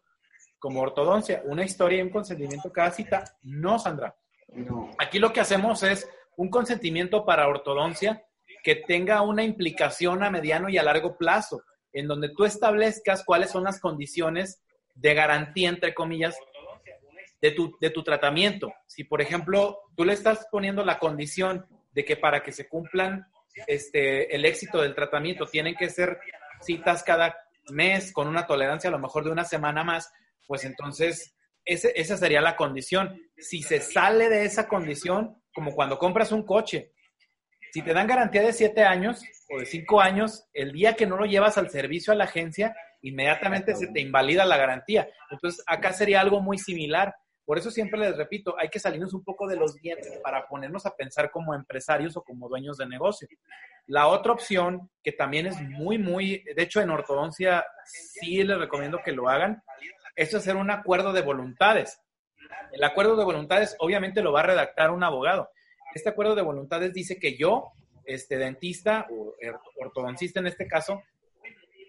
como 0.58 0.82
ortodoncia? 0.82 1.42
¿Una 1.46 1.64
historia 1.64 2.00
y 2.00 2.02
un 2.02 2.10
consentimiento 2.10 2.72
cada 2.72 2.92
cita? 2.92 3.24
No, 3.44 3.80
Sandra. 3.80 4.16
No. 4.54 4.90
Aquí 4.98 5.20
lo 5.20 5.32
que 5.32 5.42
hacemos 5.42 5.84
es 5.84 6.10
un 6.36 6.50
consentimiento 6.50 7.26
para 7.26 7.48
ortodoncia 7.48 8.24
que 8.64 8.76
tenga 8.76 9.22
una 9.22 9.44
implicación 9.44 10.24
a 10.24 10.32
mediano 10.32 10.70
y 10.70 10.78
a 10.78 10.84
largo 10.84 11.18
plazo, 11.18 11.64
en 11.94 12.08
donde 12.08 12.30
tú 12.30 12.46
establezcas 12.46 13.24
cuáles 13.24 13.52
son 13.52 13.64
las 13.64 13.80
condiciones 13.80 14.62
de 14.96 15.14
garantía, 15.14 15.70
entre 15.70 15.94
comillas, 15.94 16.36
de 17.42 17.52
tu, 17.52 17.78
de 17.80 17.90
tu 17.90 18.04
tratamiento. 18.04 18.74
Si, 18.88 19.04
por 19.04 19.22
ejemplo, 19.22 19.80
tú 19.96 20.06
le 20.06 20.14
estás 20.14 20.48
poniendo 20.52 20.84
la 20.84 21.00
condición 21.00 21.66
de 21.92 22.06
que 22.06 22.18
para 22.18 22.44
que 22.44 22.52
se 22.52 22.68
cumplan 22.68 23.26
este, 23.68 24.36
el 24.36 24.46
éxito 24.46 24.82
del 24.82 24.96
tratamiento 24.96 25.46
tienen 25.46 25.76
que 25.76 25.90
ser 25.90 26.20
citas 26.62 27.04
cada 27.04 27.36
mes 27.72 28.12
con 28.12 28.28
una 28.28 28.46
tolerancia 28.46 28.90
a 28.90 28.92
lo 28.92 29.00
mejor 29.00 29.24
de 29.24 29.32
una 29.32 29.44
semana 29.44 29.84
más, 29.84 30.12
pues 30.48 30.66
entonces 30.66 31.36
ese, 31.66 31.94
esa 31.96 32.18
sería 32.18 32.42
la 32.42 32.56
condición. 32.56 33.20
Si 33.38 33.62
se 33.62 33.80
sale 33.80 34.30
de 34.30 34.46
esa 34.46 34.68
condición, 34.68 35.42
como 35.54 35.74
cuando 35.74 35.98
compras 35.98 36.32
un 36.32 36.44
coche, 36.44 36.94
si 37.72 37.82
te 37.82 37.94
dan 37.94 38.08
garantía 38.08 38.42
de 38.42 38.54
siete 38.54 38.84
años 38.84 39.22
o 39.50 39.60
de 39.60 39.66
cinco 39.66 40.02
años, 40.02 40.46
el 40.54 40.72
día 40.72 40.96
que 40.96 41.06
no 41.06 41.18
lo 41.18 41.26
llevas 41.26 41.58
al 41.58 41.70
servicio 41.70 42.12
a 42.12 42.16
la 42.16 42.24
agencia, 42.24 42.76
inmediatamente 43.02 43.76
se 43.76 43.88
te 43.88 44.02
invalida 44.02 44.46
la 44.46 44.58
garantía. 44.58 45.08
Entonces, 45.30 45.64
acá 45.68 45.94
sería 45.94 46.22
algo 46.22 46.42
muy 46.42 46.58
similar. 46.58 47.16
Por 47.50 47.58
eso 47.58 47.72
siempre 47.72 48.00
les 48.00 48.16
repito, 48.16 48.56
hay 48.60 48.70
que 48.70 48.78
salirnos 48.78 49.12
un 49.16 49.24
poco 49.24 49.48
de 49.48 49.56
los 49.56 49.74
dientes 49.74 50.20
para 50.22 50.48
ponernos 50.48 50.86
a 50.86 50.96
pensar 50.96 51.32
como 51.32 51.56
empresarios 51.56 52.16
o 52.16 52.22
como 52.22 52.48
dueños 52.48 52.78
de 52.78 52.86
negocio. 52.86 53.28
La 53.88 54.06
otra 54.06 54.34
opción, 54.34 54.92
que 55.02 55.14
también 55.14 55.48
es 55.48 55.60
muy, 55.60 55.98
muy, 55.98 56.44
de 56.44 56.62
hecho 56.62 56.80
en 56.80 56.92
ortodoncia 56.92 57.66
sí 57.88 58.44
les 58.44 58.60
recomiendo 58.60 59.02
que 59.04 59.14
lo 59.14 59.30
hagan, 59.30 59.64
es 60.16 60.36
hacer 60.36 60.58
un 60.58 60.70
acuerdo 60.70 61.12
de 61.12 61.24
voluntades. 61.24 62.00
El 62.72 62.84
acuerdo 62.84 63.16
de 63.16 63.26
voluntades 63.26 63.76
obviamente 63.80 64.22
lo 64.22 64.32
va 64.32 64.42
a 64.42 64.44
redactar 64.44 64.92
un 64.92 65.04
abogado. 65.04 65.50
Este 65.96 66.10
acuerdo 66.10 66.36
de 66.36 66.44
voluntades 66.44 66.94
dice 66.94 67.18
que 67.18 67.36
yo, 67.36 67.72
este 68.06 68.38
dentista 68.38 69.08
o 69.10 69.34
ortodoncista 69.84 70.40
en 70.40 70.46
este 70.46 70.68
caso, 70.68 71.02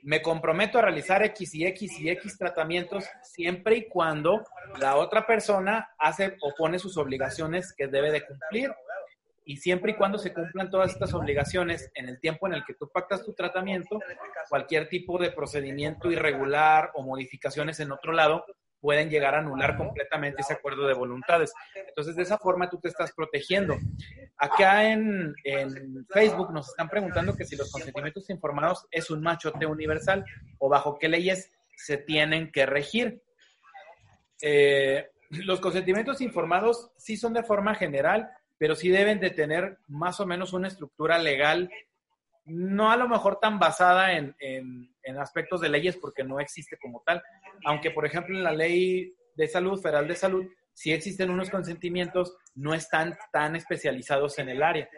me 0.02 0.22
comprometo 0.22 0.78
a 0.78 0.82
realizar 0.82 1.22
X 1.22 1.54
y 1.54 1.66
X 1.66 2.00
y 2.00 2.10
X 2.10 2.38
tratamientos 2.38 3.04
siempre 3.22 3.76
y 3.76 3.88
cuando 3.88 4.44
la 4.78 4.96
otra 4.96 5.26
persona 5.26 5.90
hace 5.98 6.36
o 6.40 6.54
pone 6.56 6.78
sus 6.78 6.96
obligaciones 6.96 7.72
que 7.76 7.86
debe 7.86 8.10
de 8.10 8.24
cumplir. 8.24 8.72
Y 9.44 9.56
siempre 9.56 9.92
y 9.92 9.94
cuando 9.96 10.18
se 10.18 10.32
cumplan 10.32 10.70
todas 10.70 10.92
estas 10.92 11.12
obligaciones 11.12 11.90
en 11.94 12.08
el 12.08 12.20
tiempo 12.20 12.46
en 12.46 12.54
el 12.54 12.64
que 12.64 12.74
tú 12.74 12.88
pactas 12.88 13.24
tu 13.24 13.32
tratamiento, 13.32 13.98
cualquier 14.48 14.88
tipo 14.88 15.18
de 15.18 15.32
procedimiento 15.32 16.10
irregular 16.10 16.90
o 16.94 17.02
modificaciones 17.02 17.80
en 17.80 17.90
otro 17.90 18.12
lado 18.12 18.44
pueden 18.80 19.10
llegar 19.10 19.34
a 19.34 19.38
anular 19.38 19.76
completamente 19.76 20.42
ese 20.42 20.54
acuerdo 20.54 20.86
de 20.86 20.94
voluntades. 20.94 21.52
Entonces, 21.74 22.16
de 22.16 22.22
esa 22.22 22.38
forma 22.38 22.70
tú 22.70 22.78
te 22.78 22.88
estás 22.88 23.12
protegiendo. 23.12 23.76
Acá 24.36 24.90
en, 24.90 25.34
Facebook 26.08 26.52
nos 26.52 26.68
están 26.68 26.88
preguntando 26.88 27.36
que 27.36 27.44
si 27.44 27.56
los 27.56 27.70
consentimientos 27.70 28.30
informados 28.30 28.86
es 28.90 29.10
un 29.10 29.22
machote 29.22 29.66
universal 29.66 30.24
o 30.58 30.68
bajo 30.68 30.98
qué 30.98 31.08
leyes 31.08 31.50
se 31.76 31.98
tienen 31.98 32.50
que 32.50 32.66
regir. 32.66 33.22
Eh, 34.42 35.10
los 35.30 35.60
consentimientos 35.60 36.20
informados 36.20 36.90
sí 36.96 37.16
son 37.16 37.32
de 37.32 37.42
forma 37.42 37.74
general, 37.74 38.30
pero 38.58 38.74
sí 38.74 38.88
deben 38.88 39.20
de 39.20 39.30
tener 39.30 39.78
más 39.88 40.20
o 40.20 40.26
menos 40.26 40.52
una 40.52 40.68
estructura 40.68 41.18
legal, 41.18 41.70
no 42.50 42.90
a 42.90 42.96
lo 42.96 43.08
mejor 43.08 43.38
tan 43.40 43.58
basada 43.58 44.12
en 44.12 44.34
en 45.10 45.18
aspectos 45.18 45.60
de 45.60 45.68
leyes 45.68 45.96
porque 45.96 46.24
no 46.24 46.40
existe 46.40 46.78
como 46.78 47.02
tal. 47.04 47.22
Aunque, 47.64 47.90
por 47.90 48.06
ejemplo, 48.06 48.36
en 48.36 48.44
la 48.44 48.52
ley 48.52 49.14
de 49.34 49.48
salud, 49.48 49.80
federal 49.80 50.08
de 50.08 50.16
salud, 50.16 50.46
sí 50.72 50.92
existen 50.92 51.30
unos 51.30 51.50
consentimientos, 51.50 52.36
no 52.54 52.74
están 52.74 53.16
tan 53.32 53.56
especializados 53.56 54.38
en 54.38 54.48
el 54.48 54.62
área. 54.62 54.88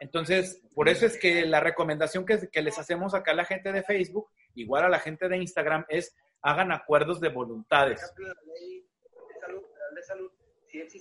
Entonces, 0.00 0.60
por 0.74 0.88
eso 0.88 1.06
es 1.06 1.16
que 1.16 1.46
la 1.46 1.60
recomendación 1.60 2.26
que, 2.26 2.48
que 2.50 2.62
les 2.62 2.78
hacemos 2.78 3.14
acá 3.14 3.30
a 3.30 3.36
la 3.36 3.44
gente 3.44 3.72
de 3.72 3.82
Facebook, 3.82 4.28
igual 4.54 4.84
a 4.84 4.88
la 4.88 4.98
gente 4.98 5.28
de 5.28 5.36
Instagram, 5.36 5.84
es 5.88 6.14
hagan 6.42 6.72
acuerdos 6.72 7.20
de 7.20 7.28
voluntades. 7.28 8.00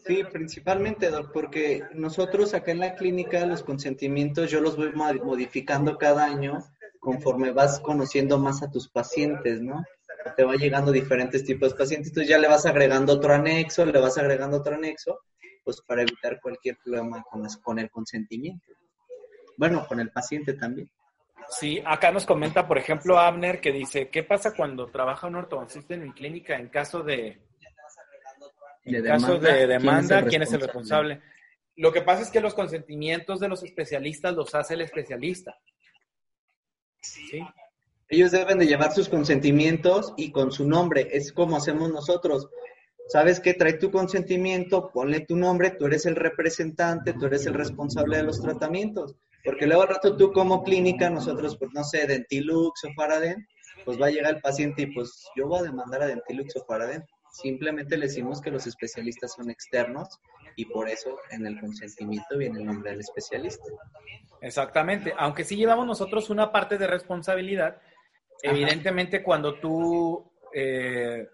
Sí, 0.06 0.24
principalmente, 0.32 1.10
Doc, 1.10 1.32
porque 1.34 1.82
nosotros 1.94 2.54
acá 2.54 2.72
en 2.72 2.80
la 2.80 2.94
clínica 2.94 3.44
los 3.48 3.64
consentimientos 3.64 4.52
yo 4.52 4.62
los 4.62 4.78
voy 4.78 4.92
modificando 4.94 5.98
cada 5.98 6.26
año 6.26 6.60
conforme 7.00 7.52
vas 7.52 7.80
conociendo 7.80 8.38
más 8.38 8.62
a 8.62 8.70
tus 8.70 8.88
pacientes, 8.88 9.62
¿no? 9.62 9.84
Te 10.38 10.44
va 10.44 10.56
llegando 10.56 10.92
diferentes 10.92 11.44
tipos 11.44 11.72
de 11.72 11.78
pacientes, 11.80 12.10
entonces 12.10 12.30
ya 12.30 12.38
le 12.38 12.48
vas 12.48 12.66
agregando 12.68 13.14
otro 13.14 13.34
anexo, 13.34 13.84
le 13.86 14.00
vas 14.00 14.18
agregando 14.18 14.58
otro 14.58 14.76
anexo, 14.76 15.20
pues 15.64 15.82
para 15.82 16.04
evitar 16.04 16.40
cualquier 16.40 16.78
problema 16.78 17.24
con, 17.24 17.44
con 17.64 17.80
el 17.80 17.90
consentimiento. 17.90 18.66
Bueno, 19.58 19.88
con 19.88 20.00
el 20.00 20.12
paciente 20.12 20.54
también. 20.54 20.90
Sí, 21.50 21.82
acá 21.84 22.12
nos 22.12 22.26
comenta, 22.26 22.68
por 22.68 22.78
ejemplo, 22.78 23.20
Abner, 23.20 23.60
que 23.60 23.72
dice, 23.72 24.10
¿qué 24.10 24.24
pasa 24.24 24.54
cuando 24.56 24.88
trabaja 24.88 25.28
un 25.28 25.36
ortodoncista 25.36 25.96
en 25.96 26.04
mi 26.04 26.12
clínica 26.12 26.58
en 26.58 26.70
caso 26.70 27.02
de 27.04 27.42
en 28.86 29.04
caso 29.04 29.38
de 29.38 29.68
demanda, 29.68 30.26
¿quién 30.26 30.42
es, 30.42 30.54
el 30.54 30.62
responsable? 30.62 31.22
Lo 31.76 31.92
que 31.92 32.02
pasa 32.02 32.22
es 32.22 32.30
que 32.30 32.42
los 32.42 32.54
consentimientos 32.54 33.40
de 33.40 33.48
los 33.48 33.64
especialistas 33.64 34.34
los 34.34 34.54
hace 34.54 34.76
el 34.76 34.82
especialista. 34.82 35.58
¿Sí? 37.02 37.42
Ellos 38.10 38.32
deben 38.32 38.60
de 38.60 38.68
llevar 38.68 38.94
sus 38.94 39.10
consentimientos 39.10 40.14
y 40.18 40.32
con 40.32 40.52
su 40.52 40.68
nombre. 40.68 41.10
Es 41.12 41.34
como 41.34 41.58
hacemos 41.58 41.92
nosotros. 41.92 42.50
¿Sabes 43.08 43.40
qué? 43.40 43.54
Trae 43.54 43.74
tu 43.74 43.92
consentimiento, 43.92 44.92
ponle 44.92 45.22
tu 45.22 45.36
nombre, 45.36 45.72
tú 45.72 45.88
eres 45.88 46.06
el 46.06 46.16
representante, 46.16 47.14
tú 47.14 47.26
eres 47.26 47.46
el 47.48 47.54
responsable 47.54 48.18
de 48.18 48.24
los 48.24 48.42
tratamientos. 48.42 49.16
Porque 49.44 49.68
luego 49.68 49.82
al 49.82 49.90
rato 49.90 50.16
tú 50.16 50.32
como 50.32 50.64
clínica, 50.64 51.10
nosotros, 51.10 51.58
pues 51.58 51.72
no 51.74 51.84
sé, 51.84 52.08
Dentilux 52.08 52.84
o 52.86 52.94
Faraden, 52.94 53.46
pues 53.84 54.02
va 54.02 54.08
a 54.08 54.12
llegar 54.12 54.36
el 54.36 54.42
paciente 54.42 54.84
y 54.84 54.94
pues 54.94 55.28
yo 55.36 55.48
voy 55.48 55.60
a 55.60 55.64
demandar 55.64 56.04
a 56.04 56.08
Dentilux 56.08 56.56
o 56.56 56.66
Faraden. 56.66 57.04
Simplemente 57.34 57.98
le 57.98 58.06
decimos 58.06 58.40
que 58.40 58.52
los 58.52 58.68
especialistas 58.68 59.34
son 59.34 59.50
externos 59.50 60.22
y 60.56 60.66
por 60.66 60.88
eso 60.88 61.18
en 61.32 61.48
el 61.48 61.60
consentimiento 61.60 62.38
viene 62.38 62.60
el 62.60 62.66
nombre 62.68 62.92
del 62.92 63.00
especialista. 63.00 63.66
Exactamente, 64.40 65.16
aunque 65.18 65.44
sí 65.44 65.56
llevamos 65.56 65.88
nosotros 65.88 66.30
una 66.30 66.52
parte 66.52 66.78
de 66.78 66.86
responsabilidad, 66.86 67.82
evidentemente 68.44 69.24
cuando 69.24 69.60
tú, 69.60 70.32
eh, 70.54 71.28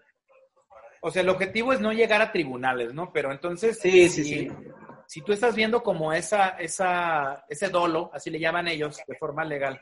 o 1.02 1.10
sea, 1.10 1.20
el 1.20 1.28
objetivo 1.28 1.74
es 1.74 1.82
no 1.82 1.92
llegar 1.92 2.22
a 2.22 2.32
tribunales, 2.32 2.94
¿no? 2.94 3.12
Pero 3.12 3.30
entonces, 3.30 3.78
sí, 3.78 4.08
sí, 4.08 4.24
sí. 4.24 4.48
si 5.06 5.20
tú 5.20 5.34
estás 5.34 5.54
viendo 5.54 5.82
como 5.82 6.14
esa, 6.14 6.56
esa, 6.60 7.44
ese 7.46 7.68
dolo, 7.68 8.10
así 8.14 8.30
le 8.30 8.40
llaman 8.40 8.68
ellos 8.68 9.02
de 9.06 9.16
forma 9.16 9.44
legal, 9.44 9.78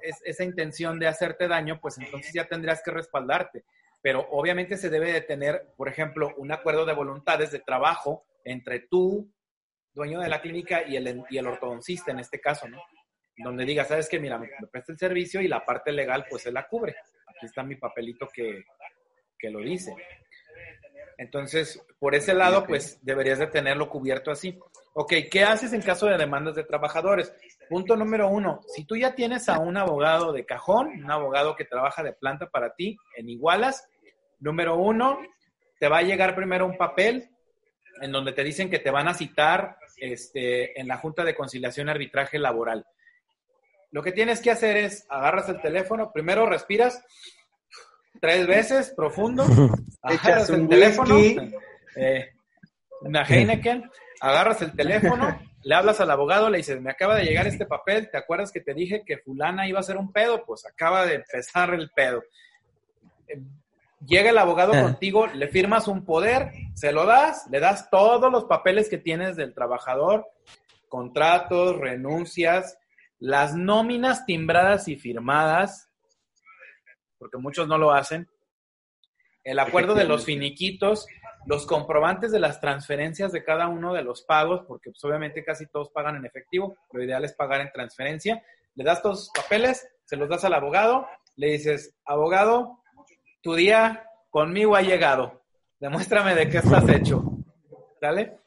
es, 0.00 0.16
esa 0.24 0.44
intención 0.44 0.98
de 0.98 1.08
hacerte 1.08 1.46
daño, 1.46 1.78
pues 1.78 1.98
entonces 1.98 2.32
ya 2.32 2.48
tendrías 2.48 2.80
que 2.82 2.90
respaldarte 2.90 3.64
pero 4.06 4.24
obviamente 4.30 4.76
se 4.76 4.88
debe 4.88 5.12
de 5.12 5.20
tener, 5.20 5.74
por 5.76 5.88
ejemplo, 5.88 6.32
un 6.36 6.52
acuerdo 6.52 6.86
de 6.86 6.92
voluntades 6.92 7.50
de 7.50 7.58
trabajo 7.58 8.24
entre 8.44 8.78
tú, 8.78 9.34
dueño 9.92 10.20
de 10.20 10.28
la 10.28 10.40
clínica, 10.40 10.86
y 10.86 10.94
el, 10.94 11.24
y 11.28 11.38
el 11.38 11.46
ortodoncista 11.48 12.12
en 12.12 12.20
este 12.20 12.40
caso, 12.40 12.68
¿no? 12.68 12.80
Donde 13.36 13.64
diga, 13.64 13.84
sabes 13.84 14.08
que, 14.08 14.20
mira, 14.20 14.38
me, 14.38 14.48
presta 14.70 14.92
el 14.92 14.98
servicio 14.98 15.40
y 15.40 15.48
la 15.48 15.64
parte 15.64 15.90
legal, 15.90 16.24
pues 16.30 16.44
se 16.44 16.52
la 16.52 16.68
cubre. 16.68 16.94
Aquí 17.26 17.46
está 17.46 17.64
mi 17.64 17.74
papelito 17.74 18.28
que, 18.32 18.62
que 19.36 19.50
lo 19.50 19.58
dice. 19.58 19.92
Entonces, 21.18 21.84
por 21.98 22.14
ese 22.14 22.32
lado, 22.32 22.64
pues 22.64 23.04
deberías 23.04 23.40
de 23.40 23.48
tenerlo 23.48 23.88
cubierto 23.88 24.30
así. 24.30 24.56
Ok, 24.94 25.14
¿qué 25.28 25.42
haces 25.42 25.72
en 25.72 25.82
caso 25.82 26.06
de 26.06 26.16
demandas 26.16 26.54
de 26.54 26.62
trabajadores? 26.62 27.34
Punto 27.68 27.96
número 27.96 28.28
uno, 28.28 28.60
si 28.68 28.84
tú 28.84 28.96
ya 28.96 29.16
tienes 29.16 29.48
a 29.48 29.58
un 29.58 29.76
abogado 29.76 30.32
de 30.32 30.46
cajón, 30.46 30.88
un 30.88 31.10
abogado 31.10 31.56
que 31.56 31.64
trabaja 31.64 32.04
de 32.04 32.12
planta 32.12 32.48
para 32.48 32.74
ti 32.74 32.96
en 33.16 33.28
Igualas, 33.28 33.88
Número 34.38 34.76
uno, 34.76 35.18
te 35.78 35.88
va 35.88 35.98
a 35.98 36.02
llegar 36.02 36.34
primero 36.34 36.66
un 36.66 36.76
papel 36.76 37.30
en 38.00 38.12
donde 38.12 38.32
te 38.32 38.44
dicen 38.44 38.70
que 38.70 38.78
te 38.78 38.90
van 38.90 39.08
a 39.08 39.14
citar 39.14 39.78
este, 39.96 40.78
en 40.78 40.88
la 40.88 40.98
Junta 40.98 41.24
de 41.24 41.34
Conciliación 41.34 41.88
y 41.88 41.90
Arbitraje 41.90 42.38
Laboral. 42.38 42.86
Lo 43.90 44.02
que 44.02 44.12
tienes 44.12 44.40
que 44.40 44.50
hacer 44.50 44.76
es 44.76 45.06
agarras 45.08 45.48
el 45.48 45.60
teléfono, 45.60 46.12
primero 46.12 46.46
respiras 46.46 47.02
tres 48.20 48.46
veces 48.46 48.92
profundo, 48.94 49.46
agarras 50.02 50.50
el 50.50 50.68
teléfono, 50.68 51.16
eh, 51.96 52.32
una 53.00 53.22
Heineken, 53.22 53.90
agarras 54.20 54.60
el 54.62 54.74
teléfono, 54.74 55.40
le 55.62 55.74
hablas 55.74 56.00
al 56.00 56.10
abogado, 56.10 56.50
le 56.50 56.58
dices, 56.58 56.80
me 56.80 56.90
acaba 56.90 57.16
de 57.16 57.24
llegar 57.24 57.46
este 57.46 57.64
papel, 57.64 58.10
¿te 58.10 58.18
acuerdas 58.18 58.52
que 58.52 58.60
te 58.60 58.74
dije 58.74 59.02
que 59.06 59.18
fulana 59.18 59.66
iba 59.66 59.80
a 59.80 59.84
ser 59.84 59.96
un 59.96 60.12
pedo? 60.12 60.44
Pues 60.44 60.66
acaba 60.66 61.06
de 61.06 61.14
empezar 61.14 61.72
el 61.72 61.90
pedo 61.90 62.22
Llega 64.04 64.30
el 64.30 64.38
abogado 64.38 64.72
ah. 64.74 64.82
contigo, 64.82 65.26
le 65.26 65.48
firmas 65.48 65.88
un 65.88 66.04
poder, 66.04 66.52
se 66.74 66.92
lo 66.92 67.06
das, 67.06 67.46
le 67.50 67.60
das 67.60 67.88
todos 67.90 68.30
los 68.30 68.44
papeles 68.44 68.88
que 68.88 68.98
tienes 68.98 69.36
del 69.36 69.54
trabajador, 69.54 70.26
contratos, 70.88 71.78
renuncias, 71.78 72.78
las 73.18 73.54
nóminas 73.54 74.26
timbradas 74.26 74.88
y 74.88 74.96
firmadas, 74.96 75.90
porque 77.18 77.38
muchos 77.38 77.66
no 77.66 77.78
lo 77.78 77.92
hacen, 77.92 78.28
el 79.42 79.58
acuerdo 79.60 79.94
de 79.94 80.04
los 80.04 80.24
finiquitos, 80.24 81.06
los 81.46 81.66
comprobantes 81.66 82.32
de 82.32 82.40
las 82.40 82.60
transferencias 82.60 83.30
de 83.30 83.44
cada 83.44 83.68
uno 83.68 83.94
de 83.94 84.02
los 84.02 84.22
pagos, 84.22 84.64
porque 84.66 84.90
pues, 84.90 85.02
obviamente 85.04 85.44
casi 85.44 85.66
todos 85.66 85.90
pagan 85.90 86.16
en 86.16 86.26
efectivo, 86.26 86.76
lo 86.92 87.02
ideal 87.02 87.24
es 87.24 87.32
pagar 87.32 87.60
en 87.60 87.70
transferencia, 87.72 88.42
le 88.74 88.84
das 88.84 89.00
todos 89.00 89.30
los 89.34 89.44
papeles, 89.44 89.88
se 90.04 90.16
los 90.16 90.28
das 90.28 90.44
al 90.44 90.54
abogado, 90.54 91.06
le 91.36 91.52
dices, 91.52 91.94
abogado, 92.04 92.82
tu 93.40 93.54
día 93.54 94.04
conmigo 94.30 94.76
ha 94.76 94.82
llegado. 94.82 95.42
Demuéstrame 95.78 96.34
de 96.34 96.48
qué 96.48 96.58
estás 96.58 96.88
hecho. 96.88 97.22
¿Sale? 98.00 98.38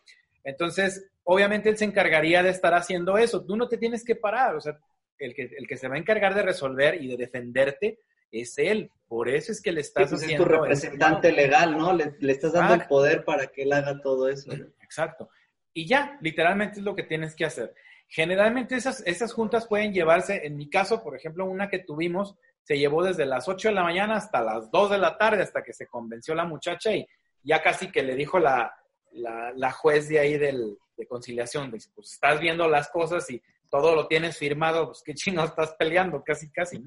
Entonces, 0.44 1.10
obviamente 1.24 1.70
él 1.70 1.78
se 1.78 1.86
encargaría 1.86 2.44
de 2.44 2.50
estar 2.50 2.74
haciendo 2.74 3.18
eso. 3.18 3.46
Tú 3.46 3.56
no 3.56 3.68
te 3.68 3.78
tienes 3.78 4.04
que 4.04 4.16
parar. 4.16 4.56
O 4.56 4.62
sea, 4.62 4.80
el 5.18 5.34
que, 5.34 5.50
el 5.58 5.68
que 5.68 5.78
se 5.78 5.88
va 5.88 5.96
a 5.96 6.00
encargar 6.00 6.34
de 6.34 6.42
resolver 6.42 7.02
y 7.02 7.08
de 7.08 7.18
defenderte 7.18 8.00
es 8.32 8.58
él. 8.58 8.92
Por 9.08 9.30
eso 9.30 9.52
es 9.52 9.62
que 9.62 9.72
le 9.72 9.82
estás 9.82 10.10
pues 10.10 10.24
haciendo. 10.24 10.44
Es 10.44 10.50
tu 10.50 10.56
representante 10.56 11.32
legal, 11.32 11.78
¿no? 11.78 11.94
Le, 11.94 12.14
estás 12.32 12.54
dando 12.54 12.76
el 12.76 12.88
poder 12.88 13.24
para 13.24 13.48
que 13.48 13.64
él 13.64 13.74
haga 13.74 14.02
todo 14.02 14.30
eso. 14.30 14.52
Exacto. 14.82 15.30
Y 15.74 15.88
ya, 15.88 16.18
literalmente 16.22 16.80
es 16.80 16.86
lo 16.86 16.96
que 16.96 17.04
tienes 17.04 17.36
que 17.36 17.46
hacer. 17.46 17.74
Generalmente 18.08 18.76
esas, 18.76 19.04
esas 19.06 19.34
juntas 19.34 19.68
pueden 19.68 19.94
llevarse, 19.94 20.46
en 20.46 20.58
mi 20.58 20.70
caso, 20.70 21.04
por 21.04 21.16
ejemplo, 21.16 21.46
una 21.46 21.70
que 21.70 21.80
tuvimos, 21.80 22.36
se 22.70 22.78
llevó 22.78 23.04
desde 23.04 23.26
las 23.26 23.48
8 23.48 23.70
de 23.70 23.74
la 23.74 23.82
mañana 23.82 24.18
hasta 24.18 24.44
las 24.44 24.70
2 24.70 24.92
de 24.92 25.00
la 25.00 25.18
tarde, 25.18 25.42
hasta 25.42 25.64
que 25.64 25.74
se 25.74 25.88
convenció 25.88 26.36
la 26.36 26.46
muchacha 26.46 26.94
y 26.94 27.04
ya 27.42 27.64
casi 27.64 27.92
que 27.92 28.04
le 28.04 28.14
dijo 28.14 28.38
la, 28.38 28.72
la, 29.12 29.72
juez 29.72 30.08
de 30.08 30.20
ahí 30.20 30.38
del, 30.38 30.78
de 30.96 31.08
conciliación, 31.08 31.72
dice, 31.72 31.90
pues 31.96 32.14
estás 32.14 32.40
viendo 32.40 32.68
las 32.68 32.90
cosas 32.90 33.28
y 33.32 33.42
todo 33.72 33.96
lo 33.96 34.06
tienes 34.06 34.38
firmado, 34.38 34.86
pues 34.86 35.02
qué 35.04 35.16
chingo 35.16 35.44
estás 35.46 35.74
peleando, 35.80 36.24
casi, 36.24 36.52
casi. 36.52 36.80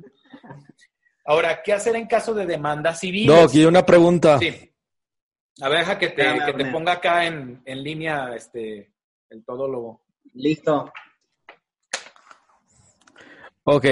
Ahora, 1.24 1.60
¿qué 1.64 1.72
hacer 1.72 1.96
en 1.96 2.06
caso 2.06 2.32
de 2.32 2.46
demanda 2.46 2.94
civil? 2.94 3.26
No, 3.26 3.40
aquí 3.40 3.64
una 3.64 3.84
pregunta. 3.84 4.38
Sí. 4.38 4.72
A 5.60 5.68
ver, 5.68 5.80
deja 5.80 5.98
que 5.98 6.10
te, 6.10 6.24
que 6.46 6.52
te 6.52 6.66
ponga 6.66 6.92
acá 6.92 7.26
en, 7.26 7.60
en 7.64 7.82
línea 7.82 8.36
este, 8.36 8.92
el 9.30 9.44
todólogo. 9.44 10.04
Listo. 10.34 10.92
Ok. 13.64 13.86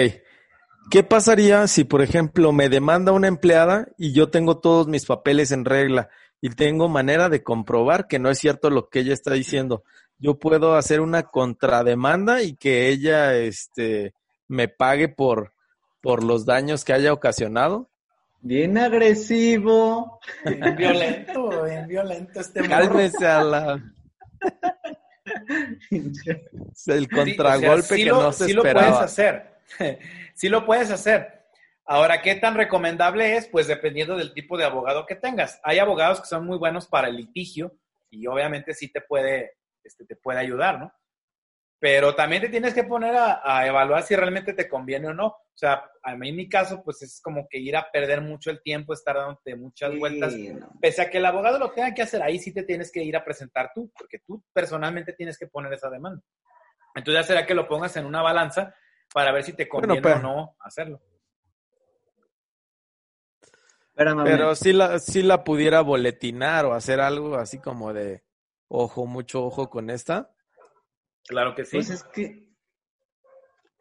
¿Qué 0.90 1.04
pasaría 1.04 1.68
si, 1.68 1.84
por 1.84 2.02
ejemplo, 2.02 2.50
me 2.50 2.68
demanda 2.68 3.12
una 3.12 3.28
empleada 3.28 3.86
y 3.96 4.12
yo 4.12 4.28
tengo 4.28 4.58
todos 4.58 4.88
mis 4.88 5.06
papeles 5.06 5.52
en 5.52 5.64
regla 5.64 6.08
y 6.40 6.50
tengo 6.50 6.88
manera 6.88 7.28
de 7.28 7.44
comprobar 7.44 8.08
que 8.08 8.18
no 8.18 8.28
es 8.28 8.40
cierto 8.40 8.70
lo 8.70 8.88
que 8.88 8.98
ella 8.98 9.14
está 9.14 9.32
diciendo? 9.34 9.84
Yo 10.18 10.40
puedo 10.40 10.74
hacer 10.74 11.00
una 11.00 11.22
contrademanda 11.22 12.42
y 12.42 12.56
que 12.56 12.88
ella 12.88 13.36
este, 13.36 14.14
me 14.48 14.66
pague 14.66 15.08
por, 15.08 15.52
por 16.00 16.24
los 16.24 16.44
daños 16.44 16.84
que 16.84 16.92
haya 16.92 17.12
ocasionado. 17.12 17.88
Bien 18.40 18.76
agresivo. 18.76 20.18
Bien 20.44 20.74
violento, 20.76 21.62
bien 21.62 21.86
violento 21.86 22.40
este 22.40 22.68
Cálmese 22.68 23.26
a 23.28 23.44
la... 23.44 23.92
El 26.86 27.08
contragolpe 27.08 27.96
que 27.96 28.06
no 28.06 28.32
se 28.32 28.46
esperaba. 28.46 28.46
Sí 28.46 28.52
lo 28.54 28.62
puedes 28.62 28.96
hacer. 28.96 29.59
sí 30.34 30.48
lo 30.48 30.64
puedes 30.66 30.90
hacer. 30.90 31.44
Ahora, 31.84 32.22
¿qué 32.22 32.36
tan 32.36 32.54
recomendable 32.54 33.36
es? 33.36 33.48
Pues 33.48 33.66
dependiendo 33.66 34.16
del 34.16 34.32
tipo 34.32 34.56
de 34.56 34.64
abogado 34.64 35.06
que 35.06 35.16
tengas. 35.16 35.60
Hay 35.64 35.78
abogados 35.78 36.20
que 36.20 36.28
son 36.28 36.46
muy 36.46 36.58
buenos 36.58 36.86
para 36.86 37.08
el 37.08 37.16
litigio 37.16 37.76
y 38.10 38.26
obviamente 38.26 38.74
sí 38.74 38.92
te 38.92 39.00
puede, 39.00 39.56
este, 39.82 40.04
te 40.04 40.16
puede 40.16 40.38
ayudar, 40.38 40.78
¿no? 40.78 40.92
pero 41.80 42.14
también 42.14 42.42
te 42.42 42.50
tienes 42.50 42.74
que 42.74 42.84
poner 42.84 43.16
a, 43.16 43.66
evaluar 43.66 44.02
si 44.02 44.14
realmente 44.14 44.52
te 44.52 44.68
conviene 44.68 45.08
o 45.08 45.14
no. 45.14 45.26
O 45.28 45.56
sea, 45.60 45.82
a 46.02 46.14
mí 46.14 46.28
en 46.28 46.36
mi 46.36 46.48
caso, 46.48 46.82
pues 46.84 47.00
es 47.00 47.20
como 47.22 47.48
que 47.48 47.58
ir 47.58 47.74
a 47.74 47.90
perder 47.90 48.20
mucho 48.20 48.50
el 48.50 48.62
tiempo, 48.62 48.92
estar 48.92 49.16
dándote 49.16 49.56
muchas 49.56 49.98
vueltas. 49.98 50.34
Pese 50.78 51.02
a 51.02 51.10
que 51.10 51.18
el 51.18 51.26
abogado 51.26 51.58
lo 51.58 51.72
tenga 51.72 51.94
que 51.94 52.02
hacer, 52.02 52.22
ahí 52.22 52.38
sí 52.38 52.52
te 52.52 52.64
tienes 52.64 52.92
que 52.92 53.02
ir 53.02 53.16
a 53.16 53.24
presentar 53.24 53.70
tú, 53.74 53.90
porque 53.96 54.18
tú 54.18 54.44
personalmente 54.52 55.14
tienes 55.14 55.38
que 55.38 55.46
poner 55.46 55.72
esa 55.72 55.88
demanda. 55.88 56.22
Entonces 56.94 57.22
ya 57.22 57.26
será 57.26 57.46
que 57.46 57.54
lo 57.54 57.66
pongas 57.66 57.96
en 57.96 58.04
una 58.04 58.20
balanza 58.20 58.74
para 59.12 59.32
ver 59.32 59.44
si 59.44 59.52
te 59.52 59.68
conviene 59.68 60.12
o 60.12 60.18
no 60.18 60.56
hacerlo. 60.60 61.00
Pero 64.24 64.54
si 64.54 64.72
la, 64.72 64.98
si 64.98 65.22
la 65.22 65.44
pudiera 65.44 65.82
boletinar 65.82 66.64
o 66.64 66.72
hacer 66.72 67.00
algo 67.00 67.34
así 67.34 67.58
como 67.58 67.92
de 67.92 68.24
ojo, 68.68 69.04
mucho 69.04 69.44
ojo 69.44 69.68
con 69.68 69.90
esta. 69.90 70.34
Claro 71.26 71.54
que 71.54 71.66
sí. 71.66 71.76
Pues 71.76 71.90
es 71.90 72.04
que. 72.04 72.48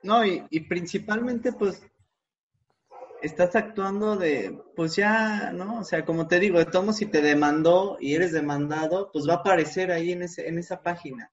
No, 0.04 0.26
y, 0.26 0.46
y 0.50 0.62
principalmente, 0.62 1.54
pues, 1.54 1.82
estás 3.22 3.56
actuando 3.56 4.16
de, 4.16 4.62
pues 4.76 4.96
ya, 4.96 5.52
¿no? 5.52 5.80
O 5.80 5.84
sea, 5.84 6.06
como 6.06 6.28
te 6.28 6.40
digo, 6.40 6.58
de 6.58 6.66
tomo 6.66 6.94
si 6.94 7.06
te 7.06 7.22
demandó 7.22 7.98
y 8.00 8.16
eres 8.16 8.32
demandado, 8.32 9.12
pues 9.12 9.28
va 9.28 9.36
a 9.36 9.38
aparecer 9.38 9.92
ahí 9.92 10.12
en, 10.12 10.24
ese, 10.24 10.48
en 10.48 10.58
esa 10.58 10.82
página. 10.82 11.32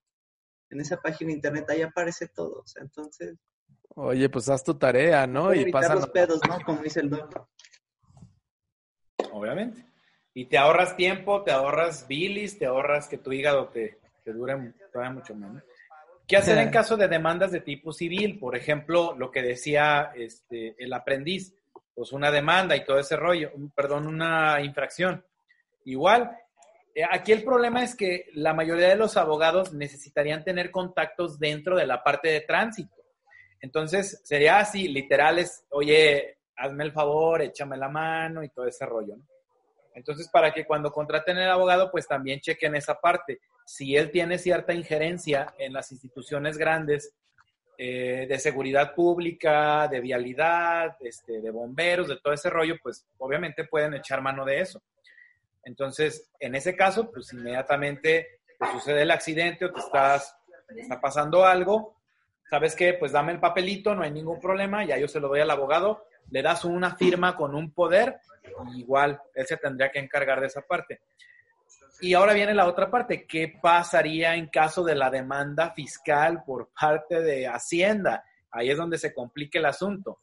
En 0.71 0.81
esa 0.81 1.01
página 1.01 1.33
internet, 1.33 1.69
ahí 1.71 1.83
aparece 1.83 2.29
todo. 2.29 2.61
O 2.61 2.67
sea, 2.67 2.83
entonces. 2.83 3.37
Oye, 3.97 4.29
pues 4.29 4.49
haz 4.49 4.63
tu 4.63 4.75
tarea, 4.75 5.27
¿no? 5.27 5.53
Y 5.55 5.71
pasa 5.73 5.95
los 5.95 6.09
pedos, 6.09 6.41
¿no? 6.49 6.59
Como 6.65 6.83
dice 6.83 7.01
el 7.01 7.11
doctor 7.11 7.49
obviamente. 9.37 9.85
Y 10.35 10.47
te 10.47 10.59
ahorras 10.59 10.97
tiempo, 10.97 11.43
te 11.43 11.51
ahorras 11.51 12.07
bilis, 12.09 12.59
te 12.59 12.67
ahorras 12.67 13.09
que 13.09 13.19
tu 13.19 13.33
hígado 13.33 13.69
te, 13.69 13.99
te 14.25 14.33
dure 14.33 14.75
todavía 14.93 15.15
mucho 15.15 15.35
menos. 15.35 15.63
¿Qué 16.27 16.37
hacer 16.37 16.59
en 16.59 16.71
caso 16.71 16.97
de 16.97 17.09
demandas 17.09 17.53
de 17.53 17.61
tipo 17.61 17.93
civil? 17.93 18.39
Por 18.39 18.57
ejemplo, 18.57 19.15
lo 19.17 19.31
que 19.31 19.43
decía 19.43 20.13
este, 20.15 20.75
el 20.79 20.93
aprendiz, 20.93 21.55
pues 21.95 22.13
una 22.13 22.31
demanda 22.31 22.77
y 22.77 22.85
todo 22.85 22.99
ese 22.99 23.17
rollo, 23.17 23.53
perdón, 23.75 24.07
una 24.07 24.61
infracción. 24.61 25.25
Igual, 25.85 26.37
eh, 26.95 27.05
aquí 27.11 27.33
el 27.33 27.43
problema 27.43 27.83
es 27.83 27.95
que 27.95 28.27
la 28.35 28.53
mayoría 28.53 28.89
de 28.89 28.97
los 28.97 29.17
abogados 29.17 29.73
necesitarían 29.73 30.45
tener 30.45 30.71
contactos 30.71 31.39
dentro 31.39 31.77
de 31.77 31.87
la 31.87 32.03
parte 32.03 32.29
de 32.29 32.41
tránsito. 32.43 32.96
Entonces, 33.61 34.21
sería 34.25 34.59
así, 34.59 34.89
literales, 34.89 35.65
oye, 35.71 36.39
hazme 36.57 36.85
el 36.85 36.93
favor, 36.93 37.43
échame 37.43 37.77
la 37.77 37.89
mano 37.89 38.43
y 38.43 38.49
todo 38.49 38.67
ese 38.67 38.87
rollo. 38.87 39.17
Entonces, 39.95 40.29
para 40.29 40.53
que 40.53 40.67
cuando 40.67 40.93
contraten 40.93 41.39
el 41.39 41.49
abogado, 41.49 41.91
pues 41.91 42.07
también 42.07 42.41
chequen 42.41 42.75
esa 42.77 43.01
parte. 43.01 43.41
Si 43.65 43.97
él 43.97 44.11
tiene 44.11 44.39
cierta 44.39 44.75
injerencia 44.75 45.55
en 45.59 45.73
las 45.73 45.91
instituciones 45.91 46.59
grandes 46.59 47.15
eh, 47.79 48.27
de 48.29 48.39
seguridad 48.39 48.95
pública, 48.95 49.89
de 49.89 50.01
vialidad, 50.01 50.97
este, 51.01 51.41
de 51.41 51.51
bomberos, 51.51 52.09
de 52.09 52.19
todo 52.19 52.33
ese 52.33 52.51
rollo, 52.51 52.77
pues 52.83 53.07
obviamente 53.19 53.65
pueden 53.65 53.95
echar 53.95 54.23
mano 54.23 54.45
de 54.45 54.61
eso. 54.61 54.83
Entonces, 55.63 56.31
en 56.41 56.55
ese 56.55 56.77
caso, 56.77 57.11
pues 57.11 57.33
inmediatamente 57.33 58.41
te 58.59 58.67
sucede 58.73 59.03
el 59.03 59.11
accidente 59.11 59.65
o 59.65 59.73
te 59.73 59.81
estás, 59.81 60.37
está 60.77 61.01
pasando 61.01 61.45
algo, 61.45 61.96
¿sabes 62.51 62.75
qué? 62.75 62.95
Pues 62.95 63.13
dame 63.13 63.33
el 63.33 63.41
papelito, 63.41 63.95
no 63.95 64.03
hay 64.03 64.11
ningún 64.11 64.41
problema, 64.41 64.85
ya 64.85 64.99
yo 64.99 65.09
se 65.09 65.21
lo 65.21 65.29
doy 65.29 65.41
al 65.41 65.51
abogado 65.51 66.05
le 66.31 66.43
das 66.43 66.65
una 66.65 66.97
firma 66.97 67.37
con 67.37 67.55
un 67.55 67.73
poder, 67.73 68.21
igual 68.75 69.21
él 69.35 69.47
se 69.47 69.57
tendría 69.57 69.91
que 69.91 69.99
encargar 69.99 70.41
de 70.41 70.47
esa 70.47 70.63
parte. 70.63 71.01
Y 72.01 72.15
ahora 72.15 72.35
viene 72.35 72.53
la 72.53 72.67
otra 72.67 72.91
parte, 72.91 73.27
¿qué 73.27 73.59
pasaría 73.61 74.35
en 74.35 74.49
caso 74.49 74.85
de 74.85 74.95
la 74.95 75.11
demanda 75.11 75.73
fiscal 75.73 76.43
por 76.45 76.71
parte 76.79 77.23
de 77.23 77.47
Hacienda? 77.47 78.25
Ahí 78.51 78.71
es 78.71 78.77
donde 78.77 78.99
se 78.99 79.15
complica 79.15 79.59
el 79.59 79.67
asunto, 79.67 80.19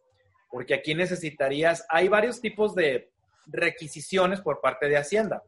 porque 0.49 0.75
aquí 0.75 0.93
necesitarías, 0.93 1.85
hay 1.89 2.09
varios 2.09 2.41
tipos 2.41 2.75
de 2.75 3.11
requisiciones 3.47 4.41
por 4.41 4.61
parte 4.61 4.87
de 4.87 4.97
Hacienda. 4.97 5.41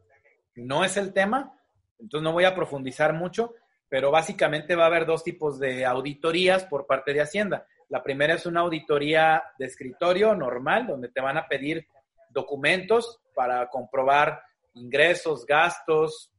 No 0.55 0.83
es 0.83 0.97
el 0.97 1.13
tema, 1.13 1.53
entonces 1.99 2.23
no 2.23 2.33
voy 2.33 2.45
a 2.45 2.55
profundizar 2.55 3.13
mucho, 3.13 3.53
pero 3.89 4.11
básicamente 4.11 4.75
va 4.75 4.83
a 4.83 4.87
haber 4.87 5.05
dos 5.05 5.23
tipos 5.23 5.59
de 5.59 5.85
auditorías 5.85 6.65
por 6.65 6.85
parte 6.87 7.13
de 7.13 7.21
Hacienda. 7.21 7.67
La 7.89 8.03
primera 8.03 8.33
es 8.33 8.45
una 8.45 8.61
auditoría 8.61 9.43
de 9.57 9.65
escritorio 9.65 10.35
normal, 10.35 10.87
donde 10.87 11.09
te 11.09 11.21
van 11.21 11.37
a 11.37 11.47
pedir 11.47 11.87
documentos 12.29 13.21
para 13.33 13.69
comprobar 13.69 14.41
ingresos, 14.73 15.45
gastos, 15.45 16.31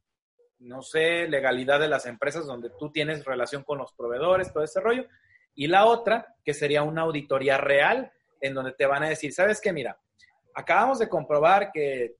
no 0.59 0.81
sé, 0.81 1.27
legalidad 1.27 1.79
de 1.79 1.87
las 1.87 2.05
empresas 2.05 2.45
donde 2.45 2.69
tú 2.77 2.91
tienes 2.91 3.25
relación 3.25 3.63
con 3.63 3.77
los 3.77 3.93
proveedores, 3.93 4.51
todo 4.51 4.63
ese 4.63 4.81
rollo. 4.81 5.05
Y 5.55 5.67
la 5.67 5.85
otra, 5.85 6.35
que 6.43 6.53
sería 6.53 6.83
una 6.83 7.03
auditoría 7.03 7.57
real, 7.57 8.11
en 8.41 8.53
donde 8.53 8.73
te 8.73 8.85
van 8.85 9.03
a 9.03 9.09
decir, 9.09 9.33
¿sabes 9.33 9.59
qué? 9.61 9.73
Mira, 9.73 9.99
acabamos 10.53 10.99
de 10.99 11.09
comprobar 11.09 11.71
que 11.71 12.15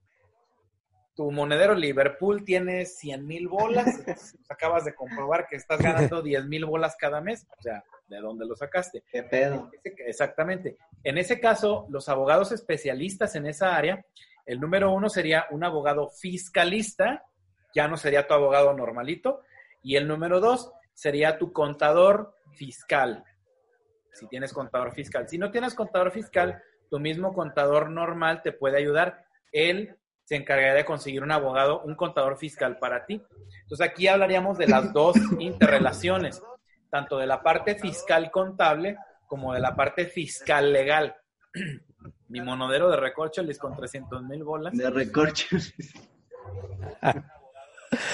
tu 1.18 1.32
monedero 1.32 1.74
Liverpool 1.74 2.44
tiene 2.44 2.86
100 2.86 3.26
mil 3.26 3.48
bolas, 3.48 4.04
acabas 4.48 4.84
de 4.84 4.94
comprobar 4.94 5.48
que 5.48 5.56
estás 5.56 5.80
ganando 5.80 6.22
10 6.22 6.46
mil 6.46 6.64
bolas 6.64 6.94
cada 6.96 7.20
mes. 7.20 7.44
O 7.58 7.60
sea, 7.60 7.82
¿De 8.06 8.20
dónde 8.20 8.46
lo 8.46 8.54
sacaste? 8.54 9.02
¿Qué 9.10 9.24
pedo? 9.24 9.68
Exactamente. 9.82 10.76
En 11.02 11.18
ese 11.18 11.40
caso, 11.40 11.86
los 11.90 12.08
abogados 12.08 12.52
especialistas 12.52 13.34
en 13.34 13.46
esa 13.46 13.74
área, 13.74 14.06
el 14.46 14.60
número 14.60 14.92
uno 14.92 15.08
sería 15.08 15.46
un 15.50 15.64
abogado 15.64 16.08
fiscalista, 16.08 17.24
ya 17.74 17.88
no 17.88 17.96
sería 17.96 18.28
tu 18.28 18.34
abogado 18.34 18.72
normalito, 18.72 19.42
y 19.82 19.96
el 19.96 20.06
número 20.06 20.38
dos 20.38 20.70
sería 20.94 21.36
tu 21.36 21.52
contador 21.52 22.32
fiscal, 22.52 23.24
si 24.12 24.28
tienes 24.28 24.52
contador 24.52 24.92
fiscal. 24.94 25.28
Si 25.28 25.36
no 25.36 25.50
tienes 25.50 25.74
contador 25.74 26.12
fiscal, 26.12 26.62
tu 26.88 27.00
mismo 27.00 27.34
contador 27.34 27.90
normal 27.90 28.40
te 28.42 28.52
puede 28.52 28.78
ayudar. 28.78 29.24
Él 29.50 29.98
se 30.28 30.36
encargaría 30.36 30.74
de 30.74 30.84
conseguir 30.84 31.22
un 31.22 31.30
abogado, 31.32 31.80
un 31.80 31.94
contador 31.94 32.36
fiscal 32.36 32.78
para 32.78 33.06
ti. 33.06 33.22
Entonces 33.62 33.80
aquí 33.80 34.08
hablaríamos 34.08 34.58
de 34.58 34.68
las 34.68 34.92
dos 34.92 35.16
interrelaciones 35.38 36.42
tanto 36.90 37.16
de 37.16 37.26
la 37.26 37.42
parte 37.42 37.76
fiscal 37.76 38.30
contable 38.30 38.98
como 39.26 39.54
de 39.54 39.60
la 39.60 39.74
parte 39.74 40.04
fiscal 40.04 40.70
legal. 40.70 41.16
Mi 42.28 42.42
monodero 42.42 42.90
de 42.90 42.98
recorcholis 42.98 43.58
con 43.58 43.74
300 43.74 44.22
mil 44.24 44.44
bolas. 44.44 44.76
De 44.76 44.90
recorcholis. 44.90 45.94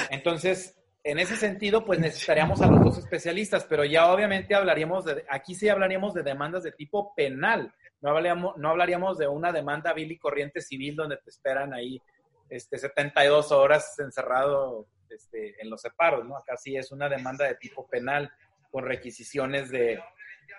Entonces, 0.08 0.78
en 1.02 1.18
ese 1.18 1.34
sentido, 1.34 1.84
pues 1.84 1.98
necesitaríamos 1.98 2.62
a 2.62 2.68
los 2.68 2.80
dos 2.80 2.98
especialistas, 2.98 3.64
pero 3.64 3.84
ya 3.84 4.12
obviamente 4.12 4.54
hablaríamos 4.54 5.04
de, 5.04 5.24
aquí 5.28 5.56
sí 5.56 5.68
hablaríamos 5.68 6.14
de 6.14 6.22
demandas 6.22 6.62
de 6.62 6.70
tipo 6.70 7.12
penal, 7.16 7.74
no 8.04 8.10
hablaríamos, 8.10 8.56
no 8.58 8.68
hablaríamos 8.68 9.16
de 9.16 9.26
una 9.26 9.50
demanda 9.50 9.94
vil 9.94 10.12
y 10.12 10.18
corriente 10.18 10.60
civil 10.60 10.94
donde 10.94 11.16
te 11.16 11.30
esperan 11.30 11.72
ahí 11.72 12.02
este, 12.50 12.76
72 12.76 13.50
horas 13.50 13.98
encerrado 13.98 14.86
este, 15.08 15.58
en 15.58 15.70
los 15.70 15.80
separos, 15.80 16.22
¿no? 16.26 16.36
Acá 16.36 16.54
sí 16.58 16.76
es 16.76 16.92
una 16.92 17.08
demanda 17.08 17.46
de 17.46 17.54
tipo 17.54 17.86
penal 17.86 18.30
con 18.70 18.84
requisiciones 18.84 19.70
de, 19.70 20.02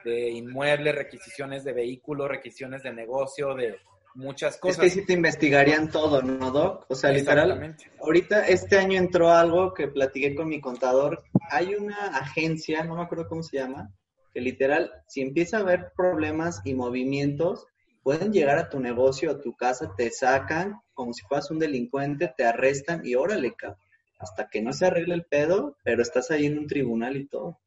inmuebles, 0.06 0.96
requisiciones 0.96 1.64
de 1.64 1.74
vehículos, 1.74 2.30
requisiciones 2.30 2.82
de 2.82 2.94
negocio, 2.94 3.54
de 3.54 3.78
muchas 4.16 4.58
cosas. 4.58 4.84
Es 4.84 4.94
que 4.96 5.02
sí 5.02 5.06
te 5.06 5.14
investigarían 5.14 5.92
todo, 5.92 6.24
¿no, 6.24 6.50
Doc? 6.50 6.88
O 6.90 6.96
sea, 6.96 7.12
literal, 7.12 7.76
ahorita 8.02 8.48
este 8.48 8.80
año 8.80 8.98
entró 8.98 9.30
algo 9.30 9.72
que 9.72 9.88
platiqué 9.88 10.34
con 10.34 10.48
mi 10.48 10.60
contador. 10.60 11.24
Hay 11.52 11.76
una 11.76 12.08
agencia, 12.08 12.84
no 12.84 12.96
me 12.96 13.04
acuerdo 13.04 13.28
cómo 13.28 13.44
se 13.44 13.58
llama, 13.58 13.92
que 14.36 14.42
literal, 14.42 14.92
si 15.08 15.22
empieza 15.22 15.56
a 15.56 15.60
haber 15.62 15.94
problemas 15.96 16.60
y 16.66 16.74
movimientos, 16.74 17.68
pueden 18.04 18.34
llegar 18.34 18.58
a 18.58 18.70
tu 18.70 18.82
negocio, 18.82 19.32
a 19.32 19.40
tu 19.40 19.56
casa, 19.56 19.94
te 19.96 20.12
sacan 20.12 20.82
como 20.94 21.14
si 21.14 21.26
fueras 21.26 21.50
un 21.52 21.58
delincuente, 21.58 22.34
te 22.36 22.44
arrestan 22.44 23.02
y 23.06 23.16
órale, 23.16 23.56
cabrón. 23.56 23.80
Hasta 24.20 24.50
que 24.50 24.62
no 24.62 24.74
se 24.74 24.88
arregle 24.88 25.14
el 25.14 25.24
pedo, 25.24 25.78
pero 25.84 26.02
estás 26.02 26.32
ahí 26.32 26.48
en 26.48 26.58
un 26.60 26.68
tribunal 26.68 27.16
y 27.16 27.28
todo. 27.28 27.62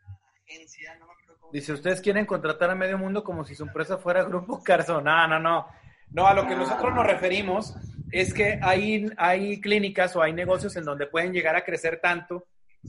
Dice, 1.51 1.73
¿ustedes 1.73 2.03
quieren 2.03 2.27
contratar 2.27 2.69
a 2.69 2.75
medio 2.75 2.99
mundo 2.99 3.25
como 3.25 3.47
si 3.47 3.55
su 3.55 3.62
empresa 3.62 3.97
fuera 3.97 4.25
Grupo 4.25 4.62
Carso? 4.62 5.01
No, 5.01 5.27
no, 5.27 5.41
no. 5.41 5.69
No, 6.11 6.27
a 6.27 6.35
lo 6.35 6.47
que 6.47 6.55
nosotros 6.55 6.95
nos 6.95 7.07
referimos 7.07 7.75
es 8.12 8.35
que 8.35 8.59
hay, 8.61 9.07
hay 9.16 9.59
clínicas 9.62 10.14
o 10.16 10.23
hay 10.23 10.35
negocios 10.35 10.77
en 10.77 10.85
donde 10.85 11.07
pueden 11.07 11.33
llegar 11.33 11.57
a 11.57 11.64
crecer 11.64 11.99
tanto 12.03 12.45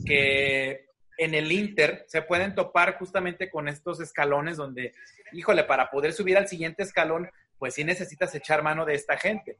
que 0.05 0.88
en 1.19 1.35
el 1.35 1.51
Inter 1.51 2.05
se 2.07 2.21
pueden 2.21 2.55
topar 2.55 2.97
justamente 2.97 3.49
con 3.49 3.67
estos 3.67 3.99
escalones 3.99 4.55
donde, 4.55 4.95
híjole, 5.33 5.65
para 5.65 5.91
poder 5.91 6.13
subir 6.13 6.37
al 6.37 6.47
siguiente 6.47 6.81
escalón, 6.81 7.29
pues 7.57 7.73
sí 7.73 7.83
necesitas 7.83 8.33
echar 8.33 8.63
mano 8.63 8.85
de 8.85 8.95
esta 8.95 9.17
gente. 9.17 9.57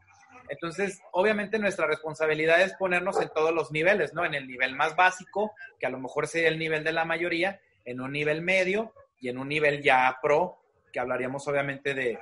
Entonces, 0.47 1.01
obviamente 1.12 1.60
nuestra 1.60 1.86
responsabilidad 1.86 2.62
es 2.62 2.74
ponernos 2.76 3.22
en 3.22 3.30
todos 3.36 3.53
los 3.53 3.74
niveles, 3.74 4.14
¿no? 4.14 4.24
En 4.24 4.36
el 4.36 4.47
nivel 4.47 4.74
más 4.74 4.95
básico, 4.95 5.53
que 5.78 5.86
a 5.86 5.89
lo 5.89 5.99
mejor 5.99 6.28
sería 6.28 6.47
el 6.47 6.57
nivel 6.57 6.86
de 6.86 6.93
la 6.93 7.03
mayoría, 7.03 7.60
en 7.84 7.99
un 7.99 8.14
nivel 8.14 8.41
medio 8.41 8.93
y 9.20 9.28
en 9.28 9.38
un 9.38 9.49
nivel 9.49 9.84
ya 9.84 10.18
pro, 10.22 10.64
que 10.93 10.99
hablaríamos 11.01 11.45
obviamente 11.49 11.93
de, 11.93 12.18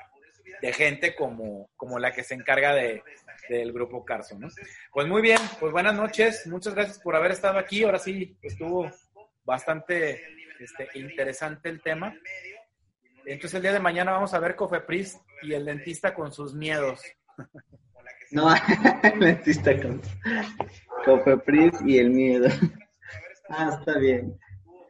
gente 0.74 1.16
como, 1.16 1.70
como 1.78 2.00
la 2.00 2.12
que 2.12 2.24
se 2.24 2.34
encarga 2.34 2.74
de, 2.74 3.04
del 3.50 3.72
grupo 3.72 4.04
Carso, 4.04 4.38
¿no? 4.40 4.48
Pues 4.92 5.08
muy 5.08 5.22
bien, 5.22 5.40
pues 5.60 5.72
buenas 5.72 5.94
noches, 5.94 6.48
muchas 6.48 6.74
gracias 6.74 7.00
por 7.00 7.16
haber 7.16 7.32
estado 7.32 7.60
aquí, 7.60 7.84
ahora 7.84 8.00
sí 8.00 8.36
estuvo 8.42 8.92
bastante 9.48 10.22
este, 10.60 10.90
interesante 10.96 11.70
el 11.70 11.82
tema. 11.82 12.14
Entonces 13.26 13.56
el 13.56 13.62
día 13.64 13.74
de 13.74 13.80
mañana 13.80 14.12
vamos 14.12 14.34
a 14.34 14.40
ver 14.40 14.56
Cofepris 14.56 15.20
y 15.42 15.54
el 15.54 15.66
dentista 15.66 16.14
con 16.14 16.32
sus 16.32 16.54
miedos. 16.54 17.02
No, 18.32 18.54
el 19.04 19.20
dentista 19.20 19.82
con 19.82 20.02
Cofepris 21.06 21.82
y 21.86 21.98
el 21.98 22.10
miedo. 22.12 22.50
Ah, 23.50 23.78
está 23.80 23.98
bien. 23.98 24.38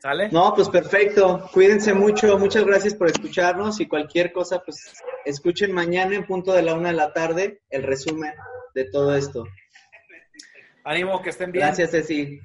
¿Sale? 0.01 0.29
No, 0.31 0.53
pues 0.55 0.69
perfecto. 0.69 1.47
Cuídense 1.53 1.93
mucho. 1.93 2.37
Muchas 2.39 2.65
gracias 2.65 2.95
por 2.95 3.07
escucharnos 3.07 3.79
y 3.79 3.87
cualquier 3.87 4.31
cosa, 4.31 4.61
pues 4.63 4.93
escuchen 5.25 5.71
mañana 5.71 6.15
en 6.15 6.25
punto 6.25 6.53
de 6.53 6.63
la 6.63 6.73
una 6.73 6.89
de 6.89 6.95
la 6.95 7.13
tarde 7.13 7.61
el 7.69 7.83
resumen 7.83 8.33
de 8.73 8.85
todo 8.85 9.15
esto. 9.15 9.45
Ánimo, 10.83 11.21
que 11.21 11.29
estén 11.29 11.51
bien. 11.51 11.65
Gracias, 11.65 11.91
Ceci. 11.91 12.39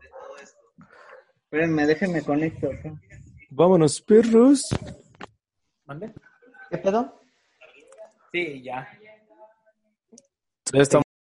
De 0.00 0.08
todo 0.08 0.38
esto. 0.38 0.58
Espérenme, 1.44 1.86
déjenme 1.86 2.22
conecto. 2.22 2.70
Vámonos, 3.50 4.00
perros. 4.00 4.62
¿Mande? 5.84 6.12
¿Qué 6.70 6.78
pedo? 6.78 7.20
Sí, 8.32 8.62
ya. 8.62 8.88
Ya 10.72 10.80
estamos. 10.80 11.02